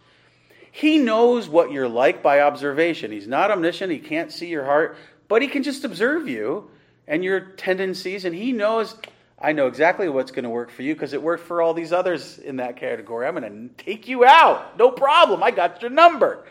He 0.71 0.97
knows 0.97 1.47
what 1.47 1.71
you're 1.71 1.88
like 1.88 2.21
by 2.23 2.41
observation. 2.41 3.12
He's 3.12 3.27
not 3.27 3.51
omniscient, 3.51 3.91
he 3.91 3.99
can't 3.99 4.31
see 4.31 4.47
your 4.47 4.65
heart, 4.65 4.97
but 5.27 5.41
he 5.41 5.47
can 5.47 5.63
just 5.63 5.83
observe 5.83 6.27
you 6.27 6.69
and 7.10 7.24
your 7.24 7.41
tendencies, 7.41 8.24
and 8.24 8.34
he 8.34 8.54
knows. 8.54 8.95
I 9.41 9.54
know 9.54 9.67
exactly 9.67 10.08
what's 10.08 10.32
going 10.32 10.43
to 10.43 10.50
work 10.50 10.69
for 10.69 10.84
you 10.84 10.93
because 10.93 11.13
it 11.13 11.22
worked 11.22 11.45
for 11.45 11.62
all 11.62 11.74
these 11.74 11.91
others 11.91 12.38
in 12.38 12.58
that 12.58 12.78
category. 12.78 13.26
I'm 13.26 13.36
going 13.36 13.69
to 13.69 13.84
take 13.84 14.08
you 14.08 14.26
out. 14.26 14.78
No 14.78 14.91
problem. 14.91 15.41
I 15.41 15.52
got 15.52 15.82
your 15.82 15.91
number. 15.91 16.45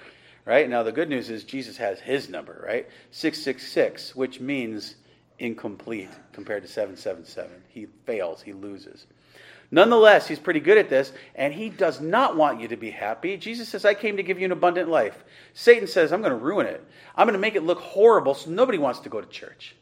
Right? 0.45 0.69
Now, 0.69 0.83
the 0.83 0.93
good 0.93 1.11
news 1.11 1.29
is 1.29 1.45
Jesus 1.45 1.77
has 1.77 2.01
his 2.01 2.31
number, 2.31 2.65
right? 2.67 2.89
666, 3.11 4.17
which 4.17 4.41
means 4.41 4.97
incomplete 5.39 6.09
compared 6.33 6.63
to 6.63 6.69
777. 6.69 7.51
He 7.69 7.87
fails, 8.07 8.41
he 8.41 8.55
loses. 8.55 9.07
Nonetheless, 9.71 10.27
he's 10.27 10.39
pretty 10.39 10.61
good 10.61 10.79
at 10.79 10.89
this, 10.89 11.13
and 11.35 11.53
he 11.53 11.69
does 11.69 12.01
not 12.01 12.37
want 12.37 12.63
you 12.63 12.69
to 12.69 12.77
be 12.79 12.91
happy. 12.91 13.37
Jesus 13.37 13.69
says, 13.69 13.85
I 13.85 13.93
came 13.93 14.17
to 14.17 14.23
give 14.23 14.39
you 14.39 14.47
an 14.47 14.53
abundant 14.53 14.89
life. 14.89 15.23
Satan 15.53 15.87
says, 15.87 16.11
I'm 16.11 16.23
going 16.23 16.33
to 16.33 16.43
ruin 16.43 16.67
it. 16.67 16.83
I'm 17.15 17.27
going 17.27 17.35
to 17.35 17.39
make 17.39 17.55
it 17.55 17.63
look 17.63 17.81
horrible 17.81 18.33
so 18.33 18.51
nobody 18.51 18.79
wants 18.79 19.01
to 19.01 19.11
go 19.11 19.21
to 19.21 19.29
church. 19.29 19.77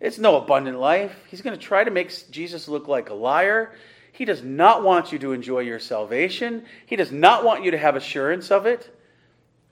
It's 0.00 0.18
no 0.18 0.36
abundant 0.36 0.78
life. 0.78 1.14
He's 1.28 1.42
going 1.42 1.58
to 1.58 1.64
try 1.64 1.84
to 1.84 1.90
make 1.90 2.30
Jesus 2.30 2.68
look 2.68 2.86
like 2.88 3.10
a 3.10 3.14
liar. 3.14 3.72
He 4.12 4.24
does 4.24 4.42
not 4.42 4.82
want 4.82 5.12
you 5.12 5.18
to 5.20 5.32
enjoy 5.32 5.60
your 5.60 5.78
salvation. 5.78 6.64
He 6.86 6.96
does 6.96 7.12
not 7.12 7.44
want 7.44 7.64
you 7.64 7.72
to 7.72 7.78
have 7.78 7.96
assurance 7.96 8.50
of 8.50 8.66
it. 8.66 8.94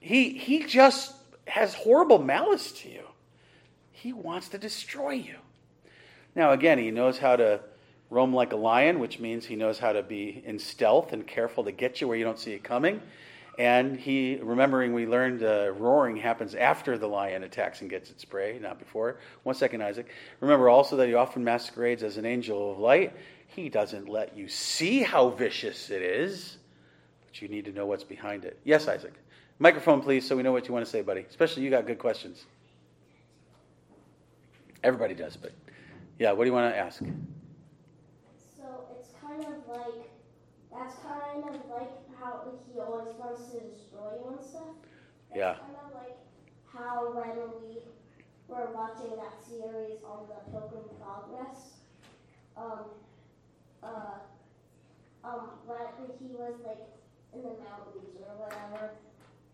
He, 0.00 0.30
he 0.36 0.64
just 0.64 1.14
has 1.46 1.74
horrible 1.74 2.18
malice 2.18 2.72
to 2.72 2.88
you. 2.88 3.02
He 3.92 4.12
wants 4.12 4.48
to 4.50 4.58
destroy 4.58 5.12
you. 5.12 5.36
Now, 6.34 6.52
again, 6.52 6.78
he 6.78 6.90
knows 6.90 7.18
how 7.18 7.36
to 7.36 7.60
roam 8.10 8.34
like 8.34 8.52
a 8.52 8.56
lion, 8.56 8.98
which 9.00 9.18
means 9.18 9.46
he 9.46 9.56
knows 9.56 9.78
how 9.78 9.92
to 9.92 10.02
be 10.02 10.42
in 10.44 10.58
stealth 10.58 11.12
and 11.12 11.26
careful 11.26 11.64
to 11.64 11.72
get 11.72 12.00
you 12.00 12.08
where 12.08 12.16
you 12.16 12.24
don't 12.24 12.38
see 12.38 12.52
it 12.52 12.62
coming. 12.62 13.00
And 13.58 13.98
he, 13.98 14.38
remembering 14.42 14.92
we 14.92 15.06
learned 15.06 15.42
uh, 15.42 15.72
roaring 15.78 16.16
happens 16.16 16.54
after 16.54 16.98
the 16.98 17.06
lion 17.06 17.42
attacks 17.42 17.80
and 17.80 17.88
gets 17.88 18.10
its 18.10 18.24
prey, 18.24 18.58
not 18.58 18.78
before. 18.78 19.18
One 19.44 19.54
second, 19.54 19.82
Isaac. 19.82 20.08
Remember 20.40 20.68
also 20.68 20.96
that 20.96 21.08
he 21.08 21.14
often 21.14 21.42
masquerades 21.42 22.02
as 22.02 22.18
an 22.18 22.26
angel 22.26 22.72
of 22.72 22.78
light. 22.78 23.14
He 23.46 23.70
doesn't 23.70 24.08
let 24.08 24.36
you 24.36 24.48
see 24.48 25.02
how 25.02 25.30
vicious 25.30 25.88
it 25.88 26.02
is, 26.02 26.58
but 27.24 27.40
you 27.40 27.48
need 27.48 27.64
to 27.64 27.72
know 27.72 27.86
what's 27.86 28.04
behind 28.04 28.44
it. 28.44 28.58
Yes, 28.64 28.88
Isaac. 28.88 29.14
Microphone, 29.58 30.02
please, 30.02 30.26
so 30.26 30.36
we 30.36 30.42
know 30.42 30.52
what 30.52 30.68
you 30.68 30.74
want 30.74 30.84
to 30.84 30.90
say, 30.90 31.00
buddy. 31.00 31.22
Especially 31.22 31.62
you 31.62 31.70
got 31.70 31.86
good 31.86 31.98
questions. 31.98 32.44
Everybody 34.84 35.14
does, 35.14 35.34
but 35.36 35.52
yeah, 36.18 36.32
what 36.32 36.44
do 36.44 36.50
you 36.50 36.52
want 36.52 36.74
to 36.74 36.78
ask? 36.78 36.98
So 36.98 38.86
it's 38.98 39.08
kind 39.20 39.40
of 39.40 39.66
like 39.66 40.10
that's 40.70 40.96
kind 40.96 41.42
of 41.48 41.70
like 41.70 42.05
how 42.20 42.42
he 42.66 42.80
always 42.80 43.14
wants 43.18 43.46
to 43.52 43.60
destroy 43.60 44.18
you 44.20 44.36
and 44.36 44.44
stuff. 44.44 44.74
That's 45.30 45.38
yeah. 45.38 45.54
Kind 45.54 45.76
of 45.84 45.94
like 45.94 46.16
how 46.72 47.12
when 47.12 47.36
we 47.60 47.80
were 48.48 48.68
watching 48.74 49.16
that 49.16 49.34
series 49.44 49.98
on 50.04 50.26
the 50.28 50.50
Pilgrim 50.50 50.84
Progress, 51.00 51.80
um, 52.56 52.84
uh, 53.82 54.20
um, 55.24 55.50
when 55.66 56.08
he 56.18 56.34
was 56.34 56.54
like 56.64 56.86
in 57.34 57.42
the 57.42 57.56
mountains 57.60 58.16
or 58.20 58.34
whatever, 58.38 58.92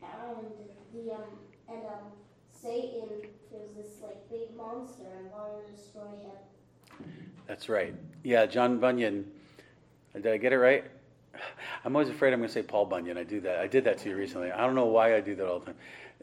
and 0.03 0.47
the 0.93 1.15
um, 1.15 1.39
and 1.69 1.87
um, 1.87 2.13
Satan 2.53 3.09
was 3.51 3.69
this 3.77 4.03
like 4.03 4.29
big 4.31 4.55
monster 4.57 5.07
and 5.19 5.31
wanted 5.31 5.67
to 5.67 5.73
destroy 5.73 6.03
him. 6.03 7.07
That's 7.47 7.69
right. 7.69 7.95
Yeah, 8.23 8.47
John 8.47 8.79
Bunyan 8.79 9.31
did 10.15 10.27
I 10.27 10.37
get 10.37 10.53
it 10.53 10.59
right? 10.59 10.85
I'm 11.85 11.95
always 11.95 12.09
afraid 12.09 12.33
I'm 12.33 12.41
going 12.41 12.49
to 12.49 12.53
say 12.53 12.63
Paul 12.63 12.87
Bunyan. 12.87 13.19
I 13.19 13.25
do 13.25 13.41
that. 13.41 13.59
I 13.59 13.67
did 13.67 13.85
that 13.85 13.99
to 13.99 14.09
you 14.09 14.17
recently. 14.17 14.51
I 14.51 14.61
don't 14.67 14.75
know 14.75 14.87
why 14.87 15.17
I 15.17 15.21
do 15.21 15.35
that 15.37 15.47
all 15.47 15.61
the 15.61 15.67
time. 15.67 15.77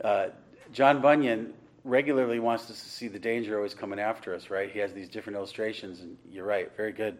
Uh, 0.03 0.27
John 0.71 1.01
Bunyan 1.01 1.53
regularly 1.83 2.39
wants 2.39 2.69
us 2.69 2.83
to 2.83 2.89
see 2.89 3.07
the 3.07 3.19
danger 3.19 3.57
always 3.57 3.73
coming 3.73 3.99
after 3.99 4.35
us, 4.35 4.49
right? 4.49 4.69
He 4.71 4.79
has 4.79 4.93
these 4.93 5.09
different 5.09 5.37
illustrations, 5.37 6.01
and 6.01 6.17
you're 6.31 6.45
right. 6.45 6.75
Very 6.75 6.91
good. 6.91 7.17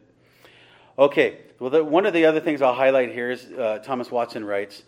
Okay, 0.98 1.38
well, 1.60 1.70
the, 1.70 1.84
one 1.84 2.06
of 2.06 2.14
the 2.14 2.26
other 2.26 2.42
things 2.42 2.62
I'll 2.62 2.74
highlight 2.74 3.14
here 3.14 3.32
is 3.32 3.46
uh, 3.46 3.80
Thomas 3.84 4.12
Watson 4.12 4.44
writes, 4.44 4.84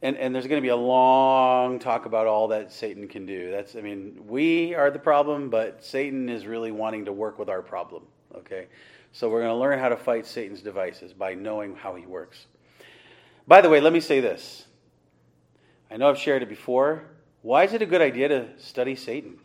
and, 0.00 0.16
and 0.16 0.34
there's 0.34 0.46
going 0.46 0.60
to 0.60 0.64
be 0.64 0.68
a 0.68 0.76
long 0.76 1.78
talk 1.78 2.06
about 2.06 2.26
all 2.26 2.48
that 2.48 2.72
Satan 2.72 3.08
can 3.08 3.26
do. 3.26 3.50
That's, 3.50 3.74
I 3.76 3.80
mean, 3.80 4.20
we 4.26 4.74
are 4.74 4.90
the 4.90 4.98
problem, 4.98 5.50
but 5.50 5.84
Satan 5.84 6.28
is 6.28 6.46
really 6.46 6.70
wanting 6.70 7.06
to 7.06 7.12
work 7.12 7.38
with 7.38 7.48
our 7.48 7.62
problem. 7.62 8.04
Okay, 8.34 8.66
so 9.12 9.28
we're 9.28 9.42
going 9.42 9.54
to 9.54 9.60
learn 9.60 9.78
how 9.78 9.88
to 9.88 9.96
fight 9.96 10.26
Satan's 10.26 10.62
devices 10.62 11.12
by 11.12 11.34
knowing 11.34 11.76
how 11.76 11.94
he 11.94 12.06
works. 12.06 12.46
By 13.46 13.60
the 13.60 13.68
way, 13.68 13.80
let 13.80 13.92
me 13.92 14.00
say 14.00 14.20
this. 14.20 14.64
I 15.90 15.96
know 15.96 16.08
I've 16.08 16.18
shared 16.18 16.42
it 16.42 16.48
before. 16.48 17.04
Why 17.42 17.64
is 17.64 17.72
it 17.74 17.82
a 17.82 17.86
good 17.86 18.00
idea 18.00 18.28
to 18.28 18.48
study 18.58 18.96
Satan? 18.96 19.38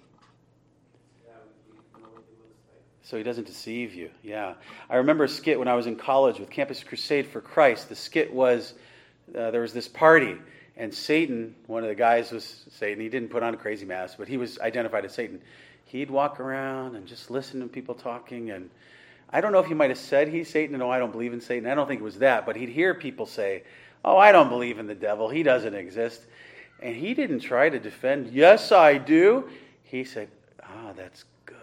So 3.03 3.15
he 3.15 3.23
doesn't 3.23 3.47
deceive 3.47 3.93
you. 3.93 4.09
Yeah. 4.21 4.55
I 4.89 4.97
remember 4.97 5.23
a 5.23 5.29
skit 5.29 5.57
when 5.57 5.69
I 5.69 5.75
was 5.75 5.87
in 5.87 5.95
college 5.95 6.39
with 6.39 6.49
Campus 6.49 6.83
Crusade 6.83 7.27
for 7.27 7.39
Christ. 7.39 7.87
The 7.87 7.95
skit 7.95 8.33
was 8.33 8.73
uh, 9.33 9.51
there 9.51 9.61
was 9.61 9.71
this 9.71 9.87
party, 9.87 10.35
and 10.75 10.93
Satan, 10.93 11.55
one 11.67 11.83
of 11.83 11.89
the 11.89 11.95
guys 11.95 12.31
was 12.31 12.65
Satan. 12.69 13.01
He 13.01 13.07
didn't 13.07 13.29
put 13.29 13.43
on 13.43 13.53
a 13.53 13.57
crazy 13.57 13.85
mask, 13.85 14.17
but 14.17 14.27
he 14.27 14.35
was 14.35 14.59
identified 14.59 15.05
as 15.05 15.13
Satan. 15.13 15.41
He'd 15.85 16.11
walk 16.11 16.41
around 16.41 16.95
and 16.95 17.07
just 17.07 17.31
listen 17.31 17.61
to 17.61 17.67
people 17.67 17.95
talking. 17.95 18.51
And 18.51 18.69
I 19.29 19.41
don't 19.41 19.51
know 19.51 19.59
if 19.59 19.65
he 19.65 19.73
might 19.73 19.89
have 19.89 19.99
said 19.99 20.29
he's 20.29 20.49
Satan. 20.49 20.77
No, 20.77 20.89
I 20.89 20.99
don't 20.99 21.11
believe 21.11 21.33
in 21.33 21.41
Satan. 21.41 21.69
I 21.69 21.75
don't 21.75 21.87
think 21.87 21.99
it 21.99 22.03
was 22.03 22.19
that. 22.19 22.45
But 22.45 22.55
he'd 22.55 22.69
hear 22.69 22.93
people 22.93 23.25
say, 23.25 23.63
Oh, 24.05 24.17
I 24.17 24.31
don't 24.31 24.49
believe 24.49 24.79
in 24.79 24.87
the 24.87 24.95
devil. 24.95 25.27
He 25.29 25.43
doesn't 25.43 25.73
exist. 25.73 26.21
And 26.81 26.95
he 26.95 27.13
didn't 27.13 27.39
try 27.39 27.69
to 27.69 27.79
defend, 27.79 28.29
Yes, 28.31 28.71
I 28.71 28.97
do. 28.97 29.49
He 29.83 30.03
said, 30.03 30.29
Ah, 30.63 30.93
that's 30.95 31.25
good. 31.45 31.57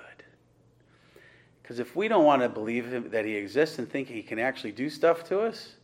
because 1.62 1.78
if 1.78 1.94
we 1.96 2.08
don't 2.08 2.24
want 2.24 2.42
to 2.42 2.48
believe 2.48 2.86
him, 2.86 3.08
that 3.10 3.24
he 3.24 3.34
exists 3.34 3.78
and 3.78 3.88
think 3.88 4.08
he 4.08 4.22
can 4.22 4.38
actually 4.38 4.72
do 4.72 4.90
stuff 4.90 5.24
to 5.28 5.40
us, 5.40 5.74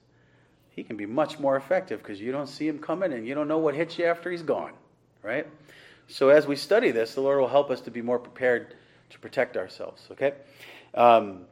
he 0.70 0.82
can 0.82 0.96
be 0.96 1.06
much 1.06 1.38
more 1.38 1.56
effective 1.56 2.00
because 2.02 2.20
you 2.20 2.32
don't 2.32 2.46
see 2.48 2.66
him 2.66 2.78
coming 2.78 3.12
and 3.12 3.26
you 3.26 3.34
don't 3.34 3.48
know 3.48 3.58
what 3.58 3.74
hits 3.74 3.98
you 3.98 4.04
after 4.04 4.30
he's 4.30 4.42
gone, 4.42 4.72
right? 5.22 5.46
So 6.08 6.28
as 6.28 6.46
we 6.46 6.56
study 6.56 6.90
this, 6.90 7.14
the 7.14 7.20
Lord 7.20 7.38
will 7.38 7.48
help 7.48 7.70
us 7.70 7.80
to 7.82 7.90
be 7.90 8.02
more 8.02 8.18
prepared 8.18 8.74
to 9.10 9.18
protect 9.18 9.56
ourselves, 9.56 10.08
okay? 10.10 10.34
Um, 10.94 11.42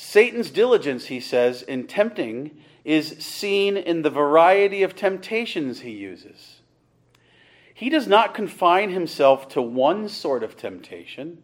Satan's 0.00 0.50
diligence, 0.50 1.06
he 1.06 1.18
says, 1.18 1.62
in 1.62 1.86
tempting 1.86 2.56
is 2.84 3.16
seen 3.18 3.76
in 3.76 4.02
the 4.02 4.10
variety 4.10 4.82
of 4.82 4.94
temptations 4.94 5.80
he 5.80 5.90
uses. 5.90 6.60
He 7.74 7.88
does 7.90 8.06
not 8.06 8.34
confine 8.34 8.90
himself 8.90 9.48
to 9.50 9.62
one 9.62 10.08
sort 10.08 10.42
of 10.42 10.56
temptation 10.56 11.42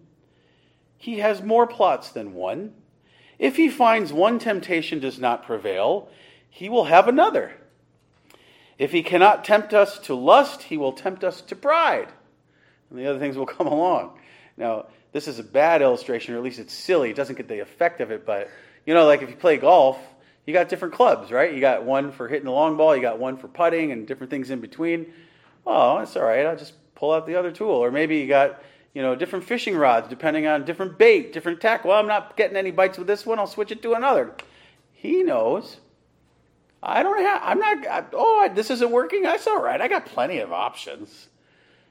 he 1.04 1.18
has 1.18 1.42
more 1.42 1.66
plots 1.66 2.08
than 2.08 2.32
one. 2.32 2.72
If 3.38 3.56
he 3.56 3.68
finds 3.68 4.10
one 4.10 4.38
temptation 4.38 5.00
does 5.00 5.18
not 5.18 5.44
prevail, 5.44 6.08
he 6.48 6.70
will 6.70 6.84
have 6.84 7.08
another. 7.08 7.52
If 8.78 8.92
he 8.92 9.02
cannot 9.02 9.44
tempt 9.44 9.74
us 9.74 9.98
to 9.98 10.14
lust, 10.14 10.62
he 10.62 10.78
will 10.78 10.92
tempt 10.92 11.22
us 11.22 11.42
to 11.42 11.54
pride. 11.54 12.08
And 12.88 12.98
the 12.98 13.06
other 13.06 13.18
things 13.18 13.36
will 13.36 13.44
come 13.58 13.66
along. 13.66 14.18
Now, 14.56 14.86
this 15.14 15.28
is 15.28 15.38
a 15.38 15.44
bad 15.44 15.80
illustration, 15.80 16.34
or 16.34 16.38
at 16.38 16.42
least 16.42 16.58
it's 16.58 16.74
silly. 16.74 17.08
It 17.08 17.16
doesn't 17.16 17.36
get 17.36 17.46
the 17.46 17.60
effect 17.60 18.00
of 18.00 18.10
it, 18.10 18.26
but 18.26 18.50
you 18.84 18.92
know, 18.92 19.06
like 19.06 19.22
if 19.22 19.30
you 19.30 19.36
play 19.36 19.56
golf, 19.56 19.96
you 20.44 20.52
got 20.52 20.68
different 20.68 20.92
clubs, 20.92 21.30
right? 21.30 21.54
You 21.54 21.60
got 21.60 21.84
one 21.84 22.10
for 22.10 22.26
hitting 22.26 22.46
the 22.46 22.50
long 22.50 22.76
ball, 22.76 22.96
you 22.96 23.00
got 23.00 23.20
one 23.20 23.36
for 23.36 23.46
putting, 23.46 23.92
and 23.92 24.08
different 24.08 24.30
things 24.30 24.50
in 24.50 24.60
between. 24.60 25.06
Oh, 25.64 26.00
that's 26.00 26.16
all 26.16 26.24
right. 26.24 26.44
I'll 26.44 26.56
just 26.56 26.74
pull 26.96 27.12
out 27.12 27.26
the 27.28 27.36
other 27.36 27.52
tool. 27.52 27.70
Or 27.70 27.92
maybe 27.92 28.18
you 28.18 28.26
got 28.26 28.60
you 28.92 29.02
know, 29.02 29.14
different 29.14 29.44
fishing 29.44 29.76
rods 29.76 30.08
depending 30.08 30.46
on 30.46 30.64
different 30.64 30.98
bait, 30.98 31.32
different 31.32 31.60
tackle. 31.60 31.90
Well, 31.90 31.98
I'm 31.98 32.06
not 32.06 32.36
getting 32.36 32.56
any 32.56 32.70
bites 32.70 32.98
with 32.98 33.06
this 33.06 33.24
one. 33.24 33.38
I'll 33.38 33.46
switch 33.46 33.70
it 33.72 33.82
to 33.82 33.94
another. 33.94 34.34
He 34.92 35.22
knows. 35.22 35.78
I 36.82 37.02
don't 37.02 37.20
have. 37.20 37.40
I'm 37.42 37.58
not. 37.58 37.86
I, 37.86 38.04
oh, 38.12 38.50
this 38.54 38.70
isn't 38.70 38.90
working. 38.90 39.22
That's 39.22 39.46
all 39.46 39.62
right. 39.62 39.80
I 39.80 39.88
got 39.88 40.06
plenty 40.06 40.38
of 40.38 40.52
options. 40.52 41.28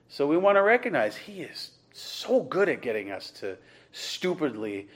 So 0.08 0.28
we 0.28 0.38
want 0.38 0.58
to 0.58 0.62
recognize 0.62 1.16
he 1.16 1.42
is 1.42 1.72
so 1.94 2.42
good 2.42 2.68
at 2.68 2.82
getting 2.82 3.12
us 3.12 3.32
to 3.32 3.58
stupidly 3.92 4.90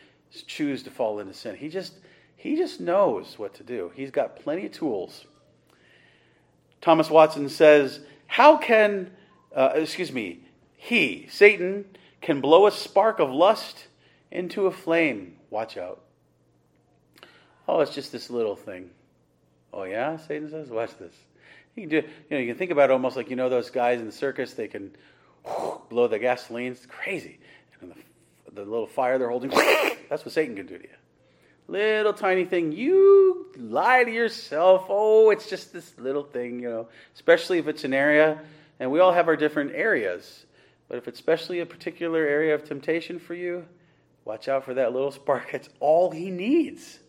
choose 0.45 0.84
to 0.84 0.91
fall 0.91 1.20
into 1.20 1.34
sin. 1.34 1.56
He 1.56 1.70
just 1.70 1.93
he 2.36 2.56
just 2.56 2.80
knows 2.80 3.39
what 3.39 3.54
to 3.56 3.64
do. 3.64 3.91
He's 3.95 4.12
got 4.12 4.36
plenty 4.36 4.66
of 4.66 4.72
tools. 4.72 5.26
Thomas 6.82 7.10
Watson 7.10 7.50
says, 7.50 8.02
"How 8.28 8.58
can, 8.58 9.12
uh, 9.56 9.72
excuse 9.76 10.12
me, 10.12 10.41
he, 10.76 11.28
Satan, 11.30 11.86
can 12.22 12.41
blow 12.41 12.68
a 12.68 12.72
spark 12.72 13.20
of 13.20 13.32
lust 13.32 13.88
into 14.32 14.68
a 14.68 14.72
flame. 14.72 15.38
Watch 15.50 15.78
out. 15.78 16.02
Oh, 17.68 17.82
it's 17.82 17.93
just 17.93 18.12
this 18.12 18.30
little 18.30 18.56
thing. 18.56 18.89
Oh, 19.74 19.84
yeah? 19.84 20.18
Satan 20.18 20.50
says, 20.50 20.70
watch 20.70 20.98
this. 20.98 21.14
You 21.76 21.84
can 21.84 21.89
do, 21.89 21.95
you 21.98 22.04
know, 22.32 22.38
you 22.38 22.48
can 22.48 22.58
think 22.58 22.72
about 22.72 22.89
it 22.89 22.93
almost 22.93 23.16
like, 23.16 23.30
you 23.30 23.36
know, 23.36 23.50
those 23.50 23.70
guys 23.70 24.00
in 24.00 24.06
the 24.06 24.12
circus, 24.12 24.54
they 24.54 24.68
can 24.68 24.95
blow 25.89 26.08
the 26.08 26.20
gasoline. 26.20 26.74
It's 26.74 26.86
crazy. 26.86 27.39
And 27.82 27.91
the, 27.91 28.52
the 28.52 28.62
little 28.62 28.88
fire 28.88 29.18
they're 29.18 29.30
holding, 29.30 29.50
that's 30.10 30.26
what 30.26 30.34
Satan 30.34 30.56
can 30.56 30.66
do 30.66 30.78
to 30.78 30.84
you. 30.84 30.89
Little 31.70 32.14
tiny 32.14 32.45
thing, 32.45 32.72
you 32.72 33.48
lie 33.58 34.04
to 34.04 34.12
yourself. 34.12 34.86
Oh, 34.88 35.32
it's 35.32 35.50
just 35.50 35.74
this 35.74 35.98
little 35.98 36.24
thing, 36.24 36.62
you 36.62 36.70
know, 36.70 36.88
especially 37.14 37.58
if 37.58 37.68
it's 37.68 37.84
an 37.84 37.93
area, 37.93 38.39
and 38.80 38.89
we 38.89 39.00
all 39.00 39.12
have 39.12 39.28
our 39.28 39.36
different 39.36 39.74
areas. 39.74 40.45
But 40.88 40.98
if 40.98 41.08
it's 41.10 41.20
especially 41.20 41.60
a 41.60 41.66
particular 41.66 42.26
area 42.26 42.56
of 42.56 42.64
temptation 42.64 43.20
for 43.20 43.34
you, 43.34 43.66
watch 44.24 44.48
out 44.48 44.64
for 44.64 44.76
that 44.76 44.93
little 44.93 45.12
spark. 45.12 45.54
It's 45.54 45.68
all 45.82 46.12
he 46.12 46.32
needs. 46.32 47.00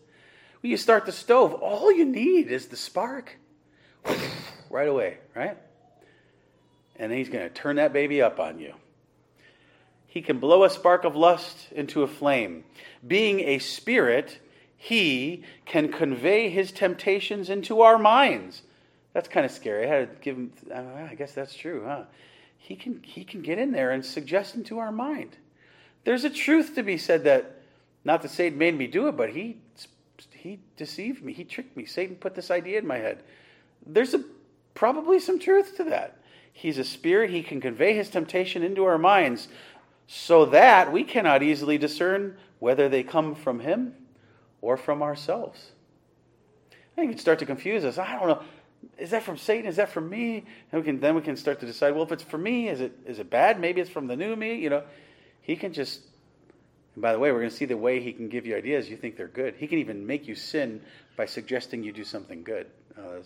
When 0.61 0.71
you 0.71 0.77
start 0.77 1.05
the 1.05 1.13
stove, 1.13 1.53
all 1.53 1.91
you 1.91 2.03
need 2.03 2.47
is 2.47 2.67
the 2.67 2.75
spark. 2.75 3.37
right 4.69 4.87
away, 4.87 5.17
right? 5.33 5.57
And 6.99 7.11
he's 7.11 7.29
going 7.29 7.47
to 7.47 7.49
turn 7.49 7.77
that 7.77 7.93
baby 7.93 8.21
up 8.21 8.39
on 8.39 8.59
you. 8.59 8.73
He 10.05 10.21
can 10.21 10.39
blow 10.39 10.63
a 10.63 10.69
spark 10.69 11.03
of 11.05 11.15
lust 11.15 11.71
into 11.71 12.03
a 12.03 12.07
flame. 12.07 12.63
Being 13.05 13.39
a 13.39 13.59
spirit, 13.59 14.39
he 14.75 15.43
can 15.65 15.91
convey 15.91 16.49
his 16.49 16.71
temptations 16.71 17.49
into 17.49 17.81
our 17.81 17.97
minds. 17.97 18.61
That's 19.13 19.27
kind 19.27 19.45
of 19.45 19.51
scary. 19.51 19.85
I 19.85 19.95
had 19.95 20.11
to 20.11 20.21
give 20.21 20.35
him, 20.35 20.51
uh, 20.71 21.09
I 21.09 21.15
guess 21.15 21.33
that's 21.33 21.55
true, 21.55 21.83
huh? 21.85 22.03
he 22.69 22.75
can, 22.75 23.01
he 23.03 23.23
can 23.23 23.41
get 23.41 23.57
in 23.57 23.71
there 23.71 23.89
and 23.89 24.05
suggest 24.05 24.53
into 24.53 24.77
our 24.77 24.91
mind. 24.91 25.37
There's 26.03 26.23
a 26.23 26.29
truth 26.29 26.75
to 26.75 26.83
be 26.83 26.97
said 26.97 27.23
that, 27.23 27.63
not 28.05 28.21
that 28.21 28.29
Satan 28.29 28.59
made 28.59 28.77
me 28.77 28.85
do 28.85 29.07
it, 29.07 29.17
but 29.17 29.31
he, 29.31 29.57
he 30.31 30.59
deceived 30.77 31.23
me. 31.23 31.33
He 31.33 31.45
tricked 31.45 31.75
me. 31.75 31.85
Satan 31.85 32.15
put 32.15 32.35
this 32.35 32.51
idea 32.51 32.77
in 32.77 32.85
my 32.85 32.97
head. 32.97 33.23
There's 33.85 34.13
a, 34.13 34.23
probably 34.75 35.19
some 35.19 35.39
truth 35.39 35.77
to 35.77 35.85
that. 35.85 36.18
He's 36.53 36.77
a 36.77 36.83
spirit. 36.83 37.29
He 37.29 37.41
can 37.41 37.61
convey 37.61 37.93
his 37.93 38.09
temptation 38.09 38.63
into 38.63 38.85
our 38.85 38.97
minds 38.97 39.47
so 40.07 40.45
that 40.47 40.91
we 40.91 41.03
cannot 41.03 41.43
easily 41.43 41.77
discern 41.77 42.37
whether 42.59 42.89
they 42.89 43.03
come 43.03 43.35
from 43.35 43.59
him 43.59 43.93
or 44.61 44.75
from 44.75 45.01
ourselves. 45.01 45.71
I 46.71 47.01
think 47.01 47.13
it 47.13 47.19
start 47.19 47.39
to 47.39 47.45
confuse 47.45 47.85
us. 47.85 47.97
I 47.97 48.19
don't 48.19 48.27
know 48.27 48.43
is 48.97 49.11
that 49.11 49.23
from 49.23 49.37
Satan? 49.37 49.65
Is 49.65 49.77
that 49.77 49.89
from 49.89 50.09
me? 50.09 50.45
And 50.71 50.81
we 50.81 50.85
can 50.85 50.99
then 50.99 51.15
we 51.15 51.21
can 51.21 51.35
start 51.35 51.59
to 51.61 51.65
decide. 51.65 51.93
Well, 51.93 52.03
if 52.03 52.11
it's 52.11 52.23
from 52.23 52.43
me, 52.43 52.69
is 52.69 52.81
it 52.81 52.93
is 53.05 53.19
it 53.19 53.29
bad? 53.29 53.59
Maybe 53.59 53.81
it's 53.81 53.89
from 53.89 54.07
the 54.07 54.15
new 54.15 54.35
me. 54.35 54.55
You 54.55 54.69
know, 54.69 54.83
he 55.41 55.55
can 55.55 55.73
just. 55.73 56.01
And 56.95 57.01
by 57.01 57.13
the 57.13 57.19
way, 57.19 57.31
we're 57.31 57.39
going 57.39 57.51
to 57.51 57.55
see 57.55 57.65
the 57.65 57.77
way 57.77 58.01
he 58.01 58.13
can 58.13 58.29
give 58.29 58.45
you 58.45 58.55
ideas. 58.55 58.89
You 58.89 58.97
think 58.97 59.15
they're 59.15 59.27
good. 59.27 59.55
He 59.55 59.67
can 59.67 59.79
even 59.79 60.05
make 60.05 60.27
you 60.27 60.35
sin 60.35 60.81
by 61.15 61.25
suggesting 61.25 61.83
you 61.83 61.91
do 61.91 62.03
something 62.03 62.43
good. 62.43 62.67
Uh, 62.97 63.21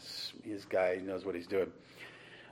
guy 0.70 1.00
knows 1.04 1.26
what 1.26 1.34
he's 1.36 1.48
doing. 1.48 1.72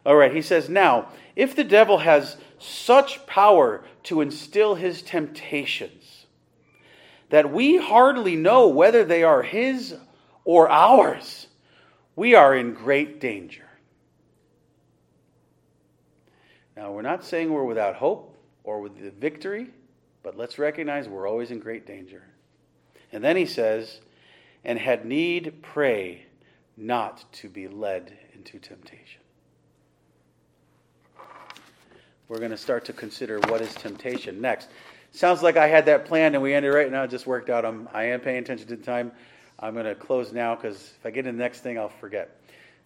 All 0.06 0.16
right, 0.16 0.34
he 0.34 0.42
says, 0.42 0.70
Now, 0.70 1.10
if 1.36 1.56
the 1.56 1.64
devil 1.64 2.00
has 2.00 2.38
such 2.58 3.26
power 3.28 3.84
to 4.04 4.22
instill 4.22 4.76
his 4.76 5.02
temptations 5.02 6.26
that 7.30 7.52
we 7.52 7.78
hardly 7.78 8.36
know 8.36 8.68
whether 8.68 9.06
they 9.06 9.24
are 9.24 9.42
his 9.42 9.96
or 10.44 10.70
ours, 10.70 11.48
we 12.16 12.36
are 12.36 12.56
in 12.56 12.74
great 12.74 13.22
danger. 13.22 13.68
Now, 16.76 16.92
we're 16.92 17.02
not 17.02 17.24
saying 17.24 17.52
we're 17.52 17.64
without 17.64 17.96
hope 17.96 18.36
or 18.64 18.82
with 18.82 19.00
the 19.00 19.12
victory, 19.12 19.70
but 20.24 20.38
let's 20.38 20.60
recognize 20.60 21.08
we're 21.08 21.28
always 21.28 21.52
in 21.52 21.60
great 21.60 21.86
danger. 21.86 22.24
And 23.12 23.24
then 23.24 23.38
he 23.38 23.46
says, 23.46 24.02
and 24.64 24.78
had 24.78 25.06
need 25.06 25.62
pray 25.62 26.26
not 26.78 27.32
to 27.34 27.50
be 27.50 27.68
led 27.68 28.18
into 28.34 28.60
temptation. 28.60 29.21
We're 32.32 32.40
going 32.40 32.52
to 32.52 32.58
start 32.58 32.86
to 32.86 32.94
consider 32.94 33.42
what 33.42 33.60
is 33.60 33.76
temptation 33.76 34.40
next. 34.40 34.70
Sounds 35.12 35.44
like 35.44 35.58
I 35.58 35.68
had 35.68 35.88
that 35.88 36.06
planned 36.06 36.34
and 36.34 36.42
we 36.42 36.54
ended 36.54 36.74
right 36.74 36.90
now. 36.90 37.04
It 37.04 37.10
just 37.10 37.28
worked 37.28 37.50
out. 37.50 37.66
I'm, 37.66 37.90
I 37.94 38.06
am 38.06 38.22
paying 38.22 38.38
attention 38.38 38.70
to 38.70 38.78
the 38.78 38.84
time. 38.84 39.12
I'm 39.60 39.74
going 39.74 39.86
to 39.86 39.96
close 39.96 40.32
now 40.32 40.56
because 40.56 40.78
if 40.98 41.06
I 41.06 41.12
get 41.12 41.24
to 41.24 41.34
the 41.34 41.38
next 41.38 41.60
thing, 41.60 41.78
I'll 41.78 41.90
forget. 41.90 42.40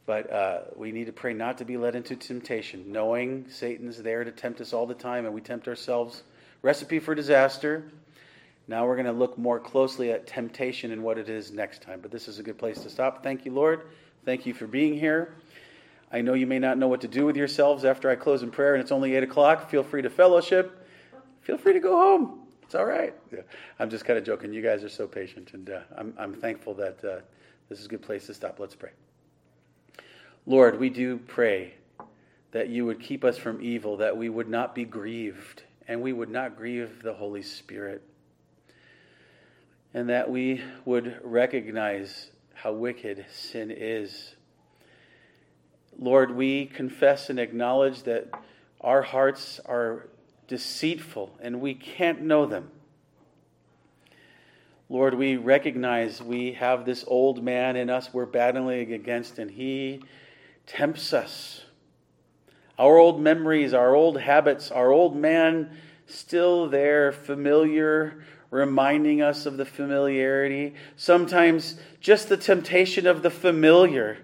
But 0.08 0.34
uh, 0.34 0.62
we 0.76 0.92
need 0.92 1.06
to 1.06 1.14
pray 1.14 1.36
not 1.36 1.60
to 1.60 1.64
be 1.64 1.78
led 1.78 1.96
into 1.96 2.16
temptation, 2.16 2.92
knowing 2.92 3.46
Satan's 3.48 4.02
there 4.02 4.24
to 4.24 4.32
tempt 4.32 4.62
us 4.62 4.74
all 4.74 4.88
the 4.88 4.96
time 4.96 5.26
and 5.26 5.36
we 5.36 5.42
tempt 5.42 5.68
ourselves. 5.68 6.24
Recipe 6.64 6.98
for 6.98 7.14
disaster. 7.14 7.92
Now 8.68 8.88
we're 8.88 8.96
going 8.96 9.06
to 9.06 9.12
look 9.12 9.38
more 9.38 9.60
closely 9.60 10.10
at 10.10 10.26
temptation 10.26 10.90
and 10.92 11.04
what 11.04 11.20
it 11.20 11.30
is 11.30 11.52
next 11.52 11.84
time. 11.84 12.00
But 12.02 12.10
this 12.10 12.28
is 12.28 12.40
a 12.40 12.44
good 12.44 12.58
place 12.58 12.82
to 12.82 12.90
stop. 12.90 13.22
Thank 13.22 13.46
you, 13.46 13.52
Lord. 13.54 13.82
Thank 14.26 14.48
you 14.48 14.56
for 14.56 14.66
being 14.66 14.96
here. 14.96 15.36
I 16.12 16.22
know 16.22 16.34
you 16.34 16.48
may 16.48 16.60
not 16.60 16.78
know 16.78 16.88
what 16.88 17.02
to 17.02 17.08
do 17.08 17.26
with 17.26 17.36
yourselves 17.36 17.84
after 17.84 18.10
I 18.10 18.16
close 18.16 18.44
in 18.44 18.52
prayer 18.52 18.76
and 18.76 18.82
it's 18.82 18.92
only 18.92 19.16
8 19.16 19.24
o'clock. 19.24 19.70
Feel 19.70 19.84
free 19.84 20.02
to 20.02 20.10
fellowship. 20.10 20.88
Feel 21.42 21.58
free 21.58 21.74
to 21.74 21.80
go 21.80 21.96
home. 21.98 22.46
It's 22.66 22.74
all 22.74 22.86
right. 22.86 23.14
Yeah. 23.32 23.42
I'm 23.78 23.92
just 23.92 24.06
kind 24.06 24.18
of 24.18 24.26
joking. 24.26 24.52
You 24.52 24.64
guys 24.64 24.84
are 24.84 24.90
so 24.90 25.08
patient, 25.08 25.54
and 25.54 25.70
uh, 25.70 25.82
I'm, 25.96 26.14
I'm 26.18 26.34
thankful 26.34 26.74
that 26.76 27.04
uh, 27.06 27.20
this 27.70 27.80
is 27.80 27.86
a 27.86 27.90
good 27.90 28.02
place 28.02 28.26
to 28.26 28.34
stop. 28.34 28.60
Let's 28.60 28.76
pray. 28.76 28.90
Lord, 30.48 30.80
we 30.80 30.90
do 30.90 31.18
pray 31.18 31.76
that 32.52 32.70
you 32.70 32.86
would 32.86 33.00
keep 33.00 33.24
us 33.24 33.38
from 33.38 33.62
evil, 33.62 33.98
that 33.98 34.18
we 34.18 34.30
would 34.30 34.50
not 34.50 34.74
be 34.74 34.84
grieved, 34.84 35.64
and 35.88 36.02
we 36.02 36.12
would 36.12 36.30
not 36.30 36.58
grieve 36.58 37.04
the 37.04 37.14
Holy 37.14 37.44
Spirit, 37.44 38.02
and 39.94 40.10
that 40.10 40.30
we 40.30 40.62
would 40.86 41.20
recognize 41.24 42.32
how 42.56 42.74
wicked 42.74 43.26
sin 43.32 43.70
is. 43.70 44.34
Lord, 45.98 46.32
we 46.36 46.66
confess 46.66 47.30
and 47.30 47.40
acknowledge 47.40 48.04
that 48.04 48.28
our 48.82 49.02
hearts 49.02 49.60
are 49.66 50.08
deceitful 50.48 51.38
and 51.42 51.62
we 51.62 51.74
can't 51.74 52.22
know 52.22 52.46
them. 52.46 52.70
Lord, 54.88 55.16
we 55.16 55.36
recognize 55.38 56.22
we 56.22 56.54
have 56.54 56.86
this 56.86 57.04
old 57.08 57.44
man 57.44 57.76
in 57.76 57.90
us 57.90 58.14
we're 58.14 58.28
battling 58.28 58.94
against, 58.94 59.40
and 59.40 59.50
he 59.50 60.04
tempts 60.68 61.12
us. 61.12 61.64
Our 62.78 62.98
old 62.98 63.20
memories, 63.20 63.74
our 63.74 63.96
old 63.96 64.20
habits, 64.20 64.70
our 64.70 64.92
old 64.92 65.16
man 65.16 65.76
still 66.06 66.70
there, 66.70 67.12
familiar, 67.12 68.24
reminding 68.52 69.24
us 69.24 69.48
of 69.48 69.58
the 69.58 69.66
familiarity. 69.66 70.76
Sometimes 70.98 71.80
just 72.00 72.30
the 72.30 72.38
temptation 72.38 73.08
of 73.08 73.24
the 73.24 73.32
familiar, 73.32 74.20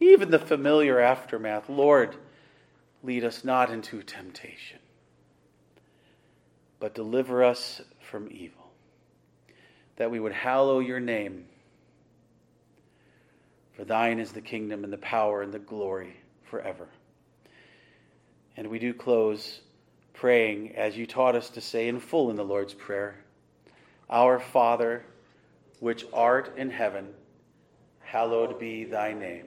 even 0.00 0.30
the 0.30 0.38
familiar 0.38 1.00
aftermath. 1.00 1.68
Lord, 1.68 2.16
lead 3.02 3.24
us 3.24 3.44
not 3.44 3.70
into 3.70 4.02
temptation 4.02 4.78
but 6.80 6.94
deliver 6.94 7.44
us 7.44 7.80
from 8.00 8.28
evil. 8.30 8.70
That 9.96 10.10
we 10.10 10.20
would 10.20 10.32
hallow 10.32 10.78
your 10.78 11.00
name. 11.00 11.46
For 13.72 13.84
thine 13.84 14.18
is 14.18 14.32
the 14.32 14.40
kingdom 14.40 14.84
and 14.84 14.92
the 14.92 14.98
power 14.98 15.42
and 15.42 15.52
the 15.52 15.58
glory 15.58 16.16
forever. 16.44 16.88
And 18.56 18.68
we 18.68 18.78
do 18.78 18.92
close 18.92 19.60
praying 20.14 20.74
as 20.76 20.96
you 20.96 21.06
taught 21.06 21.36
us 21.36 21.50
to 21.50 21.60
say 21.60 21.88
in 21.88 22.00
full 22.00 22.30
in 22.30 22.36
the 22.36 22.44
Lord's 22.44 22.74
Prayer 22.74 23.16
Our 24.10 24.40
Father, 24.40 25.04
which 25.80 26.04
art 26.12 26.56
in 26.56 26.70
heaven, 26.70 27.08
hallowed 28.00 28.58
be 28.58 28.84
thy 28.84 29.12
name. 29.12 29.46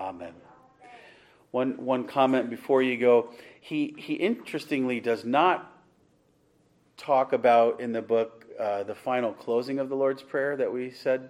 Amen. 0.00 0.32
One, 1.50 1.84
one 1.84 2.04
comment 2.04 2.48
before 2.48 2.80
you 2.80 2.96
go. 2.96 3.28
He, 3.60 3.94
he 3.98 4.14
interestingly 4.14 4.98
does 4.98 5.26
not 5.26 5.70
talk 6.96 7.34
about 7.34 7.80
in 7.82 7.92
the 7.92 8.00
book 8.00 8.46
uh, 8.58 8.82
the 8.84 8.94
final 8.94 9.32
closing 9.34 9.78
of 9.78 9.90
the 9.90 9.94
Lord's 9.94 10.22
Prayer 10.22 10.56
that 10.56 10.72
we 10.72 10.90
said. 10.90 11.28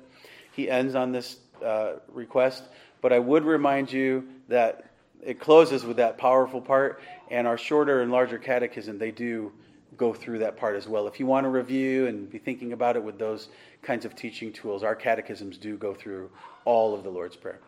He 0.52 0.70
ends 0.70 0.94
on 0.94 1.10
this 1.10 1.36
uh, 1.64 1.94
request, 2.12 2.62
but 3.00 3.12
I 3.12 3.18
would 3.18 3.44
remind 3.44 3.92
you 3.92 4.28
that 4.48 4.84
it 5.20 5.40
closes 5.40 5.84
with 5.84 5.96
that 5.96 6.16
powerful 6.16 6.60
part, 6.60 7.02
and 7.28 7.48
our 7.48 7.58
shorter 7.58 8.02
and 8.02 8.12
larger 8.12 8.38
catechism, 8.38 8.98
they 8.98 9.10
do 9.10 9.52
go 9.96 10.14
through 10.14 10.38
that 10.38 10.56
part 10.56 10.76
as 10.76 10.86
well. 10.86 11.08
If 11.08 11.18
you 11.18 11.26
want 11.26 11.44
to 11.44 11.50
review 11.50 12.06
and 12.06 12.30
be 12.30 12.38
thinking 12.38 12.72
about 12.72 12.96
it 12.96 13.02
with 13.02 13.18
those 13.18 13.48
kinds 13.82 14.04
of 14.04 14.14
teaching 14.14 14.52
tools, 14.52 14.84
our 14.84 14.94
catechisms 14.94 15.58
do 15.58 15.76
go 15.76 15.92
through 15.92 16.30
all 16.64 16.94
of 16.94 17.02
the 17.02 17.10
Lord's 17.10 17.36
Prayer. 17.36 17.58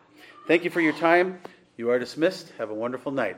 Thank 0.47 0.63
you 0.63 0.69
for 0.69 0.81
your 0.81 0.93
time. 0.93 1.39
You 1.77 1.89
are 1.89 1.99
dismissed. 1.99 2.51
Have 2.57 2.69
a 2.69 2.73
wonderful 2.73 3.11
night. 3.11 3.37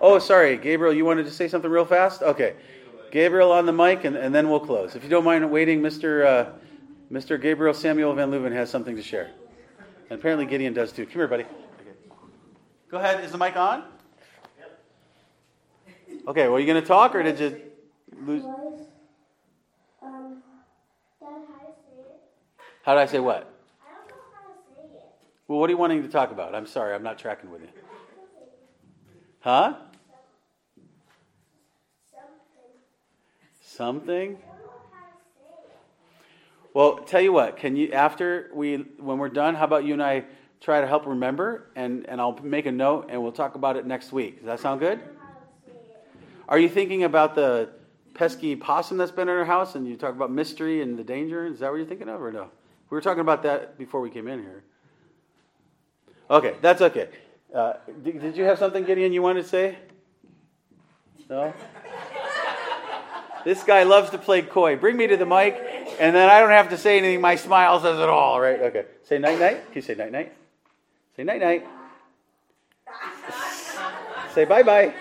Oh, 0.00 0.18
sorry, 0.18 0.56
Gabriel, 0.56 0.92
you 0.92 1.04
wanted 1.04 1.24
to 1.24 1.30
say 1.30 1.48
something 1.48 1.70
real 1.70 1.84
fast? 1.84 2.22
Okay. 2.22 2.54
Gabriel 3.10 3.50
on 3.50 3.66
the 3.66 3.72
mic, 3.72 4.04
and, 4.04 4.16
and 4.16 4.34
then 4.34 4.50
we'll 4.50 4.60
close. 4.60 4.94
If 4.94 5.02
you 5.02 5.08
don't 5.08 5.24
mind 5.24 5.50
waiting, 5.50 5.80
Mr. 5.80 6.26
Uh, 6.26 6.50
Mr. 7.10 7.40
Gabriel 7.40 7.72
Samuel 7.72 8.12
Van 8.14 8.30
Leuven 8.30 8.52
has 8.52 8.68
something 8.68 8.96
to 8.96 9.02
share. 9.02 9.30
And 10.10 10.18
apparently 10.18 10.46
Gideon 10.46 10.74
does 10.74 10.92
too. 10.92 11.06
Come 11.06 11.14
here, 11.14 11.28
buddy. 11.28 11.44
Go 12.90 12.98
ahead. 12.98 13.24
Is 13.24 13.32
the 13.32 13.38
mic 13.38 13.56
on? 13.56 13.84
Okay, 16.28 16.46
well, 16.46 16.56
are 16.56 16.60
you 16.60 16.66
going 16.66 16.80
to 16.80 16.86
talk, 16.86 17.14
or 17.14 17.22
did 17.22 17.38
you 17.38 17.60
lose? 18.24 18.42
Um, 20.02 20.42
how 21.20 21.36
it? 21.36 22.20
How 22.82 22.94
did 22.94 23.00
I 23.00 23.06
say 23.06 23.20
what? 23.20 23.52
I 23.80 23.92
don't 23.94 24.08
know 24.08 24.14
how 24.34 24.52
to 24.52 24.58
say 24.74 24.96
it. 24.96 25.14
Well, 25.48 25.58
what 25.60 25.70
are 25.70 25.72
you 25.72 25.78
wanting 25.78 26.02
to 26.02 26.08
talk 26.08 26.32
about? 26.32 26.54
I'm 26.54 26.66
sorry, 26.66 26.94
I'm 26.94 27.02
not 27.02 27.18
tracking 27.18 27.50
with 27.50 27.62
you. 27.62 27.68
Huh? 29.40 29.74
Something. 33.62 34.38
Well, 36.74 36.98
tell 36.98 37.20
you 37.20 37.32
what, 37.32 37.56
can 37.56 37.76
you 37.76 37.92
after 37.92 38.50
we 38.52 38.76
when 38.98 39.18
we're 39.18 39.28
done, 39.28 39.54
how 39.54 39.64
about 39.64 39.84
you 39.84 39.92
and 39.92 40.02
I 40.02 40.24
try 40.60 40.80
to 40.80 40.86
help 40.86 41.06
remember 41.06 41.70
and, 41.76 42.06
and 42.08 42.20
I'll 42.20 42.38
make 42.42 42.66
a 42.66 42.72
note 42.72 43.06
and 43.08 43.22
we'll 43.22 43.32
talk 43.32 43.54
about 43.54 43.76
it 43.76 43.86
next 43.86 44.12
week. 44.12 44.38
Does 44.38 44.46
that 44.46 44.60
sound 44.60 44.80
good? 44.80 45.00
Are 46.48 46.58
you 46.58 46.68
thinking 46.68 47.04
about 47.04 47.34
the 47.34 47.70
pesky 48.14 48.56
possum 48.56 48.96
that's 48.96 49.10
been 49.10 49.28
in 49.28 49.36
our 49.36 49.44
house 49.44 49.74
and 49.74 49.86
you 49.86 49.96
talk 49.96 50.14
about 50.14 50.30
mystery 50.30 50.82
and 50.82 50.98
the 50.98 51.04
danger? 51.04 51.46
Is 51.46 51.60
that 51.60 51.70
what 51.70 51.76
you're 51.76 51.86
thinking 51.86 52.08
of 52.08 52.20
or 52.22 52.32
no? 52.32 52.50
We 52.90 52.94
were 52.94 53.00
talking 53.00 53.20
about 53.20 53.42
that 53.42 53.78
before 53.78 54.00
we 54.00 54.10
came 54.10 54.28
in 54.28 54.40
here. 54.40 54.64
Okay, 56.28 56.54
that's 56.60 56.80
okay. 56.80 57.08
Uh, 57.54 57.74
did, 58.02 58.20
did 58.20 58.36
you 58.36 58.44
have 58.44 58.58
something, 58.58 58.84
Gideon, 58.84 59.12
you 59.12 59.22
wanted 59.22 59.42
to 59.42 59.48
say? 59.48 59.78
No? 61.28 61.54
This 63.44 63.62
guy 63.62 63.84
loves 63.84 64.10
to 64.10 64.18
play 64.18 64.42
coy. 64.42 64.76
Bring 64.76 64.96
me 64.96 65.06
to 65.06 65.16
the 65.16 65.24
mic, 65.24 65.54
and 66.00 66.16
then 66.16 66.28
I 66.28 66.40
don't 66.40 66.50
have 66.50 66.70
to 66.70 66.78
say 66.78 66.98
anything. 66.98 67.20
My 67.20 67.36
smile 67.36 67.80
says 67.80 67.98
it 67.98 68.08
all, 68.08 68.40
right? 68.40 68.60
Okay. 68.60 68.86
Say 69.04 69.18
night 69.18 69.38
night. 69.38 69.64
Can 69.66 69.74
you 69.74 69.82
say 69.82 69.94
night 69.94 70.10
night? 70.10 70.32
Say 71.16 71.22
night 71.22 71.40
night. 71.40 71.66
say 74.34 74.44
bye 74.44 74.64
bye. 74.64 74.92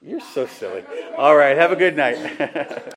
You're 0.00 0.20
so 0.20 0.46
silly. 0.46 0.84
All 1.18 1.36
right. 1.36 1.56
Have 1.56 1.72
a 1.72 1.76
good 1.76 1.96
night. 1.96 2.16